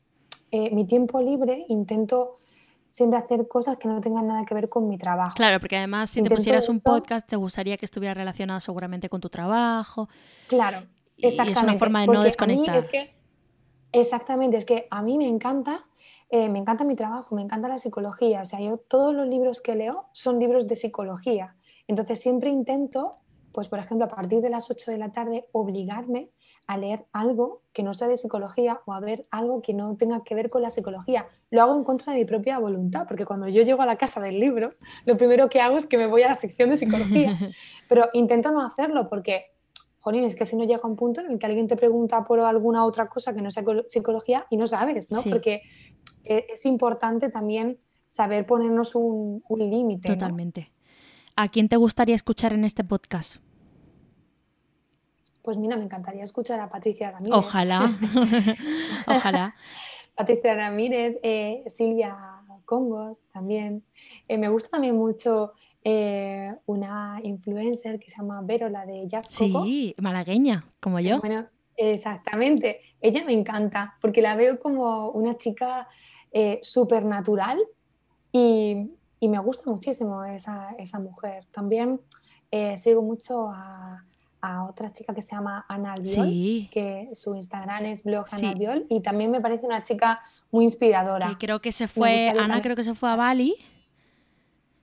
eh, 0.50 0.70
mi 0.74 0.86
tiempo 0.86 1.20
libre 1.20 1.64
intento 1.68 2.38
siempre 2.86 3.18
hacer 3.18 3.48
cosas 3.48 3.76
que 3.78 3.88
no 3.88 4.00
tengan 4.00 4.26
nada 4.28 4.44
que 4.44 4.54
ver 4.54 4.68
con 4.68 4.88
mi 4.88 4.96
trabajo. 4.96 5.34
Claro, 5.34 5.58
porque 5.60 5.76
además 5.76 6.10
si 6.10 6.22
te 6.22 6.30
pusieras 6.30 6.68
un 6.68 6.80
podcast 6.80 7.28
te 7.28 7.36
gustaría 7.36 7.76
que 7.76 7.84
estuviera 7.84 8.14
relacionado 8.14 8.60
seguramente 8.60 9.08
con 9.08 9.20
tu 9.20 9.28
trabajo. 9.28 10.08
Claro, 10.48 10.86
exactamente. 11.18 11.58
es 11.58 11.64
una 11.64 11.78
forma 11.78 12.00
de 12.02 12.06
no 12.06 12.22
desconectar. 12.22 12.76
Es 12.76 12.88
que, 12.88 13.14
exactamente, 13.92 14.56
es 14.56 14.64
que 14.64 14.86
a 14.90 15.02
mí 15.02 15.18
me 15.18 15.26
encanta, 15.26 15.84
eh, 16.30 16.48
me 16.48 16.60
encanta 16.60 16.84
mi 16.84 16.94
trabajo, 16.94 17.34
me 17.34 17.42
encanta 17.42 17.68
la 17.68 17.78
psicología. 17.78 18.42
O 18.42 18.44
sea, 18.44 18.60
yo 18.60 18.78
todos 18.78 19.14
los 19.14 19.26
libros 19.26 19.60
que 19.60 19.74
leo 19.74 20.06
son 20.12 20.38
libros 20.38 20.68
de 20.68 20.76
psicología. 20.76 21.56
Entonces 21.88 22.20
siempre 22.20 22.50
intento, 22.50 23.16
pues 23.52 23.68
por 23.68 23.78
ejemplo, 23.78 24.06
a 24.06 24.08
partir 24.08 24.40
de 24.40 24.50
las 24.50 24.70
8 24.70 24.92
de 24.92 24.98
la 24.98 25.12
tarde, 25.12 25.48
obligarme 25.52 26.30
a 26.66 26.78
leer 26.78 27.04
algo 27.12 27.62
que 27.72 27.82
no 27.82 27.94
sea 27.94 28.08
de 28.08 28.16
psicología 28.16 28.80
o 28.86 28.92
a 28.92 29.00
ver 29.00 29.26
algo 29.30 29.62
que 29.62 29.72
no 29.72 29.96
tenga 29.96 30.24
que 30.24 30.34
ver 30.34 30.50
con 30.50 30.62
la 30.62 30.70
psicología. 30.70 31.26
Lo 31.50 31.62
hago 31.62 31.76
en 31.76 31.84
contra 31.84 32.12
de 32.12 32.20
mi 32.20 32.24
propia 32.24 32.58
voluntad, 32.58 33.06
porque 33.06 33.24
cuando 33.24 33.48
yo 33.48 33.62
llego 33.62 33.82
a 33.82 33.86
la 33.86 33.96
casa 33.96 34.20
del 34.20 34.40
libro, 34.40 34.70
lo 35.04 35.16
primero 35.16 35.48
que 35.48 35.60
hago 35.60 35.78
es 35.78 35.86
que 35.86 35.96
me 35.96 36.06
voy 36.06 36.22
a 36.22 36.28
la 36.28 36.34
sección 36.34 36.70
de 36.70 36.76
psicología. 36.76 37.38
Pero 37.88 38.08
intento 38.14 38.50
no 38.50 38.64
hacerlo 38.64 39.08
porque, 39.08 39.44
jolín, 40.00 40.24
es 40.24 40.34
que 40.34 40.44
si 40.44 40.56
no 40.56 40.64
llega 40.64 40.86
un 40.88 40.96
punto 40.96 41.20
en 41.20 41.30
el 41.30 41.38
que 41.38 41.46
alguien 41.46 41.68
te 41.68 41.76
pregunta 41.76 42.24
por 42.24 42.40
alguna 42.40 42.84
otra 42.84 43.08
cosa 43.08 43.34
que 43.34 43.42
no 43.42 43.50
sea 43.50 43.64
psicología 43.86 44.46
y 44.50 44.56
no 44.56 44.66
sabes, 44.66 45.10
¿no? 45.10 45.22
Porque 45.22 45.62
e, 46.24 46.46
es 46.52 46.66
importante 46.66 47.30
también 47.30 47.78
saber 48.08 48.46
ponernos 48.46 48.94
un, 48.94 49.42
límite. 49.56 50.08
Totalmente. 50.08 50.72
¿A 51.36 51.48
quién 51.48 51.68
te 51.68 51.76
gustaría 51.76 52.14
escuchar 52.14 52.52
en 52.52 52.64
este 52.64 52.82
podcast? 52.82 53.36
Pues 55.46 55.58
mira, 55.58 55.76
me 55.76 55.84
encantaría 55.84 56.24
escuchar 56.24 56.58
a 56.58 56.68
Patricia 56.68 57.12
Ramírez. 57.12 57.38
Ojalá, 57.38 57.96
ojalá. 59.06 59.54
Patricia 60.16 60.56
Ramírez, 60.56 61.18
eh, 61.22 61.62
Silvia 61.68 62.16
Congos 62.64 63.20
también. 63.32 63.84
Eh, 64.26 64.38
me 64.38 64.48
gusta 64.48 64.70
también 64.70 64.96
mucho 64.96 65.52
eh, 65.84 66.52
una 66.66 67.20
influencer 67.22 68.00
que 68.00 68.10
se 68.10 68.16
llama 68.16 68.40
Vero, 68.42 68.68
la 68.68 68.84
de 68.84 69.06
Jazz 69.06 69.28
Sí, 69.28 69.94
malagueña, 69.98 70.64
como 70.80 70.98
yo. 70.98 71.20
Bueno, 71.20 71.46
exactamente. 71.76 72.80
Ella 73.00 73.24
me 73.24 73.32
encanta 73.32 73.96
porque 74.00 74.22
la 74.22 74.34
veo 74.34 74.58
como 74.58 75.10
una 75.10 75.38
chica 75.38 75.86
súper 76.60 77.04
natural 77.04 77.60
y, 78.32 78.90
me 79.20 79.38
gusta 79.38 79.70
muchísimo 79.70 80.24
esa, 80.24 80.74
esa 80.76 80.98
mujer. 80.98 81.44
También 81.52 82.00
sigo 82.76 83.02
mucho 83.02 83.48
a 83.48 84.04
a 84.46 84.64
otra 84.64 84.92
chica 84.92 85.14
que 85.14 85.22
se 85.22 85.34
llama 85.34 85.64
Ana 85.68 85.94
Albiol, 85.94 86.68
que 86.70 87.08
su 87.12 87.34
Instagram 87.34 87.86
es 87.86 88.04
blog 88.04 88.26
Ana 88.32 88.50
Albiol, 88.50 88.86
y 88.88 89.00
también 89.00 89.30
me 89.30 89.40
parece 89.40 89.66
una 89.66 89.82
chica 89.82 90.20
muy 90.50 90.64
inspiradora. 90.64 91.36
creo 91.38 91.60
que 91.60 91.72
se 91.72 91.88
fue, 91.88 92.30
Ana 92.30 92.62
creo 92.62 92.76
que 92.76 92.84
se 92.84 92.94
fue 92.94 93.10
a 93.10 93.16
Bali. 93.16 93.56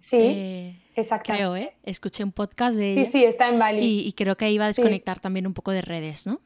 Sí, 0.02 0.18
eh, 0.20 0.82
exacto. 0.96 1.32
Creo, 1.32 1.56
¿eh? 1.56 1.76
Escuché 1.84 2.24
un 2.24 2.34
podcast 2.34 2.76
de 2.76 2.94
ella. 2.94 3.06
Sí, 3.06 3.12
sí, 3.12 3.24
está 3.24 3.48
en 3.48 3.58
Bali. 3.58 3.80
Y, 3.82 4.12
creo 4.14 4.36
que 4.36 4.52
iba 4.52 4.66
a 4.66 4.68
desconectar 4.68 5.20
también 5.20 5.48
un 5.48 5.54
poco 5.54 5.72
de 5.72 5.82
redes, 5.82 6.28
¿no? 6.28 6.42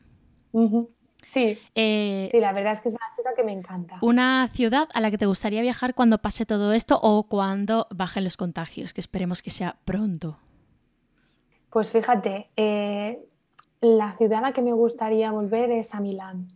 Sí. 1.24 1.58
Eh, 1.76 2.30
sí, 2.32 2.40
la 2.40 2.54
verdad 2.54 2.74
es 2.74 2.82
que 2.82 2.90
es 2.90 2.96
una 2.96 3.16
chica 3.16 3.32
que 3.36 3.44
me 3.44 3.52
encanta. 3.52 3.98
¿Una 4.02 4.48
ciudad 4.54 4.88
a 4.94 5.02
la 5.02 5.12
que 5.12 5.18
te 5.18 5.26
gustaría 5.26 5.62
viajar 5.62 5.96
cuando 5.96 6.20
pase 6.20 6.46
todo 6.46 6.72
esto 6.74 7.00
o 7.02 7.24
cuando 7.24 7.88
bajen 7.90 8.24
los 8.24 8.38
contagios? 8.38 8.94
Que 8.94 9.02
esperemos 9.02 9.42
que 9.42 9.50
sea 9.50 9.78
pronto. 9.84 10.38
Pues 11.70 11.92
fíjate, 11.92 12.50
eh, 12.56 13.20
la 13.82 14.12
ciudad 14.14 14.40
a 14.40 14.42
la 14.42 14.54
que 14.54 14.62
me 14.62 14.74
gustaría 14.74 15.32
volver 15.32 15.70
es 15.72 15.94
a 15.94 16.00
Milán, 16.00 16.48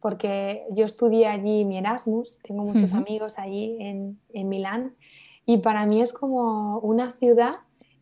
porque 0.00 0.64
yo 0.70 0.84
estudié 0.84 1.26
allí 1.28 1.64
mi 1.64 1.78
Erasmus, 1.78 2.38
tengo 2.42 2.64
muchos 2.64 2.92
amigos 2.92 3.38
allí 3.38 3.76
en, 3.80 4.48
Milán, 4.48 4.94
y 5.46 5.58
para 5.58 5.86
mí 5.86 6.02
es 6.02 6.12
como 6.12 6.78
una 6.80 7.12
ciudad 7.14 7.56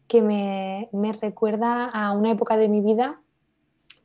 que 0.08 0.22
me, 0.22 0.88
recuerda 1.20 1.86
a 1.86 2.12
una 2.12 2.32
época 2.32 2.56
de 2.56 2.68
mi 2.68 2.80
vida 2.80 3.20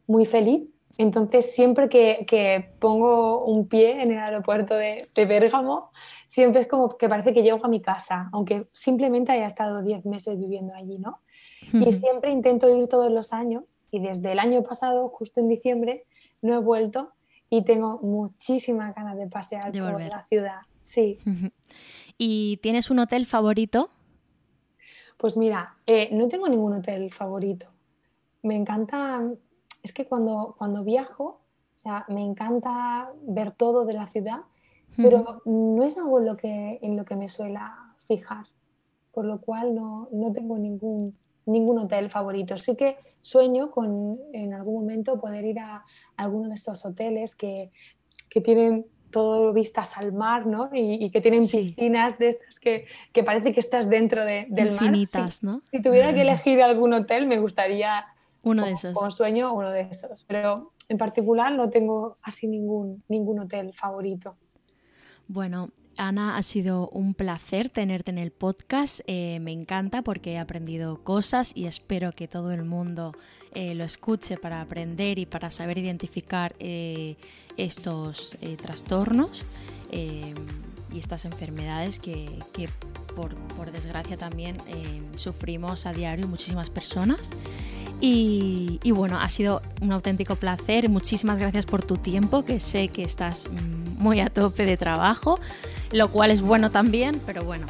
muy 0.05 0.25
feliz. 0.25 0.69
Entonces, 0.97 1.53
siempre 1.53 1.89
que, 1.89 2.73
pongo 2.79 3.45
un 3.45 3.67
pie 3.67 4.01
en 4.01 4.11
el 4.11 4.19
aeropuerto 4.19 4.75
de, 4.75 5.09
de 5.13 5.25
Bérgamo, 5.25 5.91
siempre 6.27 6.61
es 6.61 6.67
como 6.67 6.97
que 6.97 7.09
parece 7.09 7.33
que 7.33 7.43
llego 7.43 7.65
a 7.65 7.69
mi 7.69 7.81
casa, 7.81 8.29
aunque 8.33 8.67
simplemente 8.73 9.31
haya 9.31 9.47
estado 9.47 9.81
10 9.81 10.05
meses 10.05 10.37
viviendo 10.37 10.73
allí, 10.73 10.99
¿no? 10.99 11.21
Y 11.73 11.91
siempre 11.91 12.31
intento 12.31 12.69
ir 12.69 12.87
todos 12.87 13.11
los 13.11 13.33
años 13.33 13.79
y 13.91 13.99
desde 13.99 14.31
el 14.31 14.39
año 14.39 14.63
pasado, 14.63 15.09
justo 15.09 15.39
en 15.39 15.47
diciembre, 15.47 16.05
no 16.41 16.53
he 16.53 16.59
vuelto 16.59 17.11
y 17.49 17.63
tengo 17.63 17.99
muchísimas 17.99 18.95
ganas 18.95 19.17
de 19.17 19.27
pasear 19.27 19.71
por 19.71 20.01
la 20.01 20.25
ciudad. 20.27 20.61
Sí. 20.81 21.19
¿Y 22.17 22.57
tienes 22.57 22.89
un 22.89 22.99
hotel 22.99 23.25
favorito? 23.25 23.89
Pues 25.17 25.37
mira, 25.37 25.77
eh, 25.87 26.09
no 26.11 26.27
tengo 26.27 26.47
ningún 26.47 26.73
hotel 26.73 27.11
favorito. 27.11 27.67
Me 28.43 28.55
encanta, 28.55 29.23
es 29.81 29.93
que 29.93 30.05
cuando, 30.05 30.55
cuando 30.57 30.83
viajo, 30.83 31.41
o 31.75 31.79
sea, 31.79 32.05
me 32.09 32.21
encanta 32.21 33.11
ver 33.21 33.51
todo 33.51 33.85
de 33.85 33.93
la 33.93 34.07
ciudad 34.07 34.41
pero 34.97 35.41
no 35.45 35.83
es 35.83 35.97
algo 35.97 36.19
en 36.19 36.25
lo 36.25 36.37
que, 36.37 36.79
en 36.81 36.95
lo 36.95 37.05
que 37.05 37.15
me 37.15 37.29
suela 37.29 37.95
fijar, 37.99 38.45
por 39.11 39.25
lo 39.25 39.41
cual 39.41 39.75
no, 39.75 40.07
no 40.11 40.31
tengo 40.31 40.57
ningún, 40.57 41.17
ningún 41.45 41.79
hotel 41.79 42.09
favorito. 42.09 42.57
Sí 42.57 42.75
que 42.75 42.97
sueño 43.21 43.71
con 43.71 44.19
en 44.33 44.53
algún 44.53 44.75
momento 44.81 45.19
poder 45.19 45.45
ir 45.45 45.59
a 45.59 45.83
alguno 46.17 46.49
de 46.49 46.55
estos 46.55 46.85
hoteles 46.85 47.35
que, 47.35 47.71
que 48.29 48.41
tienen 48.41 48.85
todo 49.11 49.53
vistas 49.53 49.97
al 49.97 50.11
mar, 50.11 50.45
¿no? 50.45 50.69
Y, 50.73 51.09
que 51.09 51.21
tienen 51.21 51.47
piscinas 51.47 52.19
de 52.19 52.29
estas 52.29 52.59
que, 52.59 52.85
que, 53.13 53.23
parece 53.23 53.53
que 53.53 53.61
estás 53.61 53.89
dentro 53.89 54.25
de, 54.25 54.45
del 54.49 54.71
Infinitas, 54.71 55.41
mar. 55.41 55.55
¿no? 55.55 55.61
Si 55.71 55.81
tuviera 55.81 56.13
que 56.13 56.21
elegir 56.21 56.61
algún 56.61 56.93
hotel, 56.93 57.25
me 57.25 57.39
gustaría 57.39 58.05
uno 58.43 58.65
de 58.65 58.73
esos. 58.73 58.93
Como 58.93 59.11
sueño, 59.11 59.53
uno 59.53 59.71
de 59.71 59.87
esos. 59.89 60.25
Pero 60.25 60.73
en 60.89 60.97
particular 60.97 61.53
no 61.53 61.69
tengo 61.69 62.17
así 62.21 62.45
ningún, 62.47 63.03
ningún 63.07 63.39
hotel 63.39 63.73
favorito. 63.73 64.35
Bueno, 65.27 65.69
Ana, 65.97 66.37
ha 66.37 66.43
sido 66.43 66.89
un 66.89 67.13
placer 67.13 67.69
tenerte 67.69 68.11
en 68.11 68.17
el 68.17 68.31
podcast. 68.31 68.99
Eh, 69.07 69.39
me 69.41 69.51
encanta 69.51 70.01
porque 70.01 70.33
he 70.33 70.37
aprendido 70.37 71.03
cosas 71.03 71.51
y 71.55 71.65
espero 71.65 72.11
que 72.11 72.27
todo 72.27 72.51
el 72.51 72.65
mundo 72.65 73.13
eh, 73.53 73.75
lo 73.75 73.83
escuche 73.83 74.37
para 74.37 74.61
aprender 74.61 75.19
y 75.19 75.25
para 75.25 75.49
saber 75.51 75.77
identificar 75.77 76.55
eh, 76.59 77.15
estos 77.57 78.37
trastornos 78.61 79.45
y 79.91 80.99
estas 80.99 81.23
enfermedades 81.23 81.99
que, 81.99 82.37
por, 83.15 83.71
desgracia 83.71 84.17
también 84.17 84.57
sufrimos 85.15 85.85
a 85.85 85.93
diario 85.93 86.27
muchísimas 86.27 86.69
personas. 86.69 87.29
Y, 88.01 88.81
y, 88.83 88.91
bueno, 88.91 89.17
ha 89.19 89.29
sido 89.29 89.61
un 89.81 89.93
auténtico 89.93 90.35
placer. 90.35 90.89
Muchísimas 90.89 91.39
gracias 91.39 91.65
por 91.65 91.81
tu 91.81 91.95
tiempo, 91.95 92.43
que 92.43 92.59
sé 92.59 92.89
que 92.89 93.03
estás 93.03 93.47
mm, 93.49 94.03
muy 94.03 94.19
a 94.19 94.29
tope 94.29 94.65
de 94.65 94.75
trabajo 94.75 95.39
lo 95.91 96.09
cual 96.09 96.31
es 96.31 96.41
bueno 96.41 96.71
también, 96.71 97.21
pero 97.25 97.43
bueno. 97.43 97.67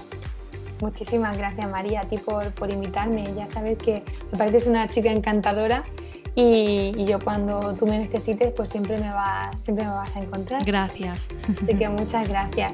Muchísimas 0.81 1.37
gracias 1.37 1.69
María 1.69 2.01
a 2.01 2.03
ti 2.03 2.17
por, 2.17 2.51
por 2.51 2.71
invitarme. 2.71 3.25
Ya 3.35 3.47
sabes 3.47 3.77
que 3.77 4.03
me 4.31 4.37
pareces 4.37 4.67
una 4.67 4.87
chica 4.87 5.09
encantadora 5.09 5.85
y, 6.35 6.91
y, 6.97 7.05
yo 7.05 7.19
cuando 7.19 7.75
tú 7.79 7.87
me 7.87 7.97
necesites 7.97 8.51
pues 8.51 8.69
siempre 8.69 8.97
me, 8.97 9.09
va, 9.09 9.51
siempre 9.57 9.85
me 9.85 9.91
vas 9.91 10.15
a 10.15 10.19
encontrar. 10.19 10.65
Gracias. 10.65 11.27
Así 11.63 11.77
que 11.77 11.87
muchas 11.87 12.27
gracias. 12.27 12.73